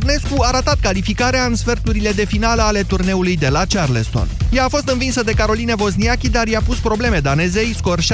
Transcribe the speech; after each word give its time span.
Ernestru 0.00 0.36
a 0.42 0.50
ratat 0.50 0.80
calificarea 0.80 1.44
în 1.44 1.54
sferturile 1.54 2.10
de 2.10 2.24
finală 2.24 2.62
ale 2.62 2.82
turneului 2.82 3.36
de 3.36 3.48
la 3.48 3.64
Charleston. 3.68 4.28
Ea 4.50 4.64
a 4.64 4.68
fost 4.68 4.88
învinsă 4.88 5.22
de 5.22 5.32
Caroline 5.32 5.74
Wozniacki, 5.78 6.28
dar 6.28 6.46
i-a 6.48 6.60
pus 6.60 6.78
probleme 6.78 7.18
danezei, 7.18 7.74
scor 7.76 8.00
6-4, 8.00 8.02
3-6, 8.02 8.06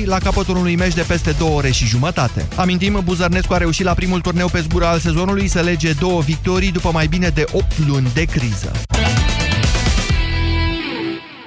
6-3 0.00 0.04
la 0.04 0.18
capătul 0.18 0.56
unui 0.56 0.76
meci 0.76 0.94
de 0.94 1.04
peste 1.08 1.34
două 1.38 1.56
ore 1.56 1.70
și 1.70 1.86
jumătate. 1.86 2.46
Amintim, 2.56 3.00
Buzărnescu 3.04 3.52
a 3.52 3.56
reușit 3.56 3.84
la 3.84 3.94
primul 3.94 4.20
turneu 4.20 4.48
pe 4.48 4.60
zgură 4.60 4.86
al 4.86 4.98
sezonului 4.98 5.48
să 5.48 5.60
lege 5.60 5.92
două 5.92 6.20
victorii 6.20 6.72
după 6.72 6.90
mai 6.92 7.06
bine 7.06 7.28
de 7.28 7.44
8 7.52 7.86
luni 7.86 8.10
de 8.14 8.24
criză. 8.24 8.70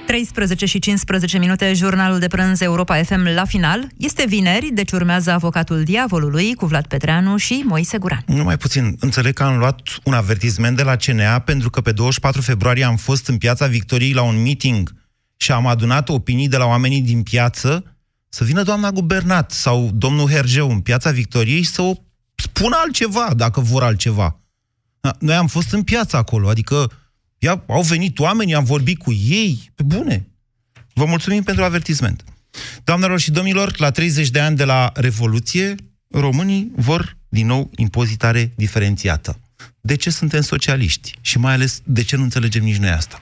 13 0.09 0.65
și 0.65 0.79
15 0.79 1.37
minute, 1.37 1.73
jurnalul 1.73 2.19
de 2.19 2.27
prânz 2.27 2.61
Europa 2.61 3.03
FM 3.03 3.27
la 3.33 3.45
final. 3.45 3.87
Este 3.97 4.25
vineri, 4.27 4.69
deci 4.73 4.91
urmează 4.91 5.31
avocatul 5.31 5.83
diavolului 5.83 6.53
cu 6.53 6.65
Vlad 6.65 6.85
Petreanu 6.85 7.37
și 7.37 7.63
Moise 7.65 7.97
Guran. 7.97 8.23
Nu 8.25 8.43
mai 8.43 8.57
puțin. 8.57 8.95
Înțeleg 8.99 9.33
că 9.33 9.43
am 9.43 9.57
luat 9.57 9.81
un 10.03 10.13
avertisment 10.13 10.77
de 10.77 10.83
la 10.83 10.95
CNA 10.95 11.39
pentru 11.39 11.69
că 11.69 11.81
pe 11.81 11.91
24 11.91 12.41
februarie 12.41 12.83
am 12.83 12.95
fost 12.95 13.27
în 13.27 13.37
Piața 13.37 13.67
Victoriei 13.67 14.13
la 14.13 14.21
un 14.21 14.41
meeting 14.41 14.95
și 15.37 15.51
am 15.51 15.67
adunat 15.67 16.09
opinii 16.09 16.47
de 16.47 16.57
la 16.57 16.65
oamenii 16.65 17.01
din 17.01 17.23
piață 17.23 17.83
să 18.29 18.43
vină 18.43 18.63
doamna 18.63 18.91
guvernat 18.91 19.51
sau 19.51 19.89
domnul 19.93 20.29
Hergeu 20.29 20.69
în 20.69 20.79
Piața 20.79 21.11
Victoriei 21.11 21.63
să 21.63 21.81
o 21.81 21.93
spună 22.35 22.75
altceva, 22.83 23.29
dacă 23.35 23.59
vor 23.59 23.83
altceva. 23.83 24.39
Noi 25.19 25.35
am 25.35 25.47
fost 25.47 25.73
în 25.73 25.83
piață 25.83 26.17
acolo, 26.17 26.49
adică 26.49 26.91
Ia, 27.39 27.63
au 27.67 27.81
venit 27.81 28.19
oamenii, 28.19 28.53
am 28.53 28.63
vorbit 28.63 28.97
cu 28.97 29.11
ei, 29.11 29.71
pe 29.75 29.83
bune. 29.83 30.27
Vă 30.93 31.05
mulțumim 31.05 31.43
pentru 31.43 31.63
avertisment. 31.63 32.23
Doamnelor 32.83 33.19
și 33.19 33.31
domnilor, 33.31 33.79
la 33.79 33.91
30 33.91 34.29
de 34.29 34.39
ani 34.39 34.55
de 34.55 34.63
la 34.63 34.91
Revoluție, 34.93 35.75
românii 36.11 36.71
vor 36.75 37.17
din 37.29 37.45
nou 37.45 37.69
impozitare 37.75 38.53
diferențiată. 38.55 39.39
De 39.81 39.95
ce 39.95 40.09
suntem 40.09 40.41
socialiști? 40.41 41.13
Și 41.21 41.37
mai 41.37 41.53
ales, 41.53 41.81
de 41.83 42.03
ce 42.03 42.15
nu 42.15 42.23
înțelegem 42.23 42.63
nici 42.63 42.77
noi 42.77 42.89
asta? 42.89 43.21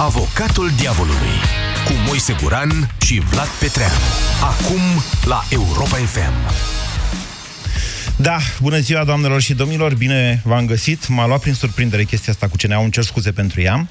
Avocatul 0.00 0.70
diavolului 0.76 1.36
cu 1.84 1.92
Moise 2.06 2.36
Guran 2.42 2.94
și 3.00 3.22
Vlad 3.30 3.46
Petreanu. 3.46 3.94
Acum 4.42 4.80
la 5.24 5.44
Europa 5.50 5.96
FM. 5.96 6.54
Da, 8.16 8.38
bună 8.60 8.78
ziua 8.78 9.04
doamnelor 9.04 9.40
și 9.40 9.54
domnilor, 9.54 9.94
bine 9.94 10.40
v-am 10.44 10.66
găsit. 10.66 11.08
M-a 11.08 11.26
luat 11.26 11.40
prin 11.40 11.54
surprindere 11.54 12.04
chestia 12.04 12.32
asta 12.32 12.48
cu 12.48 12.56
ce 12.56 12.66
ne-au 12.66 12.88
cer 12.88 13.04
scuze 13.04 13.32
pentru 13.32 13.60
ea. 13.60 13.88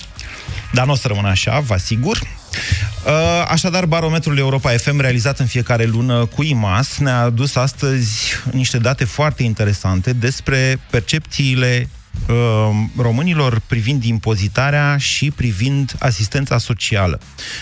Dar 0.74 0.86
nu 0.86 0.92
o 0.92 0.96
să 0.96 1.08
rămână 1.08 1.28
așa, 1.28 1.60
vă 1.60 1.74
asigur. 1.74 2.18
Uh, 2.18 3.46
așadar, 3.48 3.86
barometrul 3.86 4.38
Europa 4.38 4.70
FM, 4.70 5.00
realizat 5.00 5.40
în 5.40 5.46
fiecare 5.46 5.86
lună 5.86 6.26
cu 6.26 6.44
IMAS, 6.44 6.98
ne-a 6.98 7.20
adus 7.20 7.56
astăzi 7.56 8.22
niște 8.52 8.78
date 8.78 9.06
foarte 9.06 9.44
interesante 9.44 10.14
despre 10.14 10.80
percepțiile 10.90 11.90
Uh, 12.28 12.70
românilor 12.98 13.62
privind 13.68 14.04
impozitarea 14.04 14.98
și 14.98 15.32
privind 15.32 15.96
asistența 16.00 16.58
socială. 16.58 17.20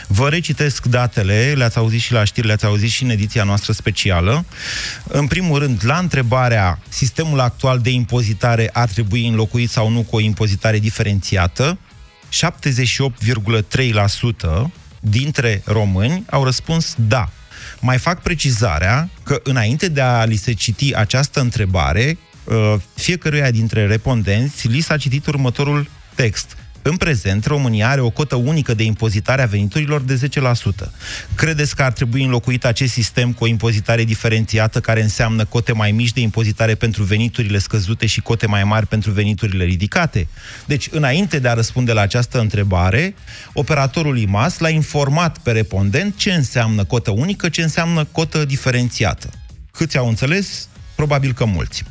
Vă 0.07 0.29
recitesc 0.29 0.85
datele, 0.85 1.53
le-ați 1.55 1.77
auzit 1.77 1.99
și 1.99 2.11
la 2.11 2.23
știri, 2.23 2.47
le-ați 2.47 2.65
auzit 2.65 2.89
și 2.89 3.03
în 3.03 3.09
ediția 3.09 3.43
noastră 3.43 3.73
specială. 3.73 4.45
În 5.07 5.27
primul 5.27 5.59
rând, 5.59 5.81
la 5.85 5.97
întrebarea 5.97 6.79
sistemul 6.89 7.39
actual 7.39 7.79
de 7.79 7.89
impozitare 7.89 8.69
ar 8.73 8.89
trebui 8.89 9.27
înlocuit 9.27 9.69
sau 9.69 9.89
nu 9.89 10.01
cu 10.01 10.15
o 10.15 10.19
impozitare 10.19 10.79
diferențiată, 10.79 11.77
78,3% 12.29 12.31
dintre 14.99 15.61
români 15.65 16.23
au 16.29 16.43
răspuns 16.43 16.95
da. 16.97 17.29
Mai 17.79 17.97
fac 17.97 18.21
precizarea 18.21 19.09
că 19.23 19.39
înainte 19.43 19.89
de 19.89 20.01
a 20.01 20.23
li 20.23 20.35
se 20.35 20.53
citi 20.53 20.95
această 20.95 21.39
întrebare, 21.39 22.17
Uh, 22.17 22.36
fiecăruia 22.93 23.51
dintre 23.51 23.85
respondenți 23.85 24.67
li 24.67 24.79
s-a 24.79 24.97
citit 24.97 25.25
următorul 25.25 25.89
text. 26.15 26.57
În 26.89 26.97
prezent, 26.97 27.45
România 27.45 27.89
are 27.89 28.01
o 28.01 28.09
cotă 28.09 28.35
unică 28.35 28.73
de 28.73 28.83
impozitare 28.83 29.41
a 29.41 29.45
veniturilor 29.45 30.01
de 30.01 30.29
10%. 30.85 30.89
Credeți 31.35 31.75
că 31.75 31.83
ar 31.83 31.91
trebui 31.91 32.23
înlocuit 32.23 32.65
acest 32.65 32.93
sistem 32.93 33.33
cu 33.33 33.43
o 33.43 33.47
impozitare 33.47 34.03
diferențiată 34.03 34.79
care 34.79 35.01
înseamnă 35.01 35.45
cote 35.45 35.71
mai 35.71 35.91
mici 35.91 36.13
de 36.13 36.19
impozitare 36.19 36.75
pentru 36.75 37.03
veniturile 37.03 37.57
scăzute 37.57 38.05
și 38.05 38.21
cote 38.21 38.47
mai 38.47 38.63
mari 38.63 38.87
pentru 38.87 39.11
veniturile 39.11 39.63
ridicate? 39.63 40.27
Deci, 40.65 40.87
înainte 40.91 41.39
de 41.39 41.47
a 41.47 41.53
răspunde 41.53 41.91
la 41.91 42.01
această 42.01 42.39
întrebare, 42.39 43.15
operatorul 43.53 44.17
IMAS 44.17 44.57
l-a 44.57 44.69
informat 44.69 45.37
pe 45.37 45.51
respondent 45.51 46.17
ce 46.17 46.33
înseamnă 46.33 46.83
cotă 46.83 47.11
unică, 47.11 47.49
ce 47.49 47.61
înseamnă 47.61 48.03
cotă 48.11 48.45
diferențiată. 48.45 49.29
Câți 49.71 49.97
au 49.97 50.07
înțeles? 50.07 50.67
Probabil 50.95 51.33
că 51.33 51.45
mulți. 51.45 51.83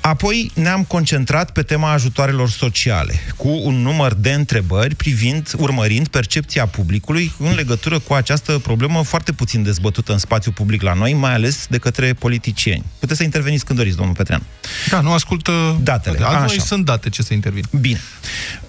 Apoi 0.00 0.50
ne-am 0.54 0.84
concentrat 0.84 1.50
pe 1.50 1.62
tema 1.62 1.92
ajutoarelor 1.92 2.50
sociale, 2.50 3.14
cu 3.36 3.48
un 3.48 3.74
număr 3.74 4.14
de 4.14 4.32
întrebări 4.32 4.94
privind, 4.94 5.52
urmărind 5.56 6.08
percepția 6.08 6.66
publicului 6.66 7.32
în 7.38 7.54
legătură 7.54 7.98
cu 7.98 8.14
această 8.14 8.58
problemă 8.58 9.02
foarte 9.02 9.32
puțin 9.32 9.62
dezbătută 9.62 10.12
în 10.12 10.18
spațiu 10.18 10.50
public 10.50 10.82
la 10.82 10.92
noi, 10.92 11.12
mai 11.12 11.32
ales 11.32 11.66
de 11.70 11.78
către 11.78 12.12
politicieni. 12.12 12.84
Puteți 12.98 13.18
să 13.18 13.24
interveniți 13.24 13.64
când 13.64 13.78
doriți, 13.78 13.96
domnul 13.96 14.14
Petrean. 14.14 14.42
Da, 14.90 15.00
nu 15.00 15.12
ascultă 15.12 15.80
datele. 15.82 16.18
A, 16.22 16.38
noi 16.38 16.60
sunt 16.60 16.84
date 16.84 17.08
ce 17.08 17.22
să 17.22 17.34
intervin. 17.34 17.64
Bine. 17.80 18.00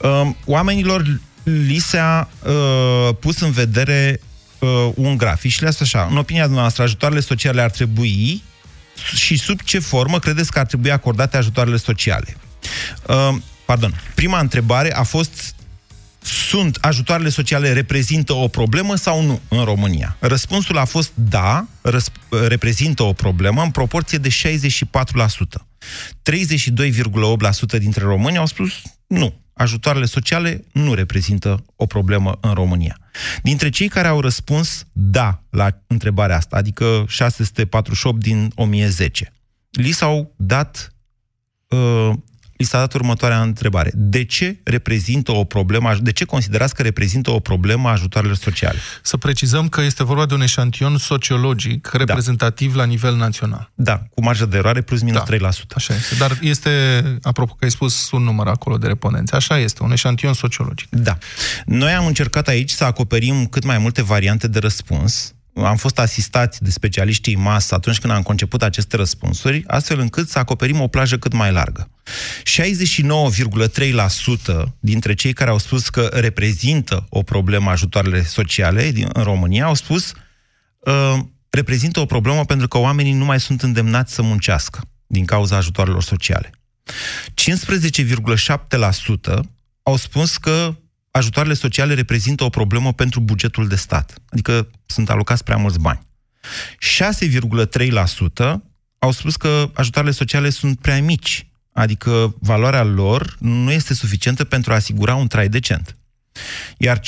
Um, 0.02 0.38
oamenilor 0.46 1.20
li 1.44 1.78
s-a 1.78 2.30
uh, 2.44 3.16
pus 3.20 3.40
în 3.40 3.52
vedere 3.52 4.20
uh, 4.60 4.92
un 4.96 5.18
grafic 5.18 5.52
și 5.52 5.62
le-a 5.62 5.72
spus 5.72 5.94
așa, 5.94 6.08
în 6.12 6.18
opinia 6.18 6.46
noastră, 6.46 6.84
ajutoarele 6.84 7.20
sociale 7.20 7.62
ar 7.62 7.70
trebui 7.70 8.44
și 9.16 9.38
sub 9.38 9.62
ce 9.62 9.80
formă 9.80 10.20
credeți 10.20 10.52
că 10.52 10.60
ar 10.60 10.66
trebui 10.66 10.92
acordate 10.92 11.38
ajutoarele 11.38 11.78
sociale? 11.78 12.38
Uh, 13.08 13.36
pardon. 13.66 14.02
Prima 14.16 14.40
întrebare 14.40 14.96
a 14.96 15.04
fost 15.04 15.56
sunt 16.28 16.78
ajutoarele 16.82 17.30
sociale 17.30 17.74
reprezintă 17.74 18.34
o 18.34 18.48
problemă 18.48 18.96
sau 18.96 19.22
nu 19.22 19.42
în 19.48 19.64
România? 19.64 20.18
Răspunsul 20.20 20.78
a 20.78 20.86
fost 20.86 21.12
da, 21.14 21.68
reprezintă 22.48 23.04
o 23.04 23.14
problemă 23.14 23.62
în 23.62 23.72
proporție 23.72 24.18
de 24.18 24.30
64%. 24.30 24.32
32,8% 26.32 27.80
dintre 27.80 28.04
români 28.04 28.38
au 28.38 28.46
spus 28.46 28.72
nu, 29.08 29.34
ajutoarele 29.58 30.06
sociale 30.06 30.64
nu 30.72 30.94
reprezintă 30.94 31.66
o 31.76 31.86
problemă 31.86 32.38
în 32.42 32.54
România. 32.54 32.98
Dintre 33.44 33.70
cei 33.70 33.88
care 33.88 34.08
au 34.08 34.22
răspuns 34.22 34.88
da 34.92 35.44
la 35.50 35.82
întrebarea 35.88 36.36
asta, 36.36 36.56
adică 36.56 37.06
648 37.08 38.20
din 38.20 38.52
1010, 38.56 39.34
li 39.72 39.92
s-au 39.92 40.34
dat 40.36 40.96
uh, 41.68 42.14
li 42.58 42.66
s-a 42.66 42.78
dat 42.78 42.94
următoarea 42.94 43.42
întrebare. 43.42 43.92
De 43.94 44.24
ce 44.24 44.60
reprezintă 44.64 45.32
o 45.32 45.44
problemă, 45.44 45.96
de 46.02 46.12
ce 46.12 46.26
considerați 46.26 46.76
că 46.76 46.82
reprezintă 46.82 47.32
o 47.32 47.40
problemă 47.40 47.90
ajutoarele 47.90 48.34
sociale? 48.34 48.78
Să 49.02 49.18
precizăm 49.18 49.68
că 49.68 49.82
este 49.82 50.04
vorba 50.04 50.26
de 50.26 50.34
un 50.34 50.42
eșantion 50.42 50.98
sociologic 50.98 51.90
da. 51.92 51.98
reprezentativ 51.98 52.72
da. 52.72 52.78
la 52.78 52.86
nivel 52.86 53.16
național. 53.16 53.72
Da, 53.76 54.04
cu 54.14 54.24
marjă 54.24 54.46
de 54.46 54.58
eroare 54.58 54.82
plus 54.82 55.02
minus 55.02 55.24
da, 55.24 55.50
3%. 55.50 55.52
Așa 55.76 55.94
este. 55.94 56.16
Dar 56.16 56.38
este, 56.42 56.70
apropo 57.22 57.54
că 57.54 57.64
ai 57.66 57.72
spus 57.72 58.12
un 58.12 58.24
număr 58.24 58.48
acolo 58.48 58.78
de 58.78 58.88
reponenți, 58.88 59.34
așa 59.34 59.58
este, 59.58 59.84
un 59.84 59.92
eșantion 59.92 60.34
sociologic. 60.34 60.88
Da. 60.90 61.18
Noi 61.66 61.92
am 61.92 62.06
încercat 62.06 62.48
aici 62.48 62.70
să 62.70 62.84
acoperim 62.84 63.46
cât 63.46 63.64
mai 63.64 63.78
multe 63.78 64.04
variante 64.04 64.48
de 64.48 64.60
răspuns, 64.60 65.36
am 65.64 65.76
fost 65.76 66.00
asistați 66.00 66.64
de 66.64 66.70
specialiștii 66.70 67.36
masă 67.36 67.76
atunci 67.76 68.00
când 68.00 68.14
am 68.14 68.22
conceput 68.22 68.64
aceste 68.64 68.96
răspunsuri, 68.96 69.64
astfel 69.68 70.00
încât 70.00 70.30
să 70.30 70.40
acoperim 70.40 70.82
o 70.82 70.88
plajă 70.88 71.18
cât 71.18 71.34
mai 71.34 71.52
largă. 71.52 71.90
69,3% 72.44 72.46
dintre 74.80 75.14
cei 75.14 75.34
care 75.34 75.50
au 75.50 75.58
spus 75.58 75.90
că 75.90 76.10
reprezintă 76.14 77.06
o 77.10 77.24
problemă 77.24 77.70
ajutoarele 77.70 78.24
sociale 78.24 78.92
din, 78.92 79.10
în 79.14 79.24
România 79.24 79.66
au 79.66 79.74
spus 79.74 80.14
uh, 80.80 81.18
reprezintă 81.50 82.00
o 82.00 82.06
problemă 82.06 82.46
pentru 82.46 82.68
că 82.68 82.78
oamenii 82.78 83.14
nu 83.14 83.26
mai 83.26 83.40
sunt 83.40 83.62
îndemnați 83.62 84.14
să 84.14 84.22
muncească 84.22 84.82
din 85.08 85.26
cauza 85.26 85.56
ajutoarelor 85.56 86.04
sociale. 86.04 86.52
15,7% 87.34 89.40
au 89.84 89.96
spus 89.96 90.38
că 90.38 90.76
ajutoarele 91.18 91.54
sociale 91.54 91.94
reprezintă 91.94 92.44
o 92.44 92.50
problemă 92.50 92.94
pentru 92.94 93.20
bugetul 93.20 93.68
de 93.68 93.76
stat. 93.76 94.14
Adică 94.30 94.68
sunt 94.86 95.10
alocați 95.10 95.44
prea 95.44 95.58
mulți 95.58 95.80
bani. 95.80 96.00
6,3% 98.44 98.56
au 99.00 99.12
spus 99.12 99.36
că 99.36 99.72
ajutoarele 99.74 100.14
sociale 100.14 100.50
sunt 100.50 100.80
prea 100.80 101.02
mici, 101.02 101.48
adică 101.72 102.36
valoarea 102.40 102.84
lor 102.84 103.36
nu 103.40 103.72
este 103.72 103.94
suficientă 103.94 104.44
pentru 104.44 104.72
a 104.72 104.76
asigura 104.76 105.16
un 105.16 105.28
trai 105.28 105.50
decent. 105.50 105.98
Iar 106.78 107.00
5,6% 107.00 107.02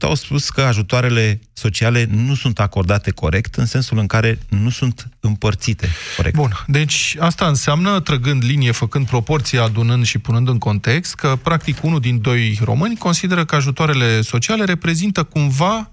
au 0.00 0.14
spus 0.14 0.50
că 0.50 0.60
ajutoarele 0.60 1.40
sociale 1.52 2.06
nu 2.10 2.34
sunt 2.34 2.60
acordate 2.60 3.10
corect, 3.10 3.54
în 3.54 3.66
sensul 3.66 3.98
în 3.98 4.06
care 4.06 4.38
nu 4.48 4.70
sunt 4.70 5.08
împărțite 5.20 5.88
corect. 6.16 6.36
Bun, 6.36 6.64
deci 6.66 7.16
asta 7.18 7.46
înseamnă, 7.46 8.00
trăgând 8.00 8.44
linie, 8.44 8.70
făcând 8.70 9.06
proporție, 9.06 9.58
adunând 9.58 10.04
și 10.04 10.18
punând 10.18 10.48
în 10.48 10.58
context, 10.58 11.14
că 11.14 11.38
practic 11.42 11.82
unul 11.82 12.00
din 12.00 12.20
doi 12.20 12.58
români 12.64 12.96
consideră 12.96 13.44
că 13.44 13.54
ajutoarele 13.54 14.20
sociale 14.20 14.64
reprezintă 14.64 15.22
cumva 15.22 15.90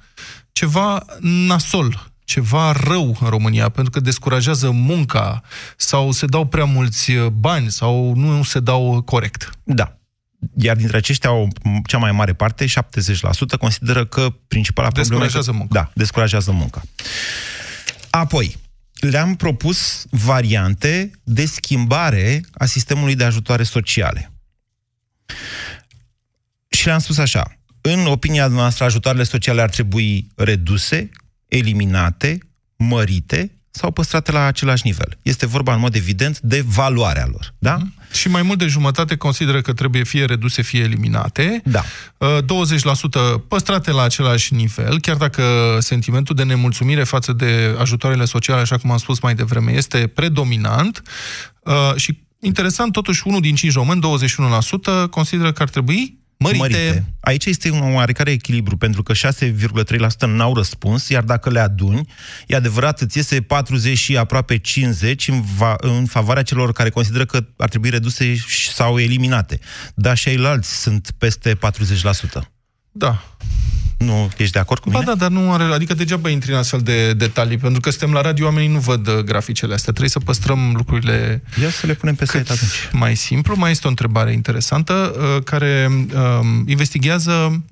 ceva 0.52 1.06
nasol 1.20 2.12
ceva 2.32 2.72
rău 2.72 3.18
în 3.22 3.30
România, 3.30 3.70
pentru 3.70 3.92
că 3.92 4.00
descurajează 4.00 4.70
munca 4.70 5.42
sau 5.78 6.12
se 6.12 6.26
dau 6.26 6.46
prea 6.46 6.66
mulți 6.66 7.12
bani 7.32 7.72
sau 7.72 8.14
nu 8.16 8.44
se 8.44 8.60
dau 8.60 9.02
corect. 9.02 9.50
Da. 9.64 10.01
Iar 10.58 10.76
dintre 10.76 10.98
aceștia, 10.98 11.32
o, 11.32 11.48
cea 11.86 11.98
mai 11.98 12.12
mare 12.12 12.34
parte, 12.34 12.66
70%, 12.66 12.70
consideră 13.60 14.06
că 14.06 14.34
principala 14.48 14.88
problemă... 14.88 15.22
Descurajează 15.22 15.52
munca. 15.52 15.74
Da, 15.74 15.92
descurajează 15.96 16.52
munca. 16.52 16.82
Apoi, 18.10 18.58
le-am 18.94 19.36
propus 19.36 20.06
variante 20.10 21.12
de 21.24 21.46
schimbare 21.46 22.42
a 22.54 22.66
sistemului 22.66 23.16
de 23.16 23.24
ajutoare 23.24 23.64
sociale. 23.64 24.32
Și 26.70 26.86
le-am 26.86 27.00
spus 27.00 27.18
așa, 27.18 27.58
în 27.82 28.06
opinia 28.06 28.48
noastră, 28.48 28.84
ajutoarele 28.84 29.24
sociale 29.24 29.62
ar 29.62 29.70
trebui 29.70 30.28
reduse, 30.36 31.10
eliminate, 31.48 32.38
mărite 32.76 33.61
sau 33.72 33.92
păstrate 33.92 34.32
la 34.32 34.44
același 34.44 34.82
nivel. 34.86 35.18
Este 35.22 35.46
vorba, 35.46 35.74
în 35.74 35.80
mod 35.80 35.96
evident, 35.96 36.40
de 36.40 36.64
valoarea 36.68 37.28
lor. 37.32 37.54
Da? 37.60 37.76
Mm. 37.76 37.94
Și 38.12 38.28
mai 38.28 38.42
mult 38.42 38.58
de 38.58 38.66
jumătate 38.66 39.16
consideră 39.16 39.62
că 39.62 39.74
trebuie 39.74 40.04
fie 40.04 40.26
reduse, 40.26 40.62
fie 40.62 40.84
eliminate. 40.84 41.62
Da. 41.66 41.82
20% 41.82 41.84
uh, 42.18 43.42
păstrate 43.48 43.92
la 43.92 44.02
același 44.02 44.54
nivel, 44.54 45.00
chiar 45.00 45.16
dacă 45.16 45.44
sentimentul 45.80 46.36
de 46.36 46.44
nemulțumire 46.44 47.04
față 47.04 47.34
de 47.34 47.76
ajutoarele 47.80 48.26
sociale, 48.26 48.62
așa 48.62 48.78
cum 48.78 48.92
am 48.92 48.98
spus 48.98 49.20
mai 49.20 49.36
devreme, 49.36 49.72
este 49.72 50.08
predominant. 50.08 51.02
Uh, 51.64 51.96
și 51.96 52.20
interesant, 52.40 52.92
totuși, 52.92 53.22
unul 53.26 53.42
din 53.42 53.56
cinci 53.56 53.74
români, 53.74 54.02
21%, 55.06 55.10
consideră 55.10 55.52
că 55.52 55.62
ar 55.62 55.70
trebui 55.70 56.21
Mărite. 56.42 56.60
mărite. 56.60 57.06
Aici 57.20 57.46
este 57.46 57.70
un 57.70 57.94
oarecare 57.94 58.32
echilibru, 58.32 58.78
pentru 58.78 59.04
că 59.04 59.14
6,3% 59.14 60.28
n-au 60.28 60.54
răspuns, 60.54 61.10
iar 61.10 61.24
dacă 61.24 61.50
le 61.50 61.60
aduni, 61.60 62.08
e 62.48 62.56
adevărat, 62.56 63.02
îți 63.02 63.18
iese 63.18 63.42
40 63.42 63.98
și 63.98 64.18
aproape 64.18 64.58
50 64.58 65.28
în, 65.28 65.42
va, 65.56 65.76
în 65.78 66.06
favoarea 66.06 66.44
celor 66.44 66.72
care 66.72 66.90
consideră 66.90 67.26
că 67.26 67.46
ar 67.58 67.70
trebui 67.70 67.90
reduse 67.90 68.36
sau 68.74 69.00
eliminate. 69.00 69.60
Dar 69.96 70.18
și 70.18 70.28
ailalți 70.28 70.82
sunt 70.82 71.12
peste 71.18 71.56
40%. 71.56 71.60
Da. 72.92 73.24
Nu 73.98 74.30
ești 74.38 74.54
de 74.54 74.60
acord 74.60 74.82
cu 74.82 74.90
mine? 74.90 75.02
Ba 75.04 75.12
da, 75.12 75.18
dar 75.18 75.30
nu 75.30 75.54
are... 75.54 75.64
Adică 75.64 75.94
degeaba 75.94 76.30
intri 76.30 76.52
în 76.52 76.58
astfel 76.58 76.80
de 76.80 77.14
detalii, 77.14 77.58
pentru 77.58 77.80
că 77.80 77.90
suntem 77.90 78.14
la 78.14 78.22
radio, 78.22 78.46
oamenii 78.46 78.70
nu 78.70 78.80
văd 78.80 79.08
uh, 79.08 79.18
graficele 79.18 79.74
astea. 79.74 79.92
Trebuie 79.92 80.10
să 80.10 80.20
păstrăm 80.20 80.74
lucrurile... 80.76 81.44
Ia 81.62 81.70
să 81.70 81.86
le 81.86 81.94
punem 81.94 82.16
pe 82.16 82.26
site 82.26 82.52
atunci. 82.52 82.90
Mai 82.92 83.16
simplu. 83.16 83.56
Mai 83.56 83.72
este 83.72 83.88
o 83.88 83.90
întrebare 83.90 84.32
interesantă 84.32 85.16
uh, 85.18 85.44
care 85.44 85.90
uh, 86.14 86.40
investigează 86.66 87.64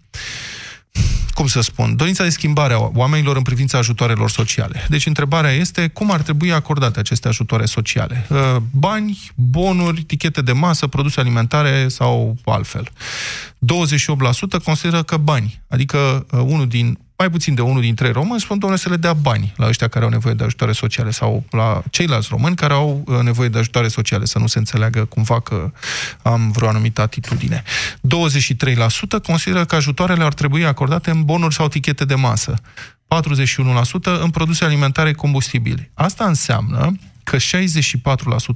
cum 1.40 1.48
să 1.48 1.62
spun, 1.62 1.96
dorința 1.96 2.24
de 2.24 2.30
schimbare 2.30 2.74
a 2.74 2.90
oamenilor 2.94 3.36
în 3.36 3.42
privința 3.42 3.78
ajutoarelor 3.78 4.30
sociale. 4.30 4.86
Deci 4.90 5.06
întrebarea 5.06 5.52
este 5.52 5.88
cum 5.88 6.12
ar 6.12 6.22
trebui 6.22 6.52
acordate 6.52 7.00
aceste 7.00 7.28
ajutoare 7.28 7.66
sociale? 7.66 8.26
Uh, 8.30 8.38
bani, 8.72 9.32
bonuri, 9.36 10.02
tichete 10.02 10.42
de 10.42 10.52
masă, 10.52 10.88
produse 10.88 11.20
alimentare 11.20 11.88
sau 11.88 12.38
altfel. 12.46 12.90
28% 12.90 14.64
consideră 14.64 15.04
că 15.04 15.18
bani, 15.18 15.62
adică 15.68 16.26
uh, 16.32 16.40
unul 16.40 16.68
din 16.68 17.00
mai 17.20 17.30
puțin 17.30 17.56
de 17.56 17.62
unul 17.62 17.82
dintre 17.82 18.12
români 18.12 18.40
spun, 18.40 18.60
domnule, 18.60 18.82
să 18.82 18.90
le 18.90 18.96
dea 18.96 19.14
bani 19.14 19.54
la 19.56 19.68
ăștia 19.68 19.88
care 19.88 20.06
au 20.06 20.10
nevoie 20.12 20.34
de 20.34 20.44
ajutoare 20.44 20.72
sociale 20.74 21.12
sau 21.12 21.44
la 21.52 21.84
ceilalți 21.90 22.28
români 22.32 22.56
care 22.56 22.74
au 22.74 23.04
uh, 23.06 23.20
nevoie 23.20 23.50
de 23.50 23.58
ajutoare 23.58 23.88
sociale, 23.88 24.26
să 24.26 24.40
nu 24.40 24.48
se 24.48 24.58
înțeleagă 24.58 25.06
cumva 25.06 25.40
că 25.40 25.72
am 26.22 26.52
vreo 26.52 26.70
anumită 26.70 27.02
atitudine. 27.02 27.64
23% 27.64 29.24
consideră 29.24 29.66
că 29.66 29.76
ajutoarele 29.76 30.24
ar 30.24 30.34
trebui 30.34 30.66
acordate 30.66 31.10
în 31.10 31.24
bonuri 31.24 31.54
sau 31.54 31.68
tichete 31.68 32.06
de 32.06 32.16
masă. 32.16 32.54
41% 34.20 34.22
în 34.22 34.30
produse 34.30 34.66
alimentare 34.66 35.14
combustibile. 35.14 35.92
Asta 35.94 36.26
înseamnă 36.26 36.92
că 37.30 37.38
64%, 37.38 37.40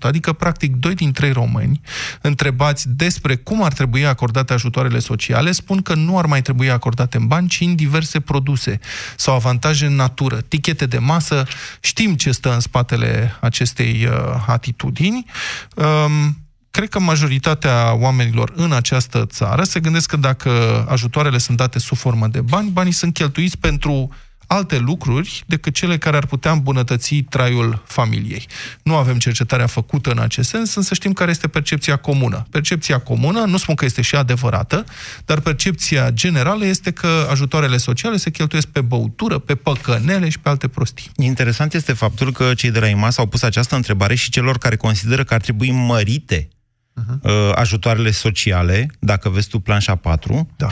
adică 0.01 0.33
practic 0.33 0.75
2 0.75 0.93
din 0.93 1.11
3 1.11 1.31
români, 1.31 1.81
întrebați 2.21 2.89
despre 2.89 3.35
cum 3.35 3.63
ar 3.63 3.73
trebui 3.73 4.05
acordate 4.05 4.53
ajutoarele 4.53 4.99
sociale, 4.99 5.51
spun 5.51 5.81
că 5.81 5.93
nu 5.93 6.17
ar 6.17 6.25
mai 6.25 6.41
trebui 6.41 6.69
acordate 6.69 7.17
în 7.17 7.27
bani, 7.27 7.47
ci 7.47 7.61
în 7.61 7.75
diverse 7.75 8.19
produse 8.19 8.79
sau 9.15 9.35
avantaje 9.35 9.85
în 9.85 9.95
natură, 9.95 10.41
tichete 10.41 10.85
de 10.85 10.97
masă. 10.97 11.43
Știm 11.79 12.15
ce 12.15 12.31
stă 12.31 12.53
în 12.53 12.59
spatele 12.59 13.37
acestei 13.39 14.07
uh, 14.07 14.43
atitudini. 14.47 15.25
Um, 15.75 16.37
cred 16.71 16.89
că 16.89 16.99
majoritatea 16.99 17.93
oamenilor 17.93 18.51
în 18.55 18.71
această 18.71 19.25
țară 19.25 19.63
se 19.63 19.79
gândesc 19.79 20.09
că 20.09 20.17
dacă 20.17 20.85
ajutoarele 20.89 21.37
sunt 21.37 21.57
date 21.57 21.79
sub 21.79 21.97
formă 21.97 22.27
de 22.27 22.41
bani, 22.41 22.69
banii 22.69 22.91
sunt 22.91 23.13
cheltuiți 23.13 23.57
pentru 23.57 24.09
alte 24.47 24.77
lucruri 24.77 25.43
decât 25.45 25.73
cele 25.73 25.97
care 25.97 26.17
ar 26.17 26.25
putea 26.25 26.51
îmbunătăți 26.51 27.15
traiul 27.15 27.83
familiei. 27.85 28.47
Nu 28.83 28.95
avem 28.95 29.17
cercetarea 29.17 29.67
făcută 29.67 30.11
în 30.11 30.19
acest 30.19 30.49
sens, 30.49 30.75
însă 30.75 30.93
știm 30.93 31.13
care 31.13 31.31
este 31.31 31.47
percepția 31.47 31.95
comună. 31.95 32.45
Percepția 32.49 32.99
comună, 32.99 33.39
nu 33.39 33.57
spun 33.57 33.75
că 33.75 33.85
este 33.85 34.01
și 34.01 34.15
adevărată, 34.15 34.85
dar 35.25 35.39
percepția 35.39 36.11
generală 36.11 36.65
este 36.65 36.91
că 36.91 37.27
ajutoarele 37.29 37.77
sociale 37.77 38.17
se 38.17 38.29
cheltuiesc 38.29 38.67
pe 38.67 38.81
băutură, 38.81 39.37
pe 39.37 39.55
păcănele 39.55 40.29
și 40.29 40.39
pe 40.39 40.49
alte 40.49 40.67
prostii. 40.67 41.11
Interesant 41.15 41.73
este 41.73 41.93
faptul 41.93 42.31
că 42.31 42.53
cei 42.53 42.71
de 42.71 42.79
la 42.79 42.87
IMAS 42.87 43.17
au 43.17 43.25
pus 43.25 43.41
această 43.41 43.75
întrebare 43.75 44.15
și 44.15 44.29
celor 44.29 44.57
care 44.57 44.75
consideră 44.75 45.23
că 45.23 45.33
ar 45.33 45.41
trebui 45.41 45.71
mărite 45.71 46.47
uh-huh. 46.93 47.53
ajutoarele 47.55 48.11
sociale, 48.11 48.87
dacă 48.99 49.29
vezi 49.29 49.47
tu 49.47 49.59
planșa 49.59 49.95
4, 49.95 50.49
da. 50.55 50.67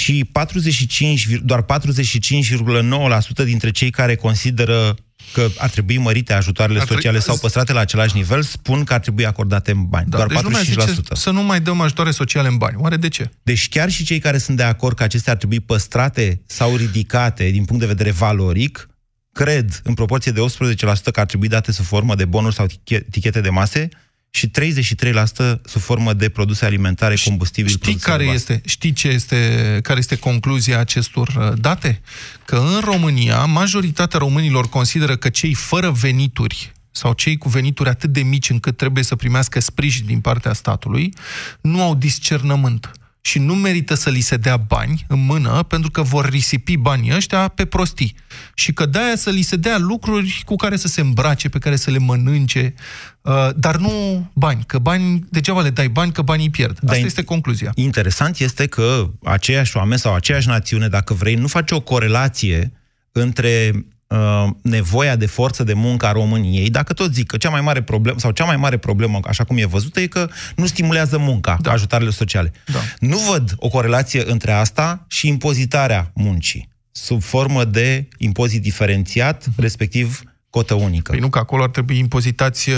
Și 0.00 0.24
45, 0.32 1.26
doar 1.42 1.64
45,9% 1.64 3.44
dintre 3.44 3.70
cei 3.70 3.90
care 3.90 4.14
consideră 4.14 4.96
că 5.32 5.48
ar 5.58 5.70
trebui 5.70 5.98
mărite 5.98 6.32
ajutoarele 6.32 6.78
ar 6.78 6.86
sociale 6.86 7.18
trebui... 7.18 7.26
sau 7.26 7.36
păstrate 7.36 7.72
la 7.72 7.80
același 7.80 8.16
nivel, 8.16 8.42
spun 8.42 8.84
că 8.84 8.94
ar 8.94 9.00
trebui 9.00 9.26
acordate 9.26 9.70
în 9.70 9.84
bani. 9.84 10.06
Da, 10.08 10.16
doar 10.16 10.28
deci 10.28 10.68
45%. 10.68 10.68
Zice 10.68 11.00
să 11.12 11.30
nu 11.30 11.42
mai 11.42 11.60
dăm 11.60 11.80
ajutoare 11.80 12.10
sociale 12.10 12.48
în 12.48 12.56
bani. 12.56 12.76
Oare 12.78 12.96
de 12.96 13.08
ce? 13.08 13.30
Deci 13.42 13.68
chiar 13.68 13.90
și 13.90 14.04
cei 14.04 14.18
care 14.18 14.38
sunt 14.38 14.56
de 14.56 14.62
acord 14.62 14.96
că 14.96 15.02
acestea 15.02 15.32
ar 15.32 15.38
trebui 15.38 15.60
păstrate 15.60 16.42
sau 16.46 16.76
ridicate 16.76 17.50
din 17.50 17.64
punct 17.64 17.80
de 17.80 17.88
vedere 17.88 18.10
valoric, 18.10 18.88
cred 19.32 19.80
în 19.84 19.94
proporție 19.94 20.32
de 20.32 20.40
18% 20.40 20.82
că 21.12 21.20
ar 21.20 21.26
trebui 21.26 21.48
date 21.48 21.72
sub 21.72 21.84
formă 21.84 22.14
de 22.14 22.24
bonuri 22.24 22.54
sau 22.54 22.66
tichete 23.10 23.40
de 23.40 23.50
mase, 23.50 23.88
și 24.30 24.50
33% 24.50 25.60
sub 25.64 25.80
formă 25.80 26.12
de 26.12 26.28
produse 26.28 26.64
alimentare, 26.64 27.14
combustibil, 27.24 27.70
știi 27.70 27.94
care 27.94 28.24
este, 28.24 28.60
Știi 28.64 28.92
ce 28.92 29.08
este, 29.08 29.78
care 29.82 29.98
este 29.98 30.16
concluzia 30.16 30.78
acestor 30.78 31.28
uh, 31.28 31.52
date? 31.60 32.00
Că 32.44 32.56
în 32.56 32.80
România, 32.80 33.44
majoritatea 33.44 34.18
românilor 34.18 34.68
consideră 34.68 35.16
că 35.16 35.28
cei 35.28 35.54
fără 35.54 35.90
venituri 35.90 36.72
sau 36.90 37.12
cei 37.12 37.36
cu 37.36 37.48
venituri 37.48 37.88
atât 37.88 38.10
de 38.10 38.22
mici 38.22 38.50
încât 38.50 38.76
trebuie 38.76 39.04
să 39.04 39.16
primească 39.16 39.60
sprijin 39.60 40.06
din 40.06 40.20
partea 40.20 40.52
statului, 40.52 41.14
nu 41.60 41.82
au 41.82 41.94
discernământ 41.94 42.90
și 43.20 43.38
nu 43.38 43.54
merită 43.54 43.94
să 43.94 44.10
li 44.10 44.20
se 44.20 44.36
dea 44.36 44.56
bani 44.56 45.04
în 45.08 45.24
mână 45.24 45.62
pentru 45.62 45.90
că 45.90 46.02
vor 46.02 46.28
risipi 46.28 46.76
banii 46.76 47.14
ăștia 47.14 47.48
pe 47.48 47.64
prostii. 47.64 48.14
Și 48.54 48.72
că 48.72 48.86
de-aia 48.86 49.16
să 49.16 49.30
li 49.30 49.42
se 49.42 49.56
dea 49.56 49.78
lucruri 49.78 50.42
cu 50.44 50.56
care 50.56 50.76
să 50.76 50.88
se 50.88 51.00
îmbrace, 51.00 51.48
pe 51.48 51.58
care 51.58 51.76
să 51.76 51.90
le 51.90 51.98
mănânce, 51.98 52.74
uh, 53.20 53.48
dar 53.56 53.76
nu 53.76 54.26
bani. 54.34 54.62
Că 54.66 54.78
bani, 54.78 55.24
degeaba 55.30 55.60
le 55.60 55.70
dai 55.70 55.88
bani, 55.88 56.12
că 56.12 56.22
banii 56.22 56.50
pierd. 56.50 56.78
Asta 56.82 56.86
da, 56.86 56.96
este 56.96 57.24
concluzia. 57.24 57.72
Interesant 57.74 58.38
este 58.38 58.66
că 58.66 59.10
aceiași 59.24 59.76
oameni 59.76 60.00
sau 60.00 60.14
aceeași 60.14 60.48
națiune, 60.48 60.88
dacă 60.88 61.14
vrei, 61.14 61.34
nu 61.34 61.46
face 61.46 61.74
o 61.74 61.80
corelație 61.80 62.72
între 63.12 63.84
Uh, 64.10 64.48
nevoia 64.62 65.16
de 65.16 65.26
forță 65.26 65.64
de 65.64 65.72
muncă 65.72 66.06
a 66.06 66.12
României, 66.12 66.70
dacă 66.70 66.92
tot 66.92 67.14
zic 67.14 67.26
că 67.26 67.36
cea 67.36 67.50
mai 67.50 67.60
mare 67.60 67.82
problemă, 67.82 68.18
sau 68.18 68.30
cea 68.30 68.44
mai 68.44 68.56
mare 68.56 68.76
problemă, 68.76 69.20
așa 69.24 69.44
cum 69.44 69.56
e 69.56 69.64
văzută, 69.64 70.00
e 70.00 70.06
că 70.06 70.28
nu 70.56 70.66
stimulează 70.66 71.18
munca, 71.18 71.56
da. 71.60 71.70
ajutarele 71.70 72.10
sociale. 72.10 72.52
Da. 72.72 72.78
Nu 72.98 73.18
văd 73.18 73.54
o 73.56 73.68
corelație 73.68 74.30
între 74.30 74.52
asta 74.52 75.04
și 75.08 75.28
impozitarea 75.28 76.10
muncii, 76.14 76.68
sub 76.90 77.22
formă 77.22 77.64
de 77.64 78.08
impozit 78.18 78.62
diferențiat, 78.62 79.46
respectiv 79.56 80.22
cotă 80.50 80.74
unică. 80.74 81.10
Păi 81.10 81.20
nu, 81.20 81.28
că 81.28 81.38
acolo 81.38 81.62
ar 81.62 81.70
trebui 81.70 81.98
impozitați 81.98 82.70
uh, 82.70 82.76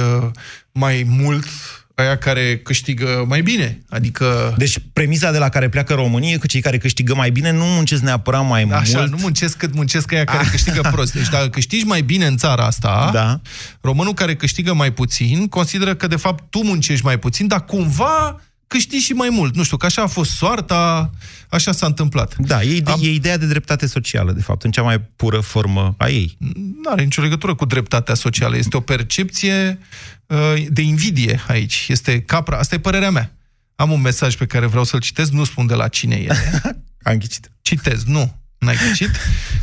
mai 0.73 1.05
mult 1.09 1.47
aia 2.03 2.17
care 2.19 2.59
câștigă 2.59 3.25
mai 3.29 3.43
bine. 3.43 3.79
Adică... 3.89 4.55
Deci 4.57 4.77
premisa 4.93 5.33
de 5.33 5.39
la 5.39 5.49
care 5.49 5.69
pleacă 5.69 5.95
România 5.95 6.31
e 6.33 6.37
că 6.37 6.47
cei 6.47 6.61
care 6.61 6.79
câștigă 6.79 7.15
mai 7.15 7.31
bine 7.31 7.51
nu 7.53 7.65
muncesc 7.65 8.03
neapărat 8.03 8.47
mai 8.49 8.63
Așa, 8.63 8.99
mult. 8.99 9.11
nu 9.11 9.17
muncesc 9.21 9.57
cât 9.57 9.75
muncesc 9.75 10.13
aia 10.13 10.25
care 10.25 10.45
câștigă 10.51 10.81
prost. 10.93 11.13
Deci 11.13 11.29
dacă 11.29 11.49
câștigi 11.49 11.85
mai 11.85 12.01
bine 12.01 12.27
în 12.27 12.37
țara 12.37 12.65
asta, 12.65 13.11
Da. 13.13 13.41
românul 13.81 14.15
care 14.15 14.37
câștigă 14.37 14.75
mai 14.75 14.93
puțin 14.93 15.49
consideră 15.49 15.95
că 15.95 16.07
de 16.07 16.17
fapt 16.17 16.45
tu 16.51 16.63
muncești 16.65 17.05
mai 17.05 17.19
puțin, 17.19 17.47
dar 17.47 17.65
cumva 17.65 18.41
câștigi 18.73 19.05
și 19.05 19.13
mai 19.13 19.29
mult. 19.31 19.57
Nu 19.57 19.63
știu, 19.63 19.77
că 19.77 19.87
așa 19.87 20.03
a 20.03 20.07
fost 20.07 20.31
soarta, 20.31 21.11
așa 21.49 21.73
s-a 21.73 21.87
întâmplat. 21.87 22.37
Da, 22.39 22.63
e, 22.63 22.77
ide- 22.77 22.91
Am- 22.91 23.01
e 23.03 23.11
ideea 23.11 23.37
de 23.37 23.47
dreptate 23.47 23.87
socială, 23.87 24.33
de 24.33 24.41
fapt, 24.43 24.63
în 24.63 24.71
cea 24.71 24.83
mai 24.83 25.01
pură 25.01 25.41
formă 25.41 25.95
a 25.99 26.09
ei. 26.09 26.37
Nu 26.83 26.91
are 26.91 27.03
nicio 27.03 27.23
legătură 27.23 27.55
cu 27.55 27.65
dreptatea 27.65 28.15
socială. 28.15 28.57
Este 28.57 28.77
o 28.77 28.81
percepție 28.81 29.79
uh, 30.27 30.39
de 30.69 30.83
invidie 30.83 31.41
aici. 31.49 31.87
Este 31.89 32.21
capra. 32.21 32.59
Asta 32.59 32.75
e 32.75 32.79
părerea 32.79 33.11
mea. 33.11 33.37
Am 33.77 33.91
un 33.91 34.01
mesaj 34.01 34.37
pe 34.37 34.47
care 34.47 34.67
vreau 34.67 34.85
să-l 34.85 35.01
citesc, 35.01 35.31
nu 35.31 35.45
spun 35.45 35.67
de 35.67 35.75
la 35.75 35.89
cine 35.89 36.15
e. 36.15 36.29
Am 37.09 37.17
ghicit. 37.19 37.51
Citez, 37.63 38.05
nu, 38.05 38.37
n-ai 38.63 38.77
ghicit. 38.89 39.11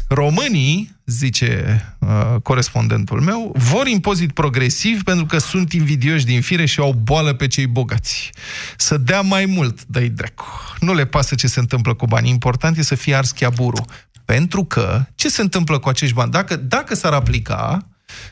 Românii, 0.08 0.96
zice 1.06 1.82
uh, 2.00 2.36
corespondentul 2.44 3.22
meu, 3.22 3.56
vor 3.58 3.88
impozit 3.88 4.32
progresiv 4.32 5.04
pentru 5.04 5.26
că 5.26 5.38
sunt 5.38 5.74
invidioși 5.74 6.26
din 6.26 6.42
fire 6.42 6.66
și 6.66 6.80
au 6.80 6.94
boală 7.04 7.34
pe 7.34 7.48
cei 7.48 7.68
bogați. 7.68 8.32
Să 8.78 8.98
dea 8.98 9.22
mai 9.22 9.46
mult, 9.46 9.86
dă 9.86 10.00
dracu. 10.00 10.46
Nu 10.80 10.94
le 10.94 11.06
pasă 11.06 11.36
ce 11.36 11.48
se 11.48 11.60
întâmplă 11.60 11.94
cu 11.94 12.06
banii. 12.06 12.32
Important 12.32 12.78
e 12.78 12.82
să 12.82 12.96
fie 12.96 13.16
ars 13.16 13.32
chiaburul. 13.32 13.86
Pentru 14.26 14.64
că, 14.64 15.06
ce 15.16 15.30
se 15.30 15.42
întâmplă 15.42 15.80
cu 15.80 15.90
acești 15.90 16.16
bani? 16.16 16.32
Dacă, 16.32 16.56
dacă 16.56 16.96
s-ar 16.96 17.14
aplica 17.14 17.88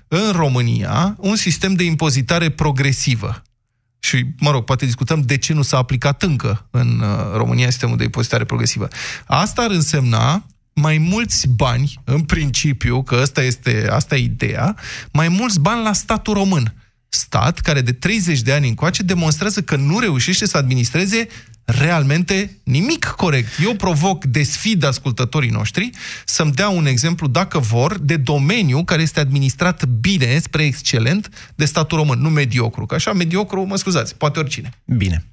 în 0.07 0.31
România 0.31 1.15
un 1.19 1.35
sistem 1.35 1.73
de 1.73 1.83
impozitare 1.83 2.49
progresivă, 2.49 3.41
și, 3.99 4.25
mă 4.39 4.51
rog, 4.51 4.63
poate 4.63 4.85
discutăm 4.85 5.21
de 5.21 5.37
ce 5.37 5.53
nu 5.53 5.61
s-a 5.61 5.77
aplicat 5.77 6.23
încă 6.23 6.67
în 6.71 6.99
uh, 6.99 7.07
România 7.33 7.69
sistemul 7.69 7.97
de 7.97 8.03
impozitare 8.03 8.43
progresivă. 8.43 8.87
Asta 9.25 9.61
ar 9.61 9.69
însemna 9.69 10.45
mai 10.79 10.97
mulți 10.97 11.47
bani, 11.47 11.99
în 12.03 12.21
principiu, 12.21 13.03
că 13.03 13.15
asta 13.15 13.41
este 13.41 13.87
asta 13.91 14.15
e 14.15 14.23
ideea, 14.23 14.75
mai 15.11 15.27
mulți 15.27 15.59
bani 15.59 15.83
la 15.83 15.93
statul 15.93 16.33
român. 16.33 16.73
Stat 17.09 17.59
care 17.59 17.81
de 17.81 17.93
30 17.93 18.41
de 18.41 18.53
ani 18.53 18.67
încoace 18.67 19.03
demonstrează 19.03 19.61
că 19.61 19.75
nu 19.75 19.99
reușește 19.99 20.47
să 20.47 20.57
administreze 20.57 21.27
realmente 21.65 22.59
nimic 22.63 23.05
corect. 23.05 23.47
Eu 23.63 23.73
provoc, 23.73 24.25
desfid 24.25 24.83
ascultătorii 24.83 25.49
noștri 25.49 25.89
să-mi 26.25 26.51
dea 26.51 26.69
un 26.69 26.85
exemplu, 26.85 27.27
dacă 27.27 27.59
vor, 27.59 27.97
de 27.97 28.15
domeniu 28.15 28.83
care 28.83 29.01
este 29.01 29.19
administrat 29.19 29.85
bine, 29.85 30.39
spre 30.39 30.63
excelent, 30.63 31.29
de 31.55 31.65
statul 31.65 31.97
român, 31.97 32.19
nu 32.19 32.29
mediocru. 32.29 32.85
Că 32.85 32.95
așa, 32.95 33.13
mediocru, 33.13 33.65
mă 33.65 33.75
scuzați, 33.75 34.15
poate 34.15 34.39
oricine. 34.39 34.69
Bine. 34.85 35.25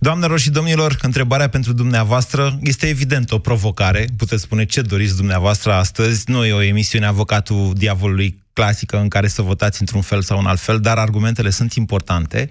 Doamnelor 0.00 0.38
și 0.38 0.50
domnilor, 0.50 0.96
întrebarea 1.02 1.48
pentru 1.48 1.72
dumneavoastră 1.72 2.58
este 2.62 2.86
evident 2.86 3.30
o 3.30 3.38
provocare. 3.38 4.06
Puteți 4.16 4.42
spune 4.42 4.64
ce 4.64 4.82
doriți 4.82 5.16
dumneavoastră 5.16 5.72
astăzi. 5.72 6.30
Nu 6.30 6.44
e 6.44 6.52
o 6.52 6.62
emisiune 6.62 7.06
avocatul 7.06 7.72
diavolului 7.76 8.42
clasică 8.52 8.98
în 8.98 9.08
care 9.08 9.28
să 9.28 9.42
votați 9.42 9.80
într-un 9.80 10.00
fel 10.00 10.22
sau 10.22 10.38
în 10.38 10.46
alt 10.46 10.60
fel, 10.60 10.80
dar 10.80 10.98
argumentele 10.98 11.50
sunt 11.50 11.72
importante. 11.72 12.50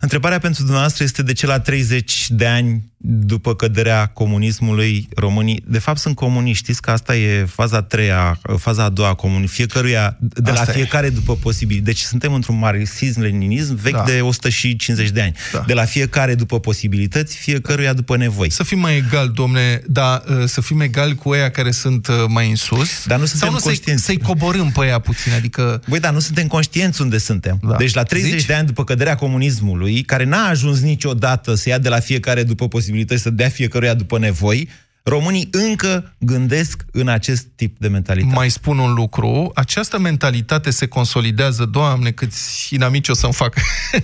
Întrebarea 0.00 0.38
pentru 0.38 0.62
dumneavoastră 0.62 1.04
este 1.04 1.22
de 1.22 1.32
ce 1.32 1.46
la 1.46 1.60
30 1.60 2.26
de 2.30 2.46
ani 2.46 2.92
după 3.00 3.54
căderea 3.54 4.06
comunismului 4.06 5.08
românii, 5.16 5.62
de 5.66 5.78
fapt 5.78 5.98
sunt 5.98 6.14
comuniști, 6.14 6.62
știți 6.64 6.82
că 6.82 6.90
asta 6.90 7.16
e 7.16 7.44
faza 7.44 7.76
a 7.76 7.82
treia, 7.82 8.40
faza 8.58 8.84
a 8.84 8.88
doua 8.88 9.08
a 9.08 9.14
comunismului, 9.14 9.54
fiecăruia, 9.54 10.16
de 10.20 10.50
Asta 10.50 10.62
la 10.66 10.72
e. 10.72 10.74
fiecare 10.74 11.08
după 11.10 11.36
posibil. 11.36 11.80
Deci 11.82 11.98
suntem 12.00 12.32
într-un 12.32 12.58
marxism-leninism 12.58 13.74
vechi 13.74 13.92
Da. 13.92 14.02
de 14.04 14.20
150 14.20 15.10
de 15.10 15.20
ani. 15.20 15.34
Da. 15.52 15.64
De 15.66 15.72
la 15.74 15.84
fiecare 15.84 16.34
după 16.34 16.60
posibilități, 16.60 17.36
fiecăruia 17.36 17.92
după 17.92 18.16
nevoi. 18.16 18.50
Să 18.50 18.62
fim 18.62 18.78
mai 18.78 18.96
egali, 18.96 19.30
domne, 19.34 19.82
dar 19.86 20.22
uh, 20.28 20.44
să 20.46 20.60
fim 20.60 20.80
egali 20.80 21.14
cu 21.14 21.28
ăia 21.28 21.50
care 21.50 21.70
sunt 21.70 22.06
uh, 22.06 22.14
mai 22.28 22.48
în 22.48 22.56
sus. 22.56 23.04
Dar 23.06 23.18
nu 23.18 23.24
suntem 23.24 23.48
sau 23.48 23.50
nu 23.50 23.58
să-i, 23.58 23.66
conștienți. 23.66 24.04
să-i 24.04 24.18
coborâm 24.18 24.70
pe 24.70 24.80
ăia 24.80 24.98
puțin, 24.98 25.32
adică... 25.32 25.82
Băi, 25.88 26.00
dar 26.00 26.12
nu 26.12 26.18
suntem 26.20 26.46
conștienți 26.46 27.02
unde 27.02 27.18
suntem. 27.18 27.58
Da. 27.62 27.76
Deci 27.76 27.94
la 27.94 28.02
30 28.02 28.30
Zici? 28.30 28.46
de 28.46 28.54
ani 28.54 28.66
după 28.66 28.84
căderea 28.84 29.14
comunismului, 29.14 30.02
care 30.02 30.24
n-a 30.24 30.48
ajuns 30.48 30.80
niciodată 30.80 31.54
să 31.54 31.68
ia 31.68 31.78
de 31.78 31.88
la 31.88 31.98
fiecare 32.00 32.42
după 32.42 32.68
posibilități, 32.88 33.22
să 33.22 33.30
dea 33.30 33.48
fiecăruia 33.48 33.94
după 33.94 34.18
nevoi, 34.18 34.68
românii 35.02 35.48
încă 35.50 36.14
gândesc 36.18 36.84
în 36.92 37.08
acest 37.08 37.46
tip 37.56 37.78
de 37.78 37.88
mentalitate. 37.88 38.34
Mai 38.34 38.50
spun 38.50 38.78
un 38.78 38.92
lucru, 38.92 39.50
această 39.54 39.98
mentalitate 39.98 40.70
se 40.70 40.86
consolidează, 40.86 41.64
doamne, 41.64 42.10
câți 42.10 42.74
inamici 42.74 43.08
o 43.08 43.14
să-mi 43.14 43.32
fac. 43.32 43.54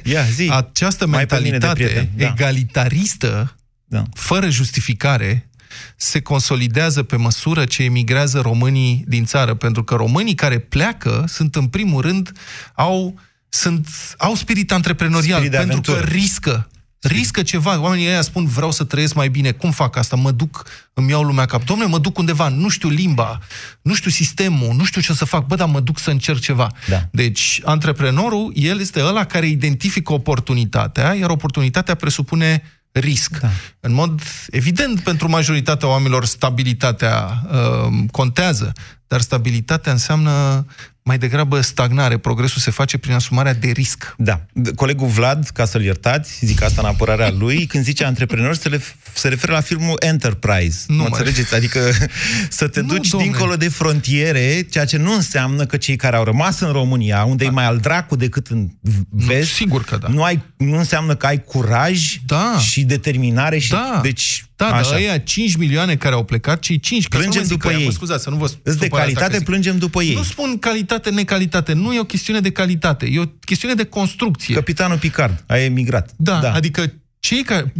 Ia, 0.05 0.23
zi. 0.23 0.49
Această 0.53 1.07
Mai 1.07 1.27
pe 1.27 1.35
mine 1.35 1.59
de 1.59 1.67
mentalitate 1.67 1.85
prieten, 1.85 2.11
da. 2.17 2.25
egalitaristă, 2.27 3.57
Da. 3.85 4.03
fără 4.15 4.49
justificare, 4.49 5.49
se 5.97 6.21
consolidează 6.21 7.03
pe 7.03 7.17
măsură 7.17 7.65
ce 7.65 7.83
emigrează 7.83 8.41
românii 8.41 9.05
din 9.09 9.25
țară, 9.25 9.55
pentru 9.55 9.85
că 9.85 9.95
românii 9.95 10.35
care 10.35 10.59
pleacă 10.59 11.25
sunt 11.29 11.55
în 11.57 11.67
primul 11.67 12.01
rând 12.03 12.33
au 12.75 13.15
sunt 13.49 13.89
au 14.19 14.35
spirit 14.35 14.73
antreprenorial 14.73 15.39
Spirit 15.41 15.51
de 15.51 15.57
pentru 15.57 15.81
că 15.81 15.91
aventură. 15.91 16.17
riscă 16.19 16.69
Riscă 17.05 17.43
ceva. 17.43 17.81
Oamenii 17.81 18.07
ăia 18.07 18.23
spun, 18.23 18.47
vreau 18.47 18.71
să 18.71 18.85
trăiesc 18.85 19.15
mai 19.15 19.29
bine. 19.29 19.51
Cum 19.51 19.71
fac 19.71 19.97
asta? 19.97 20.17
Mă 20.17 20.31
duc, 20.31 20.65
îmi 20.95 21.11
iau 21.11 21.23
lumea 21.23 21.47
cap. 21.47 21.65
Domnule, 21.65 21.89
mă 21.89 21.99
duc 21.99 22.19
undeva, 22.19 22.49
nu 22.49 22.69
știu 22.69 22.89
limba, 22.89 23.39
nu 23.83 23.95
știu 23.95 24.11
sistemul, 24.11 24.75
nu 24.77 24.85
știu 24.85 25.01
ce 25.01 25.13
să 25.13 25.25
fac. 25.25 25.47
Bă, 25.47 25.55
dar 25.55 25.69
mă 25.69 25.81
duc 25.81 25.99
să 25.99 26.11
încerc 26.11 26.41
ceva. 26.41 26.71
Da. 26.89 27.09
Deci, 27.11 27.61
antreprenorul, 27.65 28.53
el 28.55 28.81
este 28.81 29.03
ăla 29.03 29.25
care 29.25 29.47
identifică 29.47 30.13
oportunitatea, 30.13 31.15
iar 31.15 31.31
oportunitatea 31.31 31.95
presupune 31.95 32.63
risc. 32.93 33.39
Da. 33.41 33.51
În 33.81 33.93
mod 33.93 34.21
evident, 34.51 35.01
pentru 35.01 35.29
majoritatea 35.29 35.89
oamenilor, 35.89 36.25
stabilitatea 36.25 37.43
uh, 37.51 38.05
contează, 38.11 38.73
dar 39.07 39.21
stabilitatea 39.21 39.93
înseamnă 39.93 40.67
mai 41.07 41.19
degrabă 41.19 41.61
stagnare. 41.61 42.19
Progresul 42.19 42.61
se 42.61 42.71
face 42.71 42.99
prin 42.99 43.15
asumarea 43.15 43.55
de 43.55 43.71
risc. 43.71 44.15
Da. 44.19 44.41
Colegul 44.75 45.07
Vlad, 45.09 45.49
ca 45.49 45.65
să-l 45.65 45.83
iertați, 45.83 46.39
zic 46.47 46.63
asta 46.63 46.81
în 46.83 46.87
apărarea 46.89 47.31
lui, 47.39 47.67
când 47.71 47.85
zice 47.85 48.05
antreprenor, 48.05 48.55
se, 48.55 48.69
le, 48.69 48.81
se 49.15 49.29
referă 49.29 49.53
la 49.53 49.61
filmul 49.61 49.97
Enterprise. 50.01 50.85
Nu 50.87 50.95
mă 50.95 51.01
mai- 51.03 51.09
înțelegeți? 51.13 51.55
Adică 51.55 51.81
să 52.49 52.69
te 52.69 52.81
Nu, 52.81 52.87
duci 52.87 53.09
domne. 53.09 53.27
dincolo 53.27 53.57
de 53.57 53.69
frontiere, 53.69 54.67
ceea 54.71 54.85
ce 54.85 54.97
nu 54.97 55.15
înseamnă 55.15 55.67
că 55.67 55.77
cei 55.77 55.97
care 55.97 56.17
au 56.17 56.25
rămas 56.25 56.61
în 56.61 56.73
România, 56.73 57.25
unde 57.25 57.45
e 57.45 57.49
mai 57.51 57.65
al 57.65 57.79
dracu 57.79 58.17
decât 58.17 58.47
în 58.47 58.69
vest, 59.11 59.53
sigur 59.53 59.85
că 59.85 59.97
da. 59.97 60.09
nu, 60.09 60.23
ai, 60.23 60.43
nu 60.57 60.77
înseamnă 60.79 61.15
că 61.15 61.27
ai 61.27 61.45
curaj 61.45 62.01
Da. 62.27 62.59
și 62.59 62.83
determinare 62.85 63.59
și... 63.59 63.71
Da. 63.71 63.99
Deci, 64.03 64.45
Da, 64.57 64.69
dar 64.69 64.79
așa. 64.79 64.95
ăia 64.95 65.19
5 65.19 65.57
milioane 65.57 65.97
care 65.97 66.15
au 66.15 66.25
plecat, 66.25 66.59
cei 66.61 66.79
5, 66.81 67.09
că 67.09 67.17
să 67.17 67.19
Plângem 67.19 67.41
nu 67.43 67.47
zic 67.49 67.57
după 67.57 67.69
ăia, 67.69 67.79
ei. 67.79 67.85
Mă 67.85 67.91
scuzați, 67.93 68.23
să 68.23 68.31
nu 68.31 68.37
vă 68.37 68.45
Îți 68.45 68.61
de 68.63 68.71
supărați 68.71 68.91
dacă 68.91 69.03
calitate, 69.05 69.37
zic. 69.37 69.45
plângem 69.47 69.79
după 69.79 70.03
ei. 70.03 70.15
Nu 70.15 70.23
spun 70.23 70.59
calitate, 70.59 70.93
necalitate. 71.11 71.73
Nu 71.73 71.93
e 71.93 72.01
o 72.01 72.05
chestiune 72.05 72.41
de 72.41 72.53
calitate. 72.53 73.07
E 73.11 73.21
o 73.21 73.27
chestiune 73.45 73.75
de 73.75 73.85
construcție. 73.85 74.55
Capitanul 74.55 74.99
Picard 74.99 75.45
a 75.47 75.57
emigrat. 75.57 76.11
Da, 76.17 76.39
da, 76.41 76.53
adică 76.53 76.93
cei 77.19 77.43
care 77.43 77.73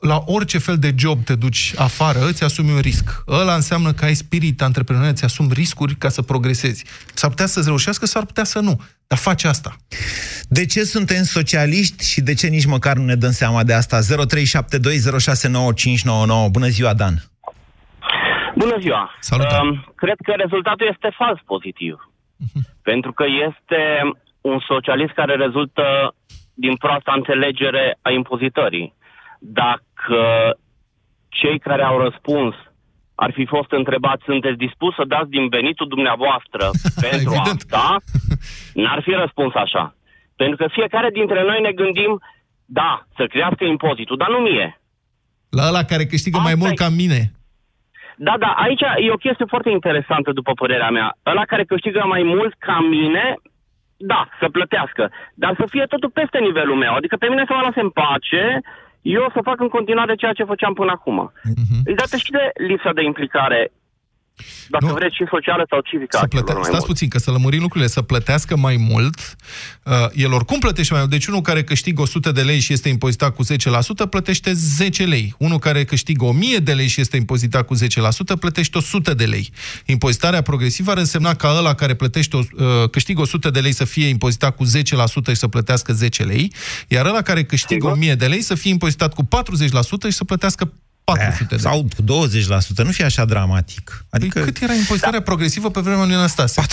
la 0.00 0.22
orice 0.26 0.58
fel 0.58 0.78
de 0.78 0.94
job 0.96 1.24
te 1.24 1.34
duci 1.34 1.74
afară, 1.76 2.18
îți 2.26 2.44
asumi 2.44 2.70
un 2.70 2.78
risc. 2.78 3.22
Ăla 3.28 3.54
înseamnă 3.54 3.92
că 3.92 4.04
ai 4.04 4.14
spirit 4.14 4.62
antreprenorial, 4.62 5.12
îți 5.12 5.24
asumi 5.24 5.52
riscuri 5.52 5.94
ca 5.94 6.08
să 6.08 6.22
progresezi. 6.22 6.84
S-ar 7.14 7.30
putea 7.30 7.46
să-ți 7.46 7.66
reușească, 7.66 8.06
s-ar 8.06 8.24
putea 8.24 8.44
să 8.44 8.60
nu. 8.60 8.80
Dar 9.06 9.18
faci 9.18 9.44
asta. 9.44 9.76
De 10.48 10.66
ce 10.66 10.84
suntem 10.84 11.22
socialiști 11.22 12.08
și 12.08 12.20
de 12.20 12.34
ce 12.34 12.46
nici 12.46 12.66
măcar 12.66 12.96
nu 12.96 13.04
ne 13.04 13.14
dăm 13.14 13.30
seama 13.30 13.64
de 13.64 13.74
asta? 13.74 13.98
0372069599. 14.00 14.04
Bună 16.50 16.68
ziua, 16.68 16.94
Dan! 16.94 17.22
Bună 18.56 18.76
ziua! 18.80 19.10
Salut. 19.20 19.46
Um, 19.62 19.92
cred 19.96 20.16
că 20.24 20.32
rezultatul 20.36 20.88
este 20.92 21.14
fals 21.18 21.40
pozitiv. 21.46 22.09
Pentru 22.90 23.12
că 23.12 23.24
este 23.48 23.82
un 24.40 24.58
socialist 24.66 25.12
care 25.12 25.34
rezultă 25.34 26.14
din 26.54 26.76
proasta 26.76 27.12
înțelegere 27.16 27.98
a 28.02 28.10
impozitării. 28.10 28.94
Dacă 29.38 30.22
cei 31.28 31.58
care 31.58 31.82
au 31.82 31.98
răspuns 31.98 32.54
ar 33.14 33.32
fi 33.32 33.44
fost 33.46 33.70
întrebați, 33.70 34.22
sunteți 34.24 34.62
dispus 34.66 34.94
să 34.94 35.04
dați 35.14 35.30
din 35.36 35.48
venitul 35.48 35.88
dumneavoastră 35.88 36.64
pentru 37.06 37.32
Evident. 37.34 37.60
asta, 37.60 37.96
n-ar 38.74 39.00
fi 39.02 39.10
răspuns 39.10 39.54
așa. 39.54 39.94
Pentru 40.36 40.56
că 40.56 40.66
fiecare 40.78 41.10
dintre 41.18 41.42
noi 41.44 41.60
ne 41.60 41.72
gândim, 41.72 42.12
da, 42.64 43.06
să 43.16 43.24
crească 43.26 43.64
impozitul, 43.64 44.16
dar 44.16 44.28
nu 44.28 44.38
mie. 44.38 44.80
La 45.50 45.66
ăla 45.68 45.82
care 45.84 46.04
câștigă 46.06 46.38
mai 46.38 46.52
Asta 46.52 46.64
mult 46.64 46.72
e. 46.72 46.82
ca 46.82 46.88
mine. 46.88 47.20
Da, 48.26 48.34
da, 48.38 48.50
aici 48.64 48.80
e 48.80 49.10
o 49.10 49.24
chestie 49.26 49.52
foarte 49.52 49.70
interesantă, 49.70 50.32
după 50.32 50.52
părerea 50.52 50.90
mea. 50.90 51.16
Ăla 51.26 51.44
care 51.44 51.64
câștigă 51.64 52.02
mai 52.06 52.22
mult 52.22 52.52
ca 52.58 52.78
mine, 52.80 53.34
da, 53.96 54.28
să 54.40 54.48
plătească. 54.48 55.10
Dar 55.34 55.54
să 55.58 55.64
fie 55.68 55.84
totul 55.88 56.10
peste 56.10 56.38
nivelul 56.38 56.76
meu. 56.76 56.94
Adică 56.94 57.16
pe 57.16 57.28
mine 57.28 57.44
să 57.46 57.52
mă 57.54 57.62
lase 57.62 57.80
în 57.80 57.90
pace, 57.90 58.60
eu 59.02 59.30
să 59.34 59.40
fac 59.48 59.60
în 59.60 59.68
continuare 59.68 60.14
ceea 60.14 60.32
ce 60.32 60.50
făceam 60.52 60.74
până 60.74 60.90
acum. 60.90 61.32
Mhm. 61.42 61.76
Îi 61.84 61.94
dată 61.94 62.16
și 62.16 62.30
de 62.30 62.50
lipsa 62.68 62.92
de 62.92 63.02
implicare 63.02 63.70
dacă 64.68 64.84
Nu. 64.86 64.92
vreți, 64.92 65.14
și 65.14 65.24
socială 65.30 65.66
sau 65.70 65.80
civică. 65.80 66.16
a 66.16 66.20
Să 66.20 66.26
celor 66.26 66.44
plăte... 66.44 66.52
mai 66.52 66.62
Stați 66.62 66.70
mulți. 66.78 66.86
puțin, 66.92 67.08
că 67.08 67.18
să 67.18 67.30
lămurim 67.30 67.60
lucrurile, 67.60 67.88
să 67.90 68.02
plătească 68.02 68.56
mai 68.56 68.76
mult. 68.90 69.18
Uh, 69.84 69.92
el 70.14 70.32
oricum 70.32 70.58
plătește 70.58 70.92
mai 70.92 71.02
mult. 71.02 71.12
Deci 71.14 71.26
unul 71.26 71.40
care 71.40 71.62
câștigă 71.64 72.00
100 72.02 72.32
de 72.32 72.42
lei 72.42 72.58
și 72.60 72.72
este 72.72 72.88
impozitat 72.88 73.34
cu 73.34 73.44
10%, 73.44 73.46
plătește 74.10 74.52
10 74.52 75.04
lei. 75.04 75.34
Unul 75.38 75.58
care 75.58 75.84
câștigă 75.84 76.24
1000 76.24 76.58
de 76.58 76.72
lei 76.72 76.86
și 76.86 77.00
este 77.00 77.16
impozitat 77.16 77.66
cu 77.66 77.74
10%, 77.74 78.36
plătește 78.40 78.78
100 78.78 79.14
de 79.14 79.24
lei. 79.24 79.50
Impozitarea 79.86 80.42
progresivă 80.42 80.90
ar 80.90 80.96
însemna 80.98 81.34
ca 81.34 81.54
ăla 81.58 81.74
care 81.74 81.94
plătește, 81.94 82.36
o- 82.36 82.40
uh, 82.64 82.88
câștigă 82.90 83.20
100 83.20 83.50
de 83.50 83.60
lei 83.60 83.72
să 83.72 83.84
fie 83.84 84.06
impozitat 84.06 84.56
cu 84.56 84.64
10% 84.64 85.32
și 85.32 85.38
să 85.38 85.48
plătească 85.48 85.92
10 85.92 86.22
lei, 86.22 86.52
iar 86.88 87.06
ăla 87.06 87.22
care 87.22 87.44
câștigă 87.44 87.74
Sigur. 87.80 87.90
1000 87.92 88.14
de 88.14 88.26
lei 88.26 88.42
să 88.42 88.54
fie 88.54 88.70
impozitat 88.70 89.14
cu 89.14 89.22
40% 89.24 90.08
și 90.08 90.16
să 90.16 90.24
plătească 90.24 90.72
400 91.14 91.44
de 91.44 91.54
lei. 91.54 91.60
Sau 91.60 91.86
cu 91.96 92.02
20%, 92.82 92.84
nu 92.84 92.90
fi 92.90 93.02
așa 93.02 93.24
dramatic. 93.24 94.04
Adică... 94.10 94.38
Adică 94.38 94.40
Cât 94.40 94.62
era 94.62 94.72
impozitarea 94.72 95.22
progresivă 95.22 95.70
pe 95.70 95.80
vremea 95.80 96.04
lui 96.04 96.14
Anastase? 96.14 96.62
40%. 96.62 96.64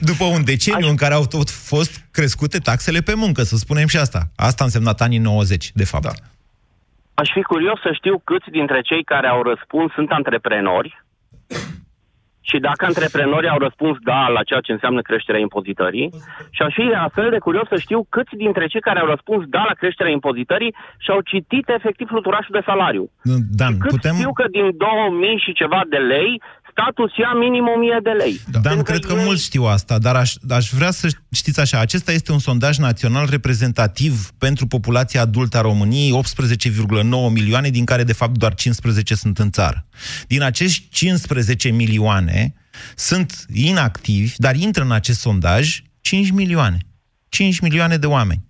După 0.10 0.24
un 0.24 0.44
deceniu 0.44 0.88
în 0.88 0.96
care 0.96 1.14
au 1.14 1.26
tot 1.26 1.50
fost 1.50 2.00
crescute 2.10 2.58
taxele 2.58 3.00
pe 3.00 3.14
muncă, 3.14 3.42
să 3.42 3.56
spunem 3.56 3.86
și 3.86 3.96
asta. 3.96 4.28
Asta 4.36 4.62
a 4.62 4.66
însemnat 4.66 5.00
anii 5.00 5.18
90, 5.18 5.70
de 5.74 5.84
fapt. 5.84 6.04
Da. 6.04 6.12
Aș 7.14 7.28
fi 7.32 7.42
curios 7.42 7.80
să 7.80 7.90
știu 7.92 8.20
câți 8.24 8.50
dintre 8.50 8.80
cei 8.80 9.04
care 9.04 9.26
au 9.26 9.42
răspuns 9.42 9.92
sunt 9.92 10.10
antreprenori 10.10 11.03
și 12.50 12.58
dacă 12.58 12.84
antreprenorii 12.84 13.54
au 13.54 13.58
răspuns 13.66 13.96
da 14.10 14.20
la 14.36 14.42
ceea 14.42 14.60
ce 14.60 14.72
înseamnă 14.72 15.00
creșterea 15.00 15.40
impozitării 15.40 16.10
și 16.56 16.62
aș 16.62 16.74
fi 16.78 16.86
astfel 17.06 17.30
de 17.30 17.44
curios 17.46 17.66
să 17.68 17.78
știu 17.78 18.00
câți 18.14 18.34
dintre 18.44 18.66
cei 18.66 18.80
care 18.88 18.98
au 19.00 19.06
răspuns 19.06 19.42
da 19.56 19.62
la 19.68 19.74
creșterea 19.80 20.12
impozitării 20.12 20.74
și-au 20.98 21.20
citit 21.20 21.68
efectiv 21.68 22.06
fluturașul 22.08 22.56
de 22.58 22.66
salariu. 22.70 23.10
Dan, 23.60 23.78
Cât 23.78 23.90
putem... 23.90 24.14
știu 24.14 24.32
că 24.32 24.44
din 24.50 24.66
2000 24.76 25.42
și 25.44 25.52
ceva 25.52 25.80
de 25.88 25.96
lei, 25.96 26.42
statul 26.74 27.04
își 27.10 27.20
ia 27.20 27.32
minim 27.44 27.64
1000 27.76 27.98
de 28.02 28.10
lei. 28.10 28.40
Dan, 28.50 28.62
Pentru 28.62 28.82
cred 28.82 29.04
că 29.04 29.12
ei- 29.12 29.24
mulți 29.24 29.42
știu 29.44 29.62
asta, 29.64 29.98
dar 29.98 30.16
aș, 30.16 30.34
aș 30.50 30.70
vrea 30.70 30.90
să 30.90 31.08
știți 31.32 31.60
așa, 31.60 31.78
acesta 31.78 32.12
este 32.12 32.32
un 32.32 32.38
sondaj 32.38 32.76
național 32.78 33.26
reprezentativ 33.30 34.30
pentru 34.38 34.66
populația 34.66 35.20
adultă 35.20 35.56
a 35.58 35.60
României, 35.60 36.12
18,9 36.12 37.30
milioane, 37.30 37.68
din 37.68 37.84
care 37.84 38.04
de 38.04 38.12
fapt 38.12 38.38
doar 38.38 38.54
15 38.54 39.14
sunt 39.14 39.38
în 39.38 39.50
țară. 39.50 39.86
Din 40.26 40.42
acești 40.42 40.88
15 40.90 41.68
milioane 41.68 42.54
sunt 42.96 43.46
inactivi, 43.54 44.34
dar 44.36 44.54
intră 44.56 44.82
în 44.82 44.92
acest 44.92 45.20
sondaj 45.20 45.82
5 46.00 46.30
milioane. 46.30 46.78
5 47.28 47.58
milioane 47.60 47.96
de 47.96 48.06
oameni. 48.06 48.42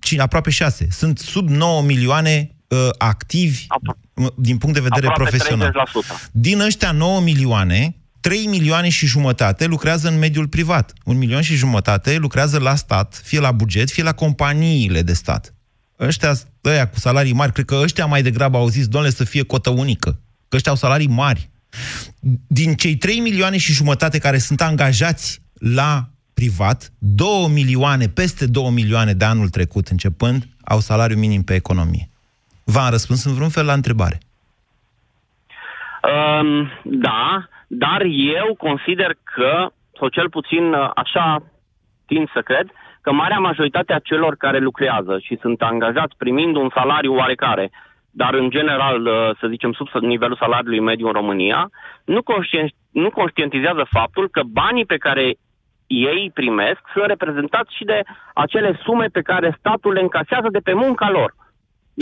Ci- 0.00 0.18
Aproape 0.18 0.50
6. 0.50 0.88
Sunt 0.90 1.18
sub 1.18 1.48
9 1.48 1.82
milioane 1.82 2.50
uh, 2.68 2.78
activi 2.98 3.62
Apro- 3.62 3.88
uh, 3.88 3.94
din 4.36 4.58
punct 4.58 4.74
de 4.74 4.80
vedere 4.80 5.06
Aproape 5.06 5.30
profesional. 5.30 5.88
30%. 6.26 6.30
Din 6.30 6.60
ăștia 6.60 6.92
9 6.92 7.20
milioane, 7.20 7.96
3 8.20 8.46
milioane 8.46 8.88
și 8.88 9.06
jumătate 9.06 9.66
lucrează 9.66 10.08
în 10.08 10.18
mediul 10.18 10.48
privat. 10.48 10.92
Un 11.04 11.18
milion 11.18 11.42
și 11.42 11.54
jumătate 11.54 12.16
lucrează 12.16 12.58
la 12.58 12.74
stat, 12.74 13.20
fie 13.24 13.40
la 13.40 13.52
buget, 13.52 13.90
fie 13.90 14.02
la 14.02 14.12
companiile 14.12 15.02
de 15.02 15.12
stat. 15.12 15.54
Ăștia, 16.00 16.38
ăia 16.64 16.88
cu 16.88 16.98
salarii 16.98 17.32
mari, 17.32 17.52
cred 17.52 17.64
că 17.64 17.78
ăștia 17.82 18.06
mai 18.06 18.22
degrabă 18.22 18.56
au 18.56 18.68
zis, 18.68 18.86
domnule, 18.86 19.12
să 19.12 19.24
fie 19.24 19.42
cotă 19.42 19.70
unică. 19.70 20.20
Că 20.48 20.56
ăștia 20.56 20.72
au 20.72 20.78
salarii 20.78 21.08
mari. 21.08 21.50
Din 22.46 22.74
cei 22.74 22.96
3 22.96 23.18
milioane 23.18 23.56
și 23.56 23.72
jumătate 23.72 24.18
care 24.18 24.38
sunt 24.38 24.60
angajați 24.60 25.42
la 25.52 26.10
privat, 26.34 26.92
2 26.98 27.48
milioane, 27.52 28.08
peste 28.08 28.46
2 28.46 28.70
milioane 28.70 29.12
de 29.12 29.24
anul 29.24 29.48
trecut 29.48 29.88
începând, 29.88 30.48
au 30.64 30.80
salariu 30.80 31.18
minim 31.18 31.42
pe 31.42 31.54
economie. 31.54 32.07
V-am 32.74 32.90
răspuns 32.90 33.24
în 33.24 33.34
vreun 33.34 33.48
fel 33.48 33.66
la 33.66 33.72
întrebare. 33.72 34.18
Um, 36.02 36.70
da, 36.82 37.48
dar 37.66 38.02
eu 38.40 38.54
consider 38.54 39.10
că, 39.22 39.70
sau 39.98 40.08
cel 40.08 40.28
puțin 40.30 40.72
uh, 40.72 40.90
așa 40.94 41.42
tind 42.06 42.30
să 42.32 42.40
cred, 42.40 42.66
că 43.00 43.12
marea 43.12 43.38
majoritate 43.38 43.92
a 43.92 43.98
celor 43.98 44.36
care 44.36 44.58
lucrează 44.58 45.18
și 45.18 45.38
sunt 45.40 45.62
angajați 45.62 46.16
primind 46.16 46.56
un 46.56 46.70
salariu 46.74 47.14
oarecare, 47.14 47.70
dar 48.10 48.34
în 48.34 48.50
general, 48.50 49.06
uh, 49.06 49.36
să 49.40 49.46
zicem, 49.48 49.72
sub 49.72 50.02
nivelul 50.02 50.36
salariului 50.40 50.80
mediu 50.80 51.06
în 51.06 51.12
România, 51.12 51.70
nu, 52.04 52.20
conștien- 52.22 52.74
nu 52.90 53.10
conștientizează 53.10 53.86
faptul 53.90 54.28
că 54.28 54.42
banii 54.46 54.86
pe 54.86 54.96
care 54.96 55.34
ei 55.86 56.22
îi 56.22 56.30
primesc 56.34 56.80
sunt 56.92 57.06
reprezentați 57.06 57.76
și 57.76 57.84
de 57.84 58.02
acele 58.34 58.78
sume 58.82 59.06
pe 59.06 59.20
care 59.20 59.56
statul 59.58 59.92
le 59.92 60.00
încasează 60.00 60.48
de 60.50 60.58
pe 60.58 60.72
munca 60.72 61.10
lor. 61.10 61.34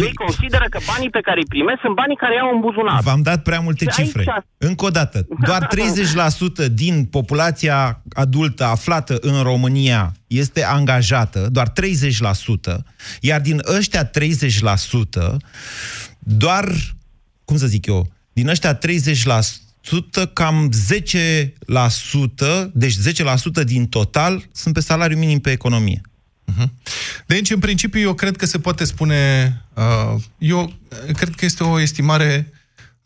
Ei 0.05 0.15
consideră 0.15 0.67
că 0.71 0.79
banii 0.87 1.11
pe 1.11 1.21
care 1.21 1.39
îi 1.39 1.47
primesc 1.49 1.81
sunt 1.81 1.95
banii 1.95 2.17
care 2.17 2.35
iau 2.35 2.55
în 2.55 2.61
buzunar. 2.61 3.01
V-am 3.03 3.23
dat 3.23 3.43
prea 3.43 3.61
multe 3.61 3.85
Și 3.85 3.91
aici- 4.01 4.05
cifre. 4.07 4.47
Încă 4.59 4.85
o 4.85 4.91
dată, 4.91 5.27
doar 5.47 5.67
30% 6.67 6.67
din 6.73 7.05
populația 7.05 8.03
adultă 8.13 8.65
aflată 8.65 9.19
în 9.21 9.43
România 9.43 10.13
este 10.27 10.65
angajată, 10.65 11.49
doar 11.51 11.69
30%, 11.69 11.73
iar 13.21 13.41
din 13.41 13.61
ăștia 13.77 14.11
30%, 14.11 15.37
doar, 16.19 16.69
cum 17.45 17.57
să 17.57 17.67
zic 17.67 17.87
eu, 17.87 18.07
din 18.33 18.49
ăștia 18.49 18.79
30%, 18.79 18.81
cam 20.33 20.71
10%, 21.71 22.71
deci 22.73 22.95
10% 22.97 23.65
din 23.65 23.87
total, 23.87 24.43
sunt 24.53 24.75
pe 24.75 24.81
salariu 24.81 25.19
minim 25.19 25.39
pe 25.39 25.51
economie. 25.51 26.01
Deci, 27.27 27.51
în 27.51 27.59
principiu, 27.59 28.01
eu 28.01 28.15
cred 28.15 28.37
că 28.37 28.47
se 28.47 28.59
poate 28.59 28.85
spune... 28.85 29.53
Uh, 29.75 30.23
eu 30.39 30.61
uh, 30.63 31.15
cred 31.15 31.35
că 31.35 31.45
este 31.45 31.65
o 31.65 31.81
estimare... 31.81 32.51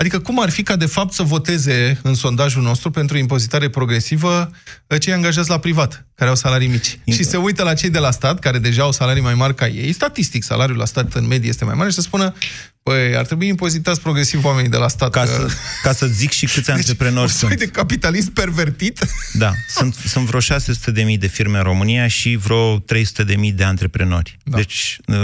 Adică 0.00 0.18
cum 0.18 0.40
ar 0.40 0.50
fi 0.50 0.62
ca, 0.62 0.76
de 0.76 0.86
fapt, 0.86 1.12
să 1.12 1.22
voteze 1.22 1.98
în 2.02 2.14
sondajul 2.14 2.62
nostru 2.62 2.90
pentru 2.90 3.18
impozitare 3.18 3.68
progresivă 3.68 4.50
uh, 4.86 5.00
cei 5.00 5.12
angajați 5.12 5.48
la 5.48 5.58
privat, 5.58 6.06
care 6.14 6.30
au 6.30 6.36
salarii 6.36 6.68
mici. 6.68 6.98
Și 7.12 7.22
se 7.22 7.36
uită 7.36 7.62
la 7.62 7.74
cei 7.74 7.90
de 7.90 7.98
la 7.98 8.10
stat, 8.10 8.38
care 8.38 8.58
deja 8.58 8.82
au 8.82 8.92
salarii 8.92 9.22
mai 9.22 9.34
mari 9.34 9.54
ca 9.54 9.66
ei. 9.66 9.92
Statistic, 9.92 10.42
salariul 10.42 10.78
la 10.78 10.84
stat 10.84 11.14
în 11.14 11.26
medie 11.26 11.48
este 11.48 11.64
mai 11.64 11.74
mare 11.74 11.88
și 11.88 11.94
să 11.94 12.00
spună 12.00 12.34
Păi, 12.82 13.16
ar 13.16 13.26
trebui 13.26 13.48
impozitați 13.48 14.00
progresiv 14.00 14.44
oamenii 14.44 14.70
de 14.70 14.76
la 14.76 14.88
stat. 14.88 15.10
Ca 15.10 15.20
că- 15.20 15.26
să, 15.26 15.48
ca 15.82 15.92
să 15.92 16.06
zic 16.06 16.30
și 16.30 16.46
câți 16.46 16.70
antreprenori 16.70 17.20
un 17.20 17.28
soi 17.28 17.48
sunt. 17.48 17.58
de 17.60 17.66
capitalism 17.66 18.32
pervertit. 18.32 18.98
Da, 19.32 19.52
sunt, 19.68 19.94
sunt 19.94 20.26
vreo 20.26 20.40
600.000 20.40 21.18
de 21.18 21.26
firme 21.26 21.56
în 21.56 21.64
România 21.64 22.08
și 22.08 22.36
vreo 22.36 22.78
300.000 22.78 22.84
de 23.54 23.64
antreprenori. 23.64 24.36
Da. 24.44 24.56
Deci, 24.56 24.98
uh, 25.06 25.16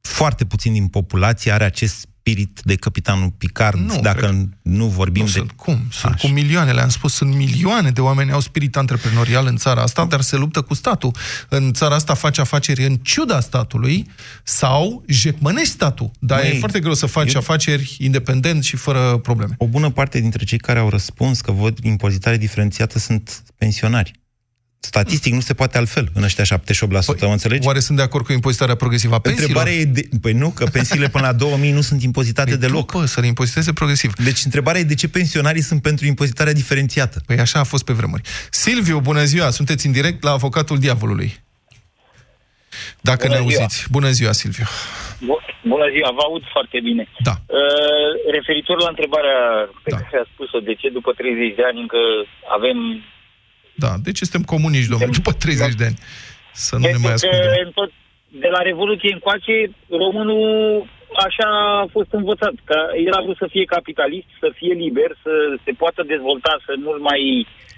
foarte 0.00 0.44
puțin 0.44 0.72
din 0.72 0.86
populație 0.86 1.52
are 1.52 1.64
acest 1.64 2.08
spirit 2.28 2.60
de 2.64 2.74
capitanul 2.74 3.30
Picard, 3.38 3.78
Nu, 3.78 4.00
dacă 4.00 4.18
cred. 4.26 4.48
nu 4.62 4.86
vorbim 4.86 5.22
Nu 5.22 5.28
de... 5.28 5.38
sunt, 5.38 5.50
cum? 5.50 5.80
Sunt 5.90 6.12
Așa. 6.12 6.26
cu 6.26 6.32
milioane, 6.34 6.72
le-am 6.72 6.88
spus, 6.88 7.14
sunt 7.14 7.34
milioane 7.34 7.90
de 7.90 8.00
oameni 8.00 8.30
au 8.32 8.40
spirit 8.40 8.76
antreprenorial 8.76 9.46
în 9.46 9.56
țara 9.56 9.82
asta, 9.82 10.04
dar 10.04 10.20
se 10.20 10.36
luptă 10.36 10.62
cu 10.62 10.74
statul. 10.74 11.10
În 11.48 11.72
țara 11.72 11.94
asta 11.94 12.14
face 12.14 12.40
afaceri 12.40 12.84
în 12.86 12.96
ciuda 12.96 13.40
statului 13.40 14.06
sau 14.42 15.04
jecmănești 15.08 15.72
statul. 15.72 16.10
Dar 16.18 16.38
Măi, 16.42 16.50
e 16.54 16.58
foarte 16.58 16.80
greu 16.80 16.94
să 16.94 17.06
faci 17.06 17.32
eu- 17.32 17.40
afaceri 17.40 17.96
independent 17.98 18.64
și 18.64 18.76
fără 18.76 19.18
probleme. 19.18 19.54
O 19.58 19.66
bună 19.66 19.90
parte 19.90 20.20
dintre 20.20 20.44
cei 20.44 20.58
care 20.58 20.78
au 20.78 20.88
răspuns 20.88 21.40
că 21.40 21.52
văd 21.52 21.78
impozitare 21.82 22.36
diferențiată 22.36 22.98
sunt 22.98 23.42
pensionari. 23.56 24.12
Statistic 24.80 25.32
nu 25.32 25.40
se 25.40 25.54
poate 25.54 25.78
altfel 25.78 26.08
în 26.14 26.22
ăștia 26.22 26.44
78%, 26.44 26.48
mă 27.20 27.28
înțelegi? 27.30 27.66
Oare 27.66 27.78
sunt 27.78 27.96
de 27.96 28.02
acord 28.02 28.24
cu 28.24 28.32
impozitarea 28.32 28.74
progresivă 28.74 29.14
a 29.14 29.18
pensiilor? 29.18 29.48
Întrebarea 29.48 29.80
e 29.80 29.84
de... 29.84 30.08
Păi 30.20 30.32
nu, 30.32 30.50
că 30.50 30.64
pensiile 30.72 31.08
până 31.08 31.26
la 31.26 31.32
2000 31.32 31.72
nu 31.72 31.80
sunt 31.80 32.02
impozitate 32.02 32.50
Păi 32.50 32.58
deloc. 32.58 32.92
După, 32.92 33.04
să 33.06 33.20
le 33.20 33.26
impoziteze 33.26 33.72
progresiv. 33.72 34.12
Deci 34.14 34.44
întrebarea 34.44 34.80
e 34.80 34.84
de 34.84 34.94
ce 34.94 35.08
pensionarii 35.08 35.62
sunt 35.62 35.82
pentru 35.82 36.06
impozitarea 36.06 36.52
diferențiată. 36.52 37.20
Păi 37.26 37.38
așa 37.38 37.58
a 37.58 37.64
fost 37.64 37.84
pe 37.84 37.92
vremuri. 37.92 38.22
Silviu, 38.50 39.00
bună 39.00 39.24
ziua! 39.24 39.50
Sunteți 39.50 39.86
în 39.86 39.92
direct 39.92 40.22
la 40.22 40.30
Avocatul 40.30 40.78
Diavolului. 40.78 41.30
Dacă 43.00 43.26
Bună 43.26 43.38
ne 43.38 43.46
ziua. 43.48 43.62
auziți. 43.62 43.86
Bună 43.90 44.10
ziua, 44.10 44.32
Silviu. 44.32 44.64
Bu- 45.28 45.42
Bună 45.74 45.86
ziua, 45.94 46.10
vă 46.18 46.22
aud 46.28 46.42
foarte 46.56 46.78
bine. 46.88 47.04
Da. 47.28 47.34
Uh, 47.60 48.10
referitor 48.36 48.76
la 48.84 48.88
întrebarea 48.94 49.38
pe 49.84 49.90
Da. 49.94 49.96
care 50.02 50.18
a 50.24 50.26
spus-o, 50.32 50.58
de 50.68 50.74
ce 50.80 50.88
după 50.98 51.10
30 51.12 51.54
de 51.58 51.64
ani 51.70 51.78
încă 51.84 52.00
avem... 52.56 52.78
Da, 53.84 53.92
deci 54.06 54.18
suntem 54.22 54.42
comuniști, 54.52 54.90
domnule, 54.92 55.10
după 55.20 55.32
30 55.32 55.74
de 55.80 55.84
ani. 55.90 55.98
Să 56.66 56.74
nu 56.76 56.80
ne 56.80 56.90
mai 56.90 57.00
Pentru 57.00 57.28
că 57.28 57.36
ascundem. 57.36 57.66
în 57.66 57.72
tot, 57.78 57.90
de 58.44 58.48
la 58.56 58.60
Revoluție 58.70 59.10
încoace, 59.16 59.56
românul 60.02 60.46
așa 61.26 61.48
a 61.82 61.86
fost 61.96 62.10
învățat, 62.20 62.54
că 62.68 62.78
el 63.06 63.12
a 63.18 63.22
vrut 63.24 63.38
să 63.42 63.46
fie 63.54 63.64
capitalist, 63.76 64.28
să 64.42 64.48
fie 64.58 64.72
liber, 64.84 65.10
să 65.24 65.32
se 65.64 65.72
poată 65.82 66.00
dezvolta, 66.12 66.52
să 66.66 66.72
nu-l 66.84 66.98
mai... 67.10 67.20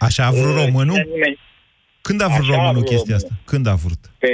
Așa 0.09 0.23
a 0.27 0.31
vrut 0.39 0.55
uh, 0.57 0.61
românul? 0.65 0.97
țină 0.99 1.13
nimeni 1.15 1.37
Când 2.07 2.21
a 2.27 2.29
vrut 2.35 2.47
Așa 2.47 2.53
a 2.53 2.57
românul 2.57 2.75
vrut 2.81 2.89
chestia 2.93 3.17
românul. 3.17 3.31
asta? 3.39 3.51
Când 3.51 3.65
a 3.73 3.77
vrut? 3.85 4.03
Pe, 4.23 4.31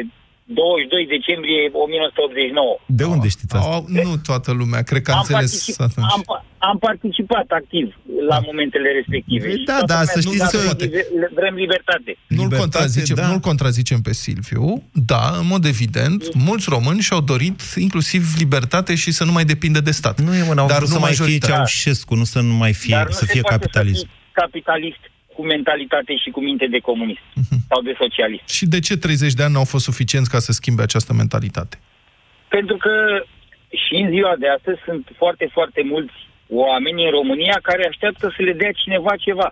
22 0.47 1.07
decembrie 1.17 1.61
1989. 1.73 2.79
De 3.01 3.05
unde 3.15 3.29
știți 3.37 3.55
asta? 3.55 3.69
Au, 3.75 3.85
nu 3.89 4.17
toată 4.29 4.51
lumea, 4.61 4.83
cred 4.91 5.03
că 5.03 5.11
a 5.11 5.15
Am, 5.15 5.21
înțeles 5.21 5.51
particip, 5.51 5.81
atunci. 5.81 6.07
am, 6.17 6.23
pa- 6.31 6.45
am 6.71 6.77
participat 6.89 7.47
activ 7.61 7.87
la 8.29 8.39
momentele 8.49 8.89
respective. 8.99 9.47
Păi 9.49 9.57
Și 9.59 9.65
da, 9.65 9.73
toată 9.79 9.93
da, 9.93 9.99
lumea 9.99 10.13
să 10.15 10.21
spune 10.21 10.37
știți 10.37 10.51
că 10.57 10.63
că- 10.77 10.85
libe- 10.85 11.07
Vrem 11.41 11.55
libertate. 11.55 12.11
Nu-l 12.27 12.39
Libertate, 12.43 12.61
contrazicem, 12.63 13.17
da. 13.17 13.27
nu-l 13.31 13.39
contrazicem 13.51 14.01
pe 14.07 14.13
Silviu. 14.13 14.83
Da, 15.13 15.23
în 15.41 15.47
mod 15.53 15.65
evident, 15.65 16.21
mulți 16.49 16.67
români 16.75 17.01
și-au 17.07 17.21
dorit 17.33 17.59
inclusiv 17.87 18.23
libertate 18.43 18.93
și 19.03 19.11
să 19.19 19.25
nu 19.25 19.33
mai 19.33 19.45
depindă 19.45 19.81
de 19.81 19.91
stat. 20.01 20.21
Nu 20.21 20.35
e, 20.35 20.43
mă, 20.49 20.55
n-au 20.55 20.67
Dar 20.67 20.77
vrut 20.77 20.89
nu 20.89 20.95
să 20.95 21.01
mai 21.01 21.13
fie 21.13 21.21
majoritatea. 21.23 21.55
Ceaușescu, 21.57 22.15
nu 22.15 22.25
să 22.25 22.41
nu 22.41 22.55
mai 22.55 22.73
fie, 22.73 22.95
Dar 22.95 23.07
nu 23.07 23.13
să 23.13 23.25
se 23.25 23.33
fie 23.33 23.41
poate 23.41 23.57
capitalism. 23.57 23.99
să 23.99 24.07
fii 24.07 24.15
capitalist 24.43 25.03
cu 25.37 25.43
mentalitate 25.55 26.13
și 26.23 26.31
cu 26.31 26.41
minte 26.49 26.67
de 26.75 26.79
comunist 26.79 27.25
Mhm. 27.35 27.57
sau 27.71 27.81
de 27.89 27.95
socialist. 28.03 28.49
Și 28.59 28.67
de 28.75 28.81
ce 28.87 28.95
30 28.97 29.33
de 29.39 29.43
ani 29.43 29.53
n-au 29.57 29.65
fost 29.75 29.85
suficienți 29.85 30.31
ca 30.35 30.39
să 30.47 30.53
schimbe 30.53 30.83
această 30.83 31.13
mentalitate? 31.13 31.77
Pentru 32.57 32.77
că 32.85 32.93
și 33.85 33.95
în 34.03 34.09
ziua 34.15 34.35
de 34.43 34.49
astăzi 34.57 34.79
sunt 34.89 35.05
foarte, 35.21 35.47
foarte 35.57 35.83
mulți 35.93 36.13
oameni 36.49 37.05
în 37.05 37.11
România 37.19 37.57
care 37.63 37.83
așteaptă 37.87 38.33
să 38.37 38.43
le 38.43 38.53
dea 38.53 38.73
cineva 38.83 39.13
ceva. 39.27 39.49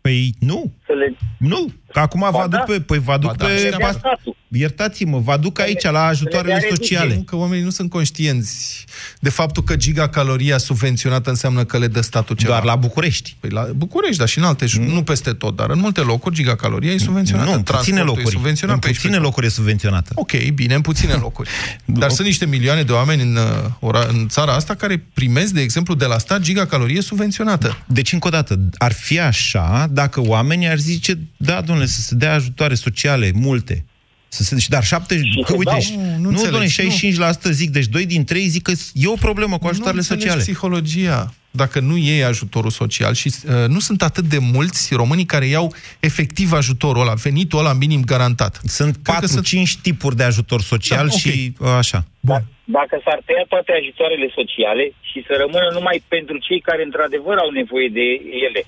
Păi 0.00 0.32
nu, 0.40 0.60
Să 0.92 0.98
le 0.98 1.16
nu, 1.38 1.72
că 1.92 1.98
acum 1.98 2.20
vă 2.20 2.30
Ba 2.30 2.38
aduc 2.42 2.58
da. 2.58 2.64
pe, 2.72 2.80
păi 2.80 2.98
vă 2.98 3.12
aduc 3.12 3.30
Ba 3.30 3.36
da, 3.36 3.46
pe, 3.46 3.56
și 3.56 3.62
le 3.62 3.68
dea 3.68 3.86
pas- 3.86 3.96
statul. 3.98 4.36
iertați-mă, 4.48 5.18
vă 5.18 5.32
aduc 5.32 5.58
aici 5.60 5.82
la 5.82 6.04
ajutoarele 6.06 6.52
dea 6.52 6.62
reducere. 6.62 6.84
sociale. 6.84 7.14
Nu, 7.14 7.22
că 7.22 7.36
oamenii 7.36 7.64
nu 7.64 7.70
sunt 7.70 7.90
conștienți 7.90 8.84
de 9.20 9.28
faptul 9.28 9.62
că 9.62 9.76
gigacaloria 9.76 10.58
subvenționată 10.58 11.30
înseamnă 11.30 11.64
că 11.64 11.78
le 11.78 11.86
dă 11.86 12.00
statul 12.00 12.36
ceva. 12.36 12.50
Doar 12.52 12.64
la 12.64 12.76
București. 12.76 13.36
Păi 13.40 13.50
la 13.50 13.68
București, 13.76 14.18
dar 14.18 14.28
și 14.28 14.38
în 14.38 14.44
alte, 14.44 14.66
mm. 14.78 14.84
nu 14.84 15.02
peste 15.02 15.32
tot, 15.32 15.56
dar 15.56 15.70
în 15.70 15.78
multe 15.78 16.00
locuri 16.00 16.34
gigacaloria 16.34 16.92
e 16.92 16.98
subvenționată. 16.98 17.48
Nu, 17.50 17.54
în 17.56 17.62
puține 17.62 17.80
Transportul 17.82 18.12
e 18.12 18.16
locuri. 18.16 18.34
subvenționat 18.34 18.74
În 18.74 18.80
pe 18.80 18.86
aici, 18.86 18.96
puține 18.96 19.16
pe 19.16 19.22
locuri 19.22 19.46
e 19.46 19.48
subvenționată. 19.48 20.12
Ok, 20.14 20.50
bine, 20.54 20.74
în 20.74 20.80
puține 20.80 21.12
locuri. 21.26 21.48
Dar 21.84 22.10
sunt 22.10 22.26
niște 22.26 22.46
milioane 22.46 22.82
de 22.82 22.92
oameni 22.92 23.22
în, 23.22 23.36
uh, 23.36 23.42
ora, 23.80 24.06
în 24.08 24.28
țara 24.28 24.52
asta 24.52 24.74
care 24.74 25.04
primesc, 25.12 25.52
de 25.52 25.60
exemplu, 25.60 25.94
de 25.94 26.04
la 26.04 26.18
stat 26.18 26.40
gigacalorie 26.40 27.00
subvenționată. 27.00 27.76
Deci, 27.86 28.12
încă 28.12 28.26
o 28.26 28.30
dată, 28.30 28.60
ar 28.78 28.92
fi 28.92 29.20
așa 29.20 29.86
dacă 29.90 30.20
oamenii 30.20 30.68
ar 30.68 30.78
zice, 30.82 31.18
da, 31.36 31.60
domnule, 31.60 31.86
să 31.86 32.00
se 32.00 32.14
dea 32.14 32.32
ajutoare 32.34 32.74
sociale, 32.74 33.30
multe. 33.34 33.84
Să 34.28 34.42
se, 34.42 34.56
dar 34.68 34.84
70, 34.84 35.26
Și 35.26 35.40
că 35.40 35.50
se 35.50 35.56
uite, 35.56 35.70
dau. 35.70 35.80
și- 35.80 35.94
Nu, 35.96 36.02
nu 36.02 36.18
nu, 36.20 36.28
înțelegi, 36.28 36.50
domnule, 36.50 36.66
65% 36.68 37.50
zic, 37.50 37.70
deci 37.70 37.86
2 37.86 38.06
din 38.06 38.24
3 38.24 38.46
zic 38.48 38.62
că 38.62 38.72
e 38.92 39.06
o 39.06 39.14
problemă 39.14 39.58
cu 39.58 39.66
ajutoarele 39.66 40.02
nu 40.02 40.06
înțelegi 40.10 40.22
sociale. 40.26 40.40
psihologia. 40.42 41.34
Dacă 41.50 41.80
nu 41.80 41.96
iei 41.96 42.24
ajutorul 42.24 42.70
social 42.70 43.14
și 43.14 43.28
uh, 43.34 43.52
nu 43.68 43.78
sunt 43.78 44.02
atât 44.02 44.24
de 44.24 44.38
mulți 44.38 44.94
românii 44.94 45.24
care 45.34 45.46
iau 45.46 45.74
efectiv 46.00 46.52
ajutorul 46.52 47.02
ăla, 47.02 47.14
venitul 47.14 47.58
ăla 47.58 47.72
minim 47.72 48.02
garantat. 48.12 48.60
Sunt 48.64 48.96
Cred 49.02 49.18
că 49.34 49.40
4-5 49.40 49.80
tipuri 49.82 50.16
de 50.16 50.22
ajutor 50.22 50.60
social 50.62 51.06
Da, 51.06 51.12
ok. 51.12 51.18
și 51.20 51.52
uh, 51.58 51.68
așa. 51.82 52.00
Bun. 52.20 52.42
Dacă 52.64 52.94
s-ar 53.04 53.20
tăia 53.26 53.44
toate 53.48 53.72
ajutoarele 53.80 54.28
sociale 54.38 54.84
și 55.10 55.18
să 55.26 55.32
rămână 55.42 55.68
numai 55.78 55.96
pentru 56.14 56.36
cei 56.46 56.60
care 56.68 56.82
într-adevăr 56.88 57.36
au 57.44 57.50
nevoie 57.60 57.88
de 57.98 58.06
ele, 58.46 58.60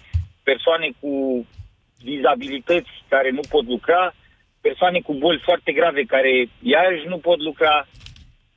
persoane 0.50 0.86
cu 1.00 1.10
dizabilități 2.04 2.92
care 3.08 3.30
nu 3.30 3.44
pot 3.48 3.64
lucra, 3.74 4.14
persoane 4.60 5.00
cu 5.00 5.12
boli 5.14 5.46
foarte 5.48 5.72
grave 5.72 6.02
care 6.14 6.32
iarăși 6.74 7.06
nu 7.12 7.18
pot 7.18 7.38
lucra, 7.48 7.74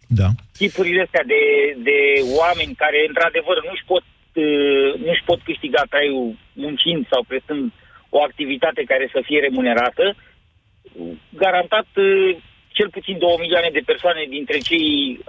Da. 0.07 0.27
tipurile 0.57 1.01
astea 1.01 1.23
de, 1.33 1.41
de 1.89 1.97
oameni 2.41 2.79
care 2.83 2.99
într-adevăr 3.07 3.57
nu-și 3.67 3.85
pot, 3.91 4.05
uh, 4.45 4.89
nu-și 5.05 5.27
pot 5.29 5.39
câștiga 5.41 5.81
traiul 5.89 6.35
muncind 6.53 7.01
sau 7.11 7.21
prestând 7.23 7.71
o 8.09 8.19
activitate 8.27 8.81
care 8.91 9.05
să 9.11 9.19
fie 9.27 9.39
remunerată, 9.39 10.15
garantat 11.43 11.87
uh, 11.95 12.37
cel 12.77 12.89
puțin 12.89 13.17
2 13.17 13.35
milioane 13.39 13.69
de 13.73 13.87
persoane 13.91 14.23
dintre 14.29 14.57
cei 14.57 15.19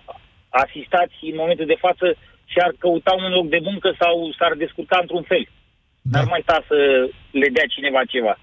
asistați 0.49 1.19
în 1.33 1.37
momentul 1.43 1.67
de 1.67 1.83
față 1.85 2.07
și-ar 2.53 2.73
căuta 2.79 3.13
un 3.13 3.31
loc 3.37 3.47
de 3.49 3.61
muncă 3.69 3.89
sau 3.99 4.33
s-ar 4.39 4.53
descurca 4.55 4.99
într-un 5.01 5.23
fel. 5.23 5.45
Da. 6.11 6.19
N-ar 6.19 6.29
mai 6.29 6.41
sta 6.43 6.57
să 6.69 6.77
le 7.41 7.49
dea 7.57 7.67
cineva 7.75 8.01
ceva. 8.15 8.35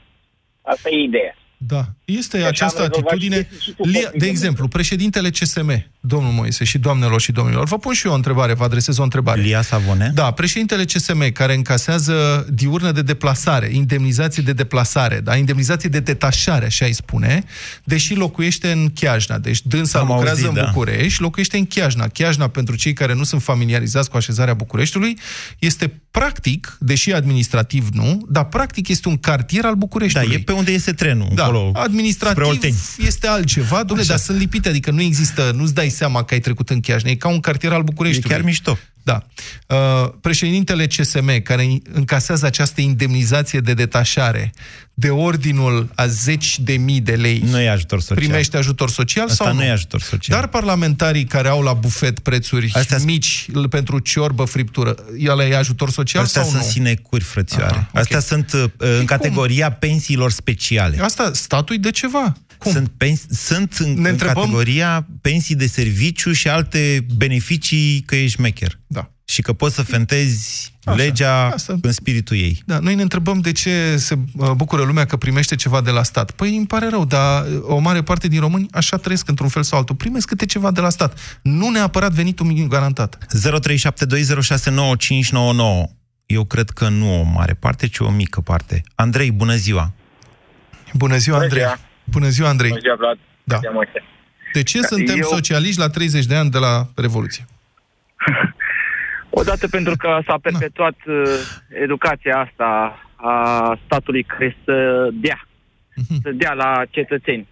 Asta 0.61 0.89
e 0.89 0.97
ideea. 1.11 1.35
Da. 1.57 1.83
Este 2.05 2.37
Deci 2.37 2.47
această 2.47 2.81
am 2.81 2.87
rezolvat 2.87 3.11
atitudine. 3.11 3.35
și 3.41 3.49
deficitul 3.49 3.87
Lia, 3.89 3.99
de 3.99 4.05
posibil. 4.05 4.27
exemplu, 4.27 4.67
președintele 4.67 5.29
CSM, 5.29 5.69
domnul 6.07 6.31
Moise 6.31 6.63
și 6.63 6.77
doamnelor 6.77 7.21
și 7.21 7.31
domnilor, 7.31 7.65
vă 7.67 7.77
pun 7.77 7.93
și 7.93 8.05
eu 8.05 8.11
o 8.11 8.15
întrebare, 8.15 8.53
vă 8.53 8.63
adresez 8.63 8.97
o 8.97 9.03
întrebare. 9.03 9.41
Lia 9.41 9.61
Savone? 9.61 10.11
Da, 10.13 10.31
președintele 10.31 10.83
CSM, 10.85 11.31
care 11.31 11.53
încasează 11.53 12.45
diurnă 12.51 12.91
de 12.91 13.01
deplasare, 13.01 13.69
indemnizație 13.71 14.43
de 14.43 14.53
deplasare, 14.53 15.19
da, 15.19 15.35
indemnizație 15.35 15.89
de 15.89 15.99
detașare, 15.99 16.65
așa 16.65 16.85
îi 16.85 16.93
spune, 16.93 17.43
deși 17.83 18.13
locuiește 18.15 18.71
în 18.71 18.89
Chiajna. 18.93 19.37
Deci 19.37 19.61
dânsa 19.61 19.99
Am 19.99 20.07
lucrează 20.07 20.29
auzit, 20.45 20.47
în 20.47 20.53
da. 20.53 20.69
București, 20.71 21.21
locuiește 21.21 21.57
în 21.57 21.65
Chiajna. 21.65 22.07
Chiajna, 22.07 22.47
pentru 22.47 22.75
cei 22.75 22.93
care 22.93 23.13
nu 23.13 23.23
sunt 23.23 23.43
familiarizați 23.43 24.09
cu 24.09 24.17
așezarea 24.17 24.53
Bucureștiului, 24.53 25.17
este 25.59 26.01
practic, 26.11 26.77
deși 26.79 27.13
administrativ 27.13 27.87
nu, 27.93 28.25
dar 28.29 28.45
practic 28.45 28.87
este 28.87 29.07
un 29.07 29.17
cartier 29.17 29.63
al 29.63 29.71
Da, 29.71 29.77
Bucureștiului. 29.77 30.35
e 30.35 30.39
pe 30.39 30.51
unde 30.51 30.71
este 30.71 30.91
trenul, 30.91 31.27
Da, 31.33 31.43
acolo, 31.43 31.67
spre 31.69 31.81
administrativ 31.81 32.43
Olteni. 32.43 32.75
este 32.97 33.27
altceva, 33.27 33.83
domnule, 33.83 34.07
dar 34.07 34.17
sunt 34.17 34.37
lipite, 34.37 34.69
adică 34.69 34.91
nu 34.91 35.01
există, 35.01 35.51
nu-ți 35.55 35.73
dai 35.73 35.89
seama 35.95 36.23
că 36.23 36.33
ai 36.33 36.39
trecut 36.39 36.69
în 36.69 36.79
Chiajna, 36.79 37.09
e 37.09 37.15
ca 37.15 37.27
un 37.27 37.39
cartier 37.39 37.71
al 37.71 37.79
E 37.79 37.83
Bucureștiului. 37.83 38.29
chiar 38.31 38.41
mișto. 38.41 38.77
Da. 39.03 39.23
Uh, 39.67 40.11
președintele 40.21 40.85
CSM, 40.87 41.41
care 41.41 41.67
încasează 41.93 42.45
această 42.45 42.81
indemnizație 42.81 43.59
de 43.59 43.73
detașare 43.73 44.53
de 44.93 45.09
ordinul 45.09 45.89
a 45.95 46.05
zeci 46.07 46.59
de 46.59 46.73
mii 46.73 47.01
de 47.01 47.11
lei, 47.15 47.43
Nu 47.49 47.59
e 47.59 47.69
ajutor 47.69 47.99
social. 47.99 48.17
primește 48.17 48.57
ajutor 48.57 48.89
social 48.89 49.23
Asta 49.27 49.43
sau 49.43 49.53
nu 49.53 49.59
nu? 49.59 49.65
e 49.65 49.71
ajutor 49.71 50.01
social. 50.01 50.39
Dar 50.39 50.49
parlamentarii 50.49 51.23
care 51.25 51.47
au 51.47 51.61
la 51.61 51.73
bufet 51.73 52.19
prețuri 52.19 52.65
Astea 52.73 52.97
sunt- 52.97 53.09
mici 53.09 53.45
l- 53.53 53.63
pentru 53.63 53.99
ciorbă, 53.99 54.43
friptură, 54.43 54.95
el 55.19 55.39
e 55.39 55.55
ajutor 55.55 55.89
social 55.89 56.23
Astea 56.23 56.41
sau 56.41 56.51
sunt 56.51 56.63
nu? 56.63 56.69
sinecuri, 56.69 57.23
frățioare. 57.23 57.73
Aha, 57.75 57.87
ok. 57.93 57.99
Astea 57.99 58.19
sunt 58.19 58.53
uh, 58.53 58.63
în 58.77 58.95
cum? 58.97 59.05
categoria 59.05 59.71
pensiilor 59.71 60.31
speciale. 60.31 60.97
Asta, 61.01 61.31
statul 61.33 61.77
de 61.79 61.91
ceva. 61.91 62.33
Cum? 62.57 62.71
Sunt, 62.71 62.91
pens- 62.97 63.25
sunt 63.29 63.73
în, 63.73 63.87
Ne 63.93 63.99
în 63.99 64.05
întrebăm- 64.05 64.33
categoria 64.43 65.07
pensii 65.21 65.55
de 65.55 65.67
serviciu 65.67 66.31
și 66.31 66.47
alte 66.47 67.05
beneficii 67.15 68.01
că 68.05 68.15
ești 68.15 68.35
șmecher. 68.35 68.79
Da. 68.87 69.09
Și 69.27 69.41
că 69.41 69.53
poți 69.53 69.75
să 69.75 69.81
fentezi 69.81 70.73
Așa. 70.83 70.97
legea 70.97 71.45
Asta- 71.49 71.75
în 71.81 71.91
spiritul 71.91 72.37
ei. 72.37 72.61
Da, 72.65 72.79
noi 72.79 72.95
ne 72.95 73.01
întrebăm 73.01 73.39
de 73.39 73.51
ce 73.51 73.97
se 73.97 74.17
uh, 74.35 74.51
bucură 74.51 74.83
lumea 74.83 75.05
că 75.05 75.17
primește 75.17 75.55
ceva 75.55 75.81
de 75.81 75.91
la 75.91 76.03
stat. 76.03 76.31
Păi 76.31 76.55
îmi 76.57 76.67
pare 76.67 76.87
rău, 76.89 77.05
dar 77.05 77.45
uh, 77.45 77.59
o 77.61 77.77
mare 77.77 78.03
parte 78.03 78.27
din 78.27 78.39
români 78.39 78.67
așa 78.71 78.97
trăiesc 78.97 79.27
într-un 79.29 79.49
fel 79.49 79.63
sau 79.63 79.77
altul. 79.79 79.95
Primesc 79.95 80.27
câte 80.27 80.45
ceva 80.45 80.71
de 80.71 80.81
la 80.81 80.89
stat. 80.89 81.39
Nu 81.41 81.69
neapărat 81.69 82.11
venitul 82.11 82.45
minim 82.45 82.67
garantat. 82.67 83.17
0372069599. 83.35 83.43
Eu 86.25 86.45
cred 86.45 86.69
că 86.69 86.89
nu 86.89 87.19
o 87.19 87.23
mare 87.23 87.53
parte, 87.53 87.87
ci 87.87 87.99
o 87.99 88.09
mică 88.09 88.41
parte. 88.41 88.83
Andrei, 88.95 89.31
bună 89.31 89.55
ziua! 89.55 89.91
Bună 90.93 91.17
ziua, 91.17 91.35
Bună 91.35 91.47
Andrei. 91.47 91.63
ziua. 91.63 91.79
Bună 92.11 92.27
ziua, 92.27 92.49
Andrei. 92.49 92.69
Bună 92.69 92.81
ziua, 92.81 92.95
Vlad. 92.95 93.17
Da. 93.43 93.55
Bună 93.55 93.59
ziua, 93.59 93.73
Moise. 93.73 94.03
De 94.53 94.63
ce 94.63 94.81
suntem 94.81 95.17
Eu- 95.17 95.23
socialiști 95.23 95.79
la 95.79 95.89
30 95.89 96.25
de 96.25 96.35
ani 96.35 96.49
de 96.49 96.57
la 96.57 96.87
Revoluție? 96.95 97.45
Odată 99.39 99.67
pentru 99.67 99.95
că 99.97 100.19
s-a 100.25 100.37
perpetuat 100.41 100.95
uh, 101.05 101.23
educația 101.83 102.37
asta 102.39 102.99
a 103.15 103.77
statului 103.85 104.23
care 104.23 104.57
să 104.63 105.09
dea, 105.13 105.47
să 106.21 106.31
dea 106.31 106.53
la 106.53 106.83
cetățeni. 106.89 107.47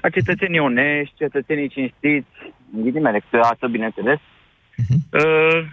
La 0.00 0.08
cetățenii 0.08 0.58
onești, 0.58 1.14
cetățenii 1.16 1.68
cinstiți, 1.68 2.28
în 2.74 2.82
ghilimele, 2.82 3.18
câteodată, 3.18 3.66
bineînțeles. 3.66 4.18
Uh, 5.10 5.64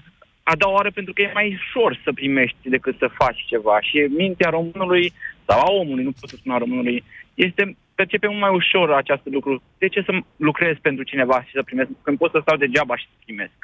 a 0.43 0.55
doua 0.55 0.73
oară 0.73 0.91
pentru 0.91 1.13
că 1.13 1.21
e 1.21 1.31
mai 1.33 1.59
ușor 1.59 1.99
să 2.03 2.11
primești 2.13 2.69
decât 2.69 2.95
să 2.97 3.15
faci 3.17 3.45
ceva. 3.45 3.81
Și 3.81 3.97
mintea 4.17 4.49
românului, 4.49 5.13
sau 5.47 5.59
a 5.59 5.71
omului, 5.71 6.03
nu 6.03 6.11
pot 6.19 6.29
să 6.29 6.35
spun 6.35 6.53
a 6.53 6.57
românului, 6.57 7.03
este 7.33 7.77
percepe 7.99 8.27
mult 8.27 8.39
mai 8.39 8.53
ușor 8.61 8.87
acest 8.91 9.23
lucru. 9.35 9.61
De 9.77 9.87
ce 9.87 10.01
să 10.01 10.11
lucrez 10.35 10.75
pentru 10.81 11.03
cineva 11.03 11.37
și 11.43 11.51
să 11.57 11.63
primesc, 11.63 11.89
când 12.01 12.17
pot 12.17 12.31
să 12.31 12.39
stau 12.41 12.57
degeaba 12.57 12.95
și 12.97 13.05
să 13.11 13.15
primesc? 13.25 13.59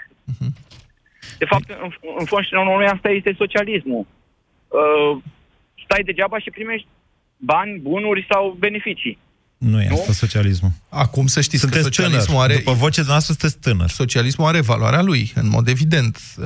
De 1.41 1.45
fapt, 1.45 1.67
în, 1.69 1.91
în 2.19 2.25
fond 2.25 2.45
și 2.45 2.53
în 2.53 2.67
urmă, 2.67 2.85
asta 2.85 3.09
este 3.09 3.31
socialismul. 3.37 4.05
Uh, 4.79 5.11
stai 5.83 6.03
degeaba 6.09 6.37
și 6.39 6.55
primești 6.57 6.87
bani, 7.37 7.79
bunuri 7.79 8.25
sau 8.29 8.55
beneficii. 8.59 9.17
Nu 9.57 9.81
e 9.81 9.87
asta 9.91 10.11
socialismul. 10.13 10.71
Acum 10.89 11.27
să 11.27 11.41
știți 11.41 11.61
Sunteți 11.61 11.83
că 11.83 11.89
socialismul 11.93 12.25
tânăr. 12.41 12.49
are... 12.49 12.55
După 12.57 12.71
vocea 12.73 13.03
noastră 13.07 13.33
sunteți 13.39 13.57
tânăr. 13.61 13.89
Socialismul 13.89 14.47
are 14.47 14.61
valoarea 14.61 15.01
lui, 15.01 15.31
în 15.35 15.47
mod 15.49 15.67
evident. 15.67 16.17
Uh, 16.37 16.45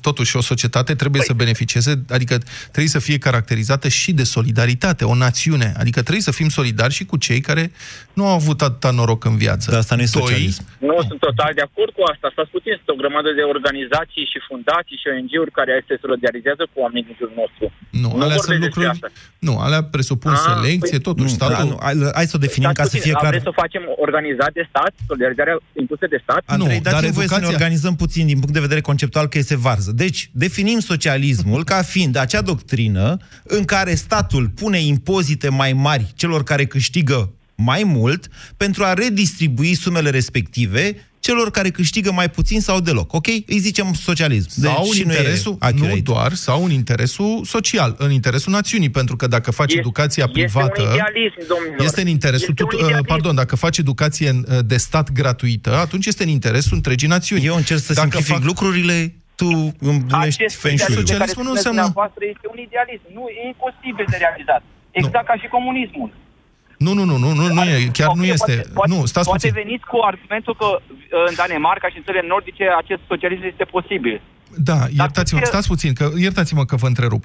Totuși, 0.00 0.36
o 0.36 0.40
societate 0.40 0.94
trebuie 0.94 1.22
Păi- 1.22 1.26
să 1.26 1.32
beneficieze, 1.32 1.90
adică 2.10 2.34
trebuie 2.62 2.88
să 2.88 2.98
fie 2.98 3.18
caracterizată 3.18 3.88
și 3.88 4.12
de 4.12 4.24
solidaritate, 4.24 5.04
o 5.04 5.14
națiune. 5.14 5.72
Adică 5.78 6.00
trebuie 6.02 6.22
să 6.22 6.30
fim 6.30 6.48
solidari 6.48 6.92
și 6.98 7.04
cu 7.04 7.16
cei 7.16 7.40
care 7.40 7.72
nu 8.12 8.26
au 8.26 8.34
avut 8.34 8.62
atâta 8.62 8.90
noroc 8.90 9.24
în 9.24 9.36
viață. 9.36 9.70
Dar 9.70 9.78
asta 9.78 9.94
nu 9.94 10.02
e 10.02 10.08
Doi, 10.12 10.22
socialism. 10.22 10.62
Nu 10.78 10.96
sunt 11.08 11.20
total 11.20 11.52
de 11.54 11.60
acord 11.68 11.92
cu 11.98 12.02
asta. 12.12 12.26
Stați 12.32 12.50
puțin, 12.56 12.72
sunt 12.80 12.88
o 12.94 13.00
grămadă 13.02 13.28
de 13.38 13.42
organizații 13.54 14.24
și 14.32 14.38
fundații 14.48 14.98
și 15.02 15.06
ONG-uri 15.14 15.50
care 15.58 15.72
se 15.88 15.94
solidarizează 16.04 16.62
cu 16.72 16.76
oamenii 16.84 17.06
din 17.08 17.16
jurul 17.20 17.36
nostru. 17.42 17.64
Nu, 17.90 18.00
Nu 18.00 18.08
alea 18.08 18.18
vorbesc 18.38 18.44
sunt 18.48 18.60
despre 18.66 18.84
lucruri... 18.86 18.88
asta. 18.94 19.08
Nu, 19.48 19.54
alea 19.66 19.82
presupun 19.94 20.32
Ah, 20.36 20.42
selecție, 20.48 20.98
păi- 20.98 21.06
totuși 21.08 21.30
Nu, 21.32 21.38
statul... 21.38 21.56
da, 21.60 21.70
nu, 21.70 21.76
hai, 21.86 21.94
hai 22.18 22.26
să 22.32 22.36
o 22.38 22.44
definim 22.46 22.70
ca 22.72 22.82
să 22.82 22.88
puțin, 22.88 23.02
fie 23.06 23.12
clar. 23.12 23.30
Vreți 23.30 23.44
să 23.50 23.52
facem 23.62 23.82
organizat 24.06 24.52
de 24.58 24.64
stat, 24.68 24.92
solidarizarea 25.06 25.56
impusă 25.82 26.06
de 26.14 26.18
stat? 26.22 26.42
Andrei, 26.46 26.76
Nu, 26.76 26.82
dar 26.82 26.92
dați-mi 26.92 27.12
voie 27.12 27.26
să 27.26 27.34
ne 27.34 27.40
educația- 27.40 27.56
organizăm 27.58 27.94
puțin 27.96 28.24
din 28.26 28.38
punct 28.42 28.54
de 28.58 28.60
vedere 28.68 28.80
conceptual 28.80 29.26
că 29.28 29.38
este 29.38 29.56
varză. 29.56 29.92
Deci, 30.04 30.30
definim 30.32 30.78
socialismul 30.78 31.64
ca 31.64 31.82
fiind 31.82 32.16
acea 32.16 32.40
doctrină 32.52 33.16
în 33.42 33.64
care 33.64 33.94
statul 33.94 34.48
pune 34.48 34.78
impozite 34.78 35.48
mai 35.48 35.72
mari 35.72 36.12
celor 36.14 36.42
care 36.42 36.64
câștigă 36.66 37.30
mai 37.54 37.82
mult 37.84 38.28
pentru 38.56 38.84
a 38.84 38.92
redistribui 38.92 39.74
sumele 39.74 40.10
respective 40.10 41.05
celor 41.26 41.50
care 41.50 41.70
câștigă 41.70 42.12
mai 42.12 42.28
puțin 42.30 42.60
sau 42.60 42.80
deloc. 42.80 43.12
Ok? 43.12 43.26
Îi 43.26 43.58
zicem 43.58 43.92
socialism. 43.92 44.48
Sau 44.50 44.82
Deci, 44.82 44.88
în 44.88 44.92
și 44.98 45.02
nu 45.02 45.12
e 45.12 45.16
interesul, 45.16 45.52
nu 45.60 45.66
accurate. 45.68 46.00
doar, 46.00 46.32
sau 46.32 46.64
în 46.64 46.70
interesul 46.70 47.44
social, 47.44 47.94
în 47.98 48.10
interesul 48.10 48.52
națiunii, 48.52 48.90
pentru 48.90 49.16
că 49.16 49.26
dacă 49.26 49.50
faci 49.50 49.68
Este- 49.68 49.80
educația 49.80 50.26
privată... 50.28 50.80
Este 50.80 50.88
un 50.88 50.94
idealism, 50.94 51.40
domnilor. 51.52 51.80
Este 51.88 52.00
în 52.00 52.10
interesul 52.16 52.48
Este 52.50 52.62
un 52.62 52.68
tut- 52.68 52.78
uh, 52.78 52.84
idealism. 52.86 53.06
pardon, 53.12 53.34
dacă 53.34 53.54
faci 53.56 53.78
educație 53.78 54.28
în- 54.28 54.44
uh, 54.50 54.58
de 54.72 54.76
stat 54.76 55.06
gratuită, 55.12 55.70
atunci 55.86 56.06
este 56.06 56.22
în 56.22 56.28
interesul 56.38 56.74
întregii 56.80 57.08
națiuni. 57.16 57.44
Eu 57.50 57.56
încerc 57.56 57.80
să 57.80 57.92
Dacă 57.92 58.00
simplific 58.08 58.34
fac- 58.34 58.44
lucrurile, 58.50 59.14
tu 59.40 59.48
îmbunești 59.90 60.42
Acest 60.42 60.56
feng 60.64 60.78
shui-ul. 60.78 61.02
idealism 61.02 61.04
de 61.04 61.12
care 61.22 61.30
Socialismul 61.30 61.44
nu 61.48 61.52
spuneți 61.52 61.66
înseamnă- 61.66 61.84
dumneavoastră 61.88 62.22
este 62.34 62.46
un 62.54 62.58
idealism. 62.68 63.06
Nu, 63.18 63.24
e 63.38 63.42
imposibil 63.52 64.06
de 64.12 64.16
realizat. 64.24 64.62
Exact 65.00 65.26
ca 65.30 65.36
și 65.42 65.46
comunismul. 65.56 66.10
Nu, 66.78 66.92
nu, 66.92 67.04
nu, 67.04 67.16
nu, 67.16 67.32
nu, 67.32 67.46
nu 67.52 67.62
e, 67.64 67.88
chiar 67.92 68.08
Ok, 68.08 68.16
nu 68.16 68.24
este. 68.24 68.52
Poate, 68.54 68.70
poate, 68.74 68.92
Nu, 68.94 69.04
stați 69.06 69.26
poate 69.28 69.48
puțin. 69.48 69.62
veniți 69.64 69.84
cu 69.84 69.98
argumentul 70.04 70.54
că 70.56 70.66
uh, 70.66 70.80
în 71.28 71.34
Danemarca 71.36 71.88
și 71.88 71.96
în 71.96 72.02
țările 72.04 72.24
nordice 72.28 72.64
acest 72.82 73.00
socialism 73.08 73.42
este 73.52 73.64
posibil. 73.64 74.20
Da, 74.58 74.78
iertați-mă, 74.96 75.40
ce- 75.40 75.46
stați 75.46 75.66
puțin, 75.68 75.92
că 75.92 76.10
iertați-mă 76.16 76.64
că 76.64 76.76
vă 76.76 76.86
întrerup. 76.86 77.24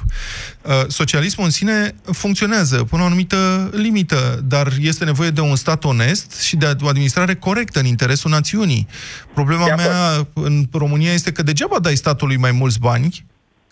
Uh, 0.62 0.72
Socialismul 0.88 1.46
în 1.46 1.52
sine 1.52 1.96
funcționează 2.12 2.76
până 2.76 3.02
la 3.02 3.02
o 3.02 3.06
anumită 3.06 3.70
limită, 3.74 4.40
dar 4.44 4.68
este 4.80 5.06
nevoie 5.06 5.30
de 5.30 5.42
un 5.42 5.56
stat 5.56 5.84
onest 5.84 6.42
și 6.42 6.56
de 6.56 6.76
o 6.82 6.88
administrare 6.88 7.36
corectă 7.36 7.80
în 7.80 7.86
interesul 7.86 8.32
națiunii. 8.32 8.88
Problema 9.34 9.66
De 9.66 9.74
mea 9.78 10.28
în 10.34 10.66
România 10.72 11.12
este 11.14 11.32
că 11.32 11.44
degeaba 11.44 11.80
dai 11.80 11.96
statului 11.96 12.38
mai 12.38 12.52
mulți 12.52 12.80
bani, 12.80 13.26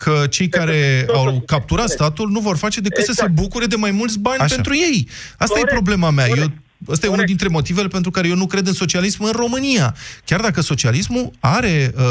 că 0.04 0.26
cei 0.30 0.48
care 0.48 1.02
totul- 1.06 1.26
au 1.26 1.42
capturat 1.46 1.84
corect. 1.84 2.00
statul 2.02 2.30
nu 2.30 2.40
vor 2.40 2.56
face 2.56 2.80
decât 2.80 3.04
să 3.04 3.12
se 3.12 3.22
Exact. 3.22 3.32
bucure 3.42 3.66
de 3.66 3.76
mai 3.76 3.90
mulți 3.90 4.18
bani 4.18 4.40
Așa. 4.40 4.54
pentru 4.54 4.74
ei. 4.74 5.08
Asta 5.38 5.46
Corect, 5.54 5.68
e 5.70 5.72
problema 5.72 6.10
mea. 6.10 6.26
Eu, 6.28 6.34
corect, 6.34 6.50
Ăsta 6.88 7.06
e 7.06 7.08
unul 7.08 7.10
corect. 7.20 7.26
dintre 7.26 7.48
motivele 7.48 7.88
pentru 7.88 8.10
care 8.10 8.28
eu 8.28 8.36
nu 8.36 8.46
cred 8.46 8.66
în 8.66 8.72
socialism 8.72 9.22
în 9.24 9.32
România. 9.32 9.94
Chiar 10.24 10.40
dacă 10.40 10.60
socialismul 10.60 11.30
are 11.40 11.92
uh, 11.96 12.02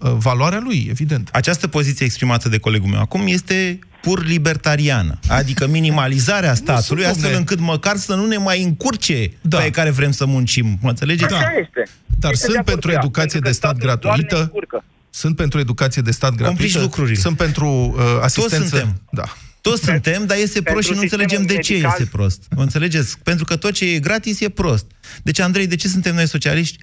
uh, 0.00 0.12
valoarea 0.18 0.58
lui, 0.58 0.86
evident. 0.90 1.28
Această 1.32 1.66
poziție 1.68 2.06
exprimată 2.06 2.48
de 2.48 2.58
colegul 2.58 2.88
meu 2.88 3.00
acum 3.00 3.22
este 3.26 3.78
pur 4.02 4.24
libertariană, 4.26 5.18
adică 5.28 5.66
minimalizarea 5.66 6.54
statului, 6.64 7.02
sunt, 7.02 7.14
astfel 7.14 7.22
domne. 7.32 7.36
încât 7.36 7.60
măcar 7.60 7.96
să 7.96 8.14
nu 8.14 8.26
ne 8.26 8.36
mai 8.36 8.62
încurce 8.62 9.30
Da. 9.40 9.58
pe 9.58 9.70
care 9.70 9.90
vrem 9.90 10.10
să 10.10 10.26
muncim. 10.26 10.78
Mă 10.82 10.88
înțelegeți? 10.88 11.34
Așa 11.34 11.52
este. 11.60 11.90
Dar 12.18 12.32
Este 12.32 12.44
sunt 12.44 12.54
de 12.54 12.58
acord 12.60 12.64
pentru 12.80 12.88
cu 12.88 12.94
ea, 12.94 13.00
educație 13.02 13.40
pentru 13.40 13.50
de 13.50 13.58
că 13.58 13.66
stat 13.66 13.76
statul 13.76 13.98
doar 14.00 14.16
ne 14.16 14.22
gratuită. 14.28 14.52
Încurcă. 15.18 15.26
Sunt 15.26 15.36
pentru 15.36 15.58
educație 15.58 16.02
de 16.02 16.10
stat 16.10 16.28
Complici 16.28 16.56
gratuită. 16.58 16.80
lucrurile. 16.80 17.14
Sunt 17.14 17.36
pentru 17.36 17.66
uh, 17.66 18.18
asistență. 18.20 18.66
suntem. 18.66 19.02
Da. 19.10 19.24
Toți 19.60 19.84
suntem, 19.84 20.26
dar 20.26 20.36
este 20.36 20.62
prost 20.62 20.86
și 20.88 20.94
nu 20.94 21.00
sistemul 21.00 21.24
înțelegem 21.24 21.46
de 21.46 21.62
ce 21.62 21.72
medical- 21.72 21.90
este 21.98 22.16
prost. 22.16 22.46
Mă 22.56 22.62
înțelegeți? 22.62 23.18
Pentru 23.22 23.44
că 23.44 23.56
tot 23.56 23.72
ce 23.72 23.94
e 23.94 23.98
gratis 23.98 24.40
e 24.40 24.48
prost. 24.48 24.86
Deci, 25.22 25.38
Andrei, 25.40 25.66
de 25.66 25.76
ce 25.76 25.88
suntem 25.88 26.14
noi 26.14 26.26
socialiști? 26.26 26.78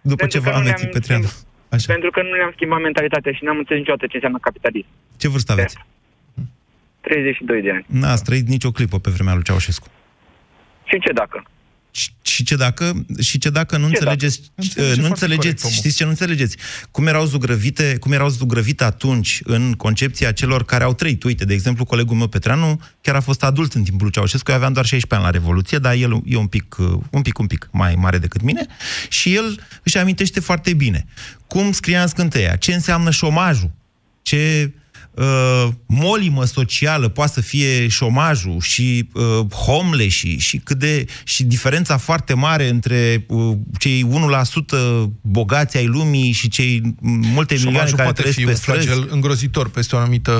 După 0.00 0.14
Pentru 0.16 0.38
ce 0.38 0.44
că 0.44 0.50
vă 0.50 0.56
nu 0.56 0.62
ameți 0.62 0.82
ne-am 0.82 0.92
Petreanu. 0.92 1.30
Așa. 1.68 1.92
Pentru 1.92 2.10
că 2.10 2.22
nu 2.22 2.28
ne-am 2.38 2.52
schimbat 2.54 2.80
mentalitatea 2.80 3.32
și 3.32 3.44
n-am 3.44 3.58
înțeles 3.58 3.78
niciodată 3.78 4.06
ce 4.06 4.14
înseamnă 4.14 4.38
capitalism. 4.42 4.86
Ce 5.16 5.28
vârstă 5.28 5.52
aveți? 5.52 5.76
32 7.00 7.62
de 7.62 7.70
ani. 7.70 7.84
N-ați 7.88 8.24
trăit 8.24 8.46
nicio 8.48 8.70
clipă 8.70 8.98
pe 8.98 9.10
vremea 9.10 9.34
lui 9.34 9.42
Ceaușescu. 9.42 9.86
Și 10.84 11.00
ce 11.00 11.12
dacă? 11.12 11.44
Și- 11.96 12.10
Și 12.22 12.44
ce 12.44 12.56
dacă, 12.56 13.04
și 13.20 13.38
ce 13.38 13.50
dacă 13.50 13.76
nu 13.76 13.88
Ce 13.88 13.96
înțelegeți, 13.98 14.40
Înțelege 14.54 14.90
uh, 14.90 14.96
nu 14.96 15.06
foarte 15.06 15.24
înțelegeți, 15.24 15.40
corect 15.44 15.62
omul. 15.64 15.76
știți 15.76 15.96
ce 15.96 16.04
nu 16.04 16.10
înțelegeți? 16.10 16.56
Cum 16.90 17.06
erau 17.06 17.24
zugrăvite, 17.26 17.96
cum 18.00 18.12
erau 18.12 18.28
zugrăvite 18.28 18.84
atunci 18.84 19.40
în 19.44 19.72
concepția 19.72 20.32
celor 20.32 20.64
care 20.64 20.84
au 20.84 20.94
trăit. 20.94 21.22
Uite, 21.22 21.44
de 21.44 21.54
exemplu, 21.54 21.84
colegul 21.84 22.16
meu 22.16 22.26
Petreanu 22.26 22.80
chiar 23.00 23.14
a 23.14 23.20
fost 23.20 23.42
adult 23.42 23.72
în 23.72 23.82
timpul 23.82 24.02
lui 24.02 24.12
Ceaușescu, 24.12 24.50
eu 24.50 24.56
aveam 24.56 24.72
doar 24.72 24.84
16 24.86 25.14
ani 25.14 25.32
la 25.32 25.38
Revoluție, 25.40 25.78
dar 25.78 25.94
el 25.94 26.20
e 26.24 26.36
un 26.36 26.46
pic, 26.46 26.76
uh, 26.78 26.98
un 27.10 27.22
pic, 27.22 27.38
un 27.38 27.46
pic 27.46 27.68
mai 27.72 27.94
mare 27.94 28.18
decât 28.18 28.40
mine 28.42 28.66
și 29.08 29.34
el 29.34 29.60
își 29.82 29.98
amintește 29.98 30.40
foarte 30.40 30.72
bine. 30.74 31.06
Cum 31.46 31.72
scria 31.72 32.02
în 32.02 32.08
scânteia, 32.08 32.56
ce 32.56 32.74
înseamnă 32.74 33.10
șomajul, 33.10 33.70
ce 34.22 34.72
uh, 35.14 35.68
molimă 35.86 36.44
socială 36.44 37.08
poate 37.08 37.32
să 37.32 37.40
fie 37.40 37.88
șomajul 37.88 38.60
și 38.60 39.08
uh, 39.12 39.50
homeless 39.52 40.14
și, 40.14 40.38
și 40.38 40.58
cât 40.58 40.78
de 40.78 41.04
și 41.24 41.44
diferența 41.44 41.96
foarte 41.96 42.34
mare 42.34 42.68
între 42.68 43.24
uh, 43.28 43.56
cei 43.78 44.08
1% 45.04 45.10
bogați 45.20 45.76
ai 45.76 45.86
lumii 45.86 46.32
și 46.32 46.48
cei 46.48 46.94
multe 47.00 47.54
milioane 47.54 47.88
Șomajul 47.88 47.96
care 47.96 48.08
poate 48.08 48.20
trăiesc 48.20 48.38
fi 48.38 48.44
pe 48.44 48.50
un 48.50 48.56
străzi. 48.56 48.86
flagel 48.86 49.08
îngrozitor 49.10 49.68
peste 49.68 49.96
o 49.96 49.98
anumită 49.98 50.32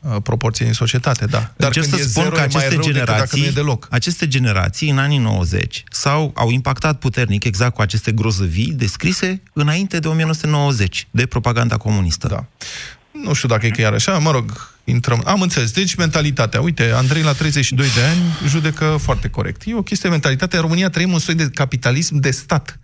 uh, 0.00 0.16
proporție 0.22 0.64
din 0.64 0.74
societate, 0.74 1.26
da. 1.26 1.52
Dar 1.56 1.66
Încerc 1.66 1.86
când 1.86 2.00
să 2.00 2.06
e 2.08 2.10
spun 2.10 2.22
zero, 2.22 2.34
că 2.34 2.40
e 2.40 2.48
mai 2.52 2.64
aceste 2.64 2.74
rău 2.74 2.92
decât 2.92 3.06
dacă 3.06 3.18
nu 3.20 3.26
generații, 3.26 3.46
e 3.46 3.50
deloc. 3.50 3.86
aceste 3.90 4.28
generații 4.28 4.90
în 4.90 4.98
anii 4.98 5.18
90 5.18 5.84
sau 5.90 6.32
au 6.34 6.50
impactat 6.50 6.98
puternic 6.98 7.44
exact 7.44 7.74
cu 7.74 7.82
aceste 7.82 8.12
grozăvii 8.12 8.72
descrise 8.72 9.42
înainte 9.52 9.98
de 9.98 10.08
1990 10.08 11.06
de 11.10 11.26
propaganda 11.26 11.76
comunistă. 11.76 12.28
Da. 12.28 12.46
Nu 13.22 13.32
știu 13.32 13.48
dacă 13.48 13.66
e 13.66 13.70
chiar 13.70 13.92
așa, 13.92 14.18
mă 14.18 14.30
rog, 14.30 14.70
intrăm. 14.84 15.22
Am 15.24 15.40
înțeles. 15.40 15.70
Deci 15.70 15.94
mentalitatea. 15.94 16.60
Uite, 16.60 16.90
Andrei 16.90 17.22
la 17.22 17.32
32 17.32 17.86
de 17.94 18.02
ani 18.02 18.20
judecă 18.48 18.96
foarte 19.00 19.28
corect. 19.28 19.62
E 19.64 19.74
o 19.74 19.82
chestie 19.82 20.08
de 20.08 20.14
mentalitate. 20.14 20.56
În 20.56 20.62
România 20.62 20.90
trăim 20.90 21.12
un 21.12 21.18
soi 21.18 21.34
de 21.34 21.48
capitalism 21.54 22.16
de 22.16 22.30
stat. 22.30 22.78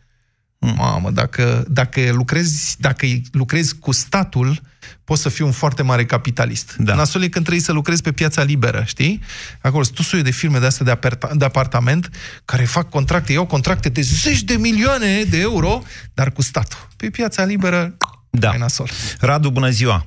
Mamă, 0.76 1.10
dacă, 1.10 1.64
dacă, 1.68 2.00
lucrezi, 2.12 2.76
dacă 2.78 3.06
lucrezi 3.32 3.76
cu 3.78 3.92
statul, 3.92 4.60
poți 5.04 5.22
să 5.22 5.28
fii 5.28 5.44
un 5.44 5.50
foarte 5.52 5.82
mare 5.82 6.04
capitalist. 6.04 6.74
Da. 6.78 6.94
Nasol 6.94 7.22
e 7.22 7.28
când 7.28 7.44
trebuie 7.44 7.64
să 7.64 7.72
lucrezi 7.72 8.02
pe 8.02 8.12
piața 8.12 8.42
liberă, 8.42 8.82
știi? 8.86 9.20
Acolo 9.60 9.82
sunt 9.82 9.96
tot 9.96 10.04
soiul 10.04 10.24
de 10.24 10.30
firme 10.30 10.58
de 10.58 10.66
astea 10.66 10.84
de, 10.84 10.90
aperta- 10.90 11.30
de 11.34 11.44
apartament 11.44 12.10
care 12.44 12.64
fac 12.64 12.88
contracte, 12.90 13.32
iau 13.32 13.46
contracte 13.46 13.88
de 13.88 14.00
zeci 14.00 14.42
de 14.42 14.54
milioane 14.54 15.22
de 15.22 15.40
euro, 15.40 15.82
dar 16.14 16.32
cu 16.32 16.42
statul. 16.42 16.88
Pe 16.96 17.10
piața 17.10 17.44
liberă, 17.44 17.96
Da. 18.30 18.52
e 18.54 18.58
nasol. 18.58 18.90
Radu, 19.20 19.50
bună 19.50 19.70
ziua! 19.70 20.06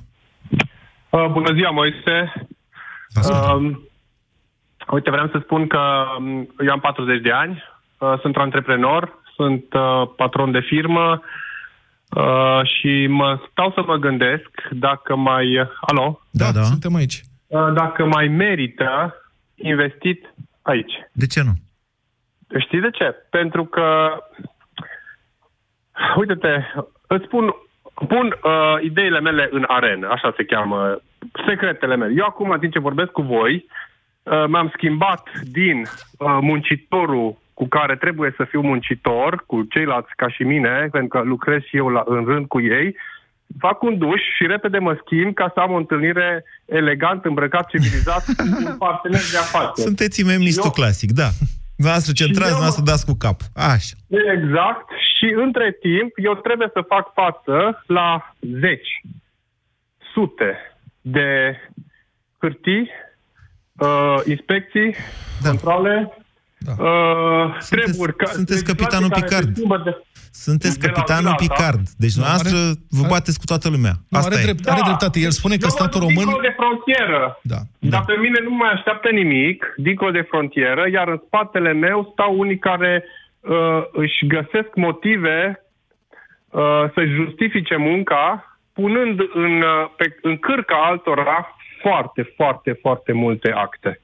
Uh, 1.14 1.28
bună 1.32 1.54
ziua, 1.54 1.72
Moise. 1.72 2.34
Uh, 3.30 3.72
uite, 4.92 5.10
vreau 5.10 5.28
să 5.28 5.40
spun 5.44 5.68
că 5.68 5.80
um, 6.18 6.54
eu 6.66 6.72
am 6.72 6.80
40 6.80 7.22
de 7.22 7.32
ani, 7.32 7.64
uh, 7.98 8.20
sunt 8.22 8.36
antreprenor, 8.36 9.22
sunt 9.36 9.74
uh, 9.74 10.12
patron 10.16 10.52
de 10.52 10.60
firmă 10.60 11.22
uh, 12.10 12.62
și 12.64 13.08
mă 13.08 13.40
stau 13.52 13.72
să 13.72 13.84
mă 13.86 13.96
gândesc 13.96 14.50
dacă 14.72 15.16
mai... 15.16 15.70
Alo? 15.82 16.20
Da, 16.30 16.52
da. 16.52 16.62
suntem 16.62 16.96
aici. 16.96 17.22
Uh, 17.48 17.74
dacă 17.74 18.06
mai 18.06 18.28
merită 18.28 19.16
investit 19.56 20.34
aici. 20.62 20.94
De 21.12 21.26
ce 21.26 21.42
nu? 21.42 21.52
Știi 22.60 22.82
de 22.82 22.90
ce? 22.90 23.16
Pentru 23.30 23.66
că, 23.66 24.18
uite-te, 26.18 26.62
îți 27.08 27.26
spun, 27.26 27.54
pun 27.94 28.26
uh, 28.44 28.84
ideile 28.84 29.20
mele 29.20 29.50
în 29.52 29.64
arenă, 29.68 30.08
așa 30.12 30.34
se 30.38 30.46
cheamă, 30.46 31.02
secretele 31.48 31.96
mele. 31.96 32.14
Eu 32.18 32.26
acum, 32.26 32.50
în 32.50 32.60
timp 32.60 32.74
ce 32.74 32.80
vorbesc 32.80 33.12
cu 33.12 33.22
voi, 33.22 33.66
uh, 34.24 34.46
m-am 34.48 34.72
schimbat 34.76 35.24
din 35.52 35.78
uh, 35.82 36.38
muncitorul 36.42 37.42
cu 37.54 37.68
care 37.68 37.96
trebuie 37.96 38.34
să 38.38 38.44
fiu 38.50 38.62
muncitor, 38.62 39.44
cu 39.48 39.64
ceilalți 39.70 40.10
ca 40.16 40.30
și 40.30 40.44
mine, 40.44 40.88
pentru 40.92 41.08
că 41.08 41.20
lucrez 41.26 41.62
și 41.62 41.78
eu 41.78 41.88
la, 41.90 42.04
în 42.06 42.26
rând 42.26 42.48
cu 42.48 42.62
ei, 42.62 42.96
fac 43.60 43.82
un 43.82 43.98
duș 43.98 44.22
și 44.38 44.46
repede 44.48 44.78
mă 44.78 44.98
schimb 45.06 45.34
ca 45.34 45.52
să 45.54 45.60
am 45.60 45.72
o 45.72 45.76
întâlnire 45.78 46.44
elegant, 46.66 47.26
îmbrăcat, 47.26 47.70
civilizat 47.70 48.26
cu 48.26 48.44
un 48.66 48.78
partener 48.78 49.22
de 49.32 49.38
afaceri. 49.38 49.88
Sunteți 49.88 50.20
imemnistul 50.22 50.66
Eu- 50.66 50.72
clasic, 50.72 51.12
da. 51.12 51.30
Noastră 51.76 52.12
centrați, 52.14 52.52
eu- 52.52 52.60
noastră 52.60 52.84
dați 52.84 53.06
cu 53.06 53.16
cap. 53.18 53.40
Așa. 53.56 53.96
Exact. 54.36 54.88
Și 55.24 55.34
între 55.36 55.78
timp, 55.82 56.12
eu 56.16 56.34
trebuie 56.36 56.70
să 56.74 56.82
fac 56.88 57.14
față 57.14 57.84
la 57.88 58.36
zeci, 58.60 58.92
sute 60.14 60.58
de 61.02 61.56
hârtii, 62.40 62.90
uh, 63.78 64.16
inspecții, 64.26 64.96
da. 65.44 65.50
controle, 65.50 66.18
Da. 66.58 66.72
uh, 66.84 67.56
Sunteți- 67.60 67.92
treburi... 67.92 68.16
Ca, 68.16 68.26
sunteți 68.26 68.64
legislații 68.64 68.74
capitanul 68.74 69.10
care 69.10 69.22
se 69.22 69.28
Picard. 69.28 69.56
schimbă 69.56 69.78
De... 69.86 69.92
Sunteți 70.32 70.80
De 70.80 70.88
la 70.88 70.92
capitanul 70.94 71.22
zi 71.24 71.28
la 71.28 71.32
alta. 71.40 71.54
Picard. 71.54 71.84
Deci 72.04 72.16
Nu, 72.16 72.24
noastră 72.24 72.58
are- 72.58 72.74
vă 73.00 73.04
are- 73.06 73.14
bateți 73.16 73.40
cu 73.40 73.46
toată 73.52 73.68
lumea. 73.76 73.94
Nu, 74.10 74.18
Asta 74.18 74.30
are, 74.34 74.42
e. 74.42 74.46
drept, 74.48 74.68
are 74.74 74.82
dreptate. 74.90 75.18
El 75.20 75.32
spune 75.40 75.56
că 75.56 75.66
Eu 75.68 75.72
mă 75.72 75.78
statul 75.80 76.00
duc 76.00 76.10
român... 76.10 76.24
Dincolo 76.26 76.48
de 76.50 76.54
frontieră. 76.62 77.22
Da. 77.54 77.60
Dar 77.94 78.04
pe 78.12 78.16
mine 78.26 78.40
nu 78.48 78.54
mai 78.62 78.72
așteaptă 78.76 79.10
nimic 79.22 79.74
dincolo 79.88 80.12
de 80.12 80.26
frontieră, 80.32 80.84
iar 80.98 81.08
în 81.16 81.20
spatele 81.26 81.72
meu 81.86 81.98
stau 82.14 82.32
unii 82.44 82.60
care 82.70 82.94
uh, 83.44 83.84
își 83.92 84.28
găsesc 84.28 84.76
motive 84.76 85.64
uh, 86.50 86.84
să-și 86.94 87.14
justifice 87.14 87.76
munca, 87.76 88.58
punând 88.74 89.20
în, 89.34 89.62
uh, 89.62 89.90
pe, 89.98 90.18
în 90.22 90.38
cârca 90.38 90.76
altora 90.84 91.56
foarte, 91.82 92.34
foarte, 92.36 92.78
foarte 92.82 93.12
multe 93.12 93.52
acte. 93.52 94.02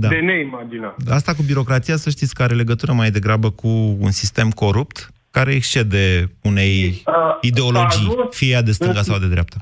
Da. 0.00 0.08
de 0.08 0.16
neimaginat. 0.16 0.96
Asta 1.10 1.34
cu 1.34 1.42
birocrația, 1.46 1.96
să 1.96 2.10
știți 2.10 2.34
că 2.34 2.42
are 2.42 2.54
legătură 2.54 2.92
mai 2.92 3.10
degrabă 3.10 3.50
cu 3.50 3.68
un 4.00 4.10
sistem 4.10 4.50
corupt 4.50 5.10
care 5.30 5.52
excede 5.54 6.30
unei 6.42 7.02
Uh, 7.06 7.14
ideologii, 7.40 8.04
s-a 8.04 8.10
ajuns- 8.10 8.36
fie 8.36 8.52
ea 8.52 8.62
de 8.62 8.70
stânga 8.70 9.02
sau 9.02 9.18
de 9.18 9.28
dreapta. 9.28 9.56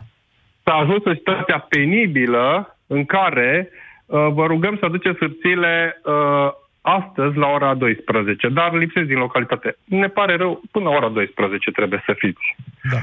S-a 0.64 0.72
ajuns 0.72 1.04
în 1.04 1.14
situația 1.14 1.58
penibilă 1.68 2.76
în 2.86 3.04
care 3.04 3.68
uh, 4.06 4.26
vă 4.32 4.46
rugăm 4.46 4.76
să 4.78 4.84
aduceți 4.84 5.18
hârțiile 5.18 6.00
uh, 6.04 6.48
astăzi 6.86 7.36
la 7.36 7.46
ora 7.46 7.74
12, 7.74 8.48
dar 8.48 8.72
lipsesc 8.72 9.06
din 9.06 9.18
localitate. 9.18 9.76
Ne 9.84 10.08
pare 10.08 10.36
rău, 10.36 10.62
până 10.70 10.84
la 10.88 10.96
ora 10.96 11.08
12 11.08 11.70
trebuie 11.70 12.02
să 12.06 12.12
fiți. 12.16 12.56
Da. 12.92 12.98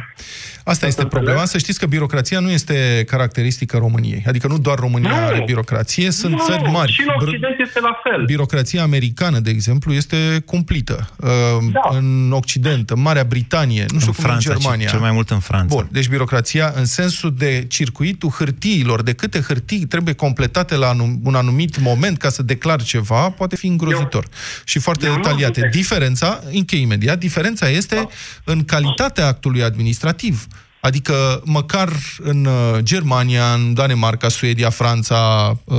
Asta 0.65 0.87
este 0.87 1.05
problema. 1.05 1.45
Să 1.45 1.57
știți 1.57 1.79
că 1.79 1.85
birocrația 1.85 2.39
nu 2.39 2.49
este 2.51 3.03
caracteristică 3.07 3.77
României. 3.77 4.23
Adică 4.27 4.47
nu 4.47 4.57
doar 4.57 4.77
România 4.79 5.09
Nu. 5.09 5.15
are 5.25 5.43
birocrație, 5.45 6.11
sunt 6.11 6.31
nu, 6.33 6.43
țări 6.45 6.63
mari. 6.71 6.91
Și 6.91 7.01
în 7.01 7.07
Br- 7.07 7.27
Occident 7.27 7.55
este 7.65 7.79
la 7.79 7.99
fel. 8.03 8.25
Birocrația 8.25 8.81
americană, 8.83 9.39
de 9.39 9.49
exemplu, 9.49 9.93
este 9.93 10.43
cumplită. 10.45 11.09
Uh, 11.17 11.29
Da. 11.71 11.97
În 11.97 12.31
Occident, 12.31 12.89
în 12.89 13.01
Marea 13.01 13.23
Britanie, 13.23 13.81
nu 13.91 13.99
știu 13.99 14.09
în 14.09 14.13
cum 14.15 14.23
Franța, 14.23 14.51
în 14.53 14.59
Germania. 14.59 14.87
cel 14.89 14.99
mai 14.99 15.11
mult 15.11 15.29
în 15.29 15.39
Franța. 15.39 15.75
Bun, 15.75 15.87
deci 15.91 16.07
birocrația 16.07 16.73
în 16.75 16.85
sensul 16.85 17.33
de 17.37 17.65
circuitul 17.69 18.29
hârtiilor, 18.29 19.01
de 19.03 19.13
câte 19.13 19.39
hârtii 19.41 19.85
trebuie 19.85 20.13
completate 20.13 20.75
la 20.75 20.87
anum- 20.95 21.19
un 21.23 21.35
anumit 21.35 21.79
moment 21.79 22.17
ca 22.17 22.29
să 22.29 22.43
declar 22.43 22.81
ceva, 22.81 23.29
poate 23.29 23.55
fi 23.55 23.67
îngrozitor. 23.67 24.25
și 24.63 24.79
foarte 24.79 25.05
eu 25.05 25.11
nu 25.15 25.21
detaliate. 25.21 25.53
judec. 25.59 25.71
Diferența, 25.71 26.39
închei 26.51 26.81
imediat, 26.81 27.19
diferența 27.19 27.69
este 27.69 28.07
în 28.43 28.63
calitatea 28.65 29.25
actului 29.27 29.63
administrativ. 29.73 30.47
Adică 30.79 31.41
măcar 31.45 31.89
în 32.17 32.45
uh, 32.45 32.77
Germania, 32.79 33.53
în 33.53 33.73
Danemarca, 33.73 34.29
Suedia, 34.29 34.69
Franța, 34.69 35.51
uh, 35.63 35.77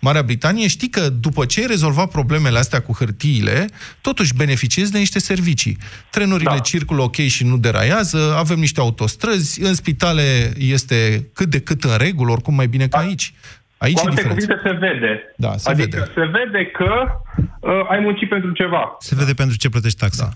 Marea 0.00 0.22
Britanie, 0.22 0.68
știi 0.68 0.88
că 0.88 1.08
după 1.08 1.44
ce 1.44 1.60
ai 1.60 1.66
rezolvat 1.66 2.10
problemele 2.10 2.58
astea 2.58 2.80
cu 2.80 2.92
hârtiile, 2.98 3.66
totuși 4.00 4.34
beneficiezi 4.34 4.92
de 4.92 4.98
niște 4.98 5.18
servicii. 5.18 5.78
Trenurile 6.10 6.50
Da. 6.54 6.58
circulă 6.58 7.02
ok 7.02 7.14
și 7.16 7.44
nu 7.44 7.56
deraiază, 7.58 8.34
avem 8.36 8.58
niște 8.58 8.80
autostrăzi, 8.80 9.62
în 9.62 9.74
spitale 9.74 10.52
este 10.58 11.28
cât 11.34 11.48
de 11.50 11.60
cât 11.60 11.84
în 11.84 11.96
regulă, 11.96 12.30
oricum 12.32 12.54
mai 12.54 12.66
bine 12.66 12.88
ca 12.88 12.98
aici. 12.98 13.34
Aici 13.78 13.94
Cu 13.94 14.00
e 14.04 14.08
alte 14.08 14.22
diferența. 14.22 14.44
cuvinte 14.44 14.68
se 14.68 14.72
vede. 14.86 15.22
Da, 15.36 15.56
se 15.56 15.70
adică 15.70 15.88
vede. 15.96 16.12
se 16.14 16.24
vede 16.24 16.70
că 16.78 16.90
uh, 17.60 17.90
ai 17.90 17.98
muncit 17.98 18.28
pentru 18.28 18.50
ceva. 18.52 18.96
Se 18.98 19.14
vede 19.14 19.34
pentru 19.34 19.56
ce 19.56 19.68
plătești 19.68 19.98
taxa. 19.98 20.24
Da. 20.24 20.30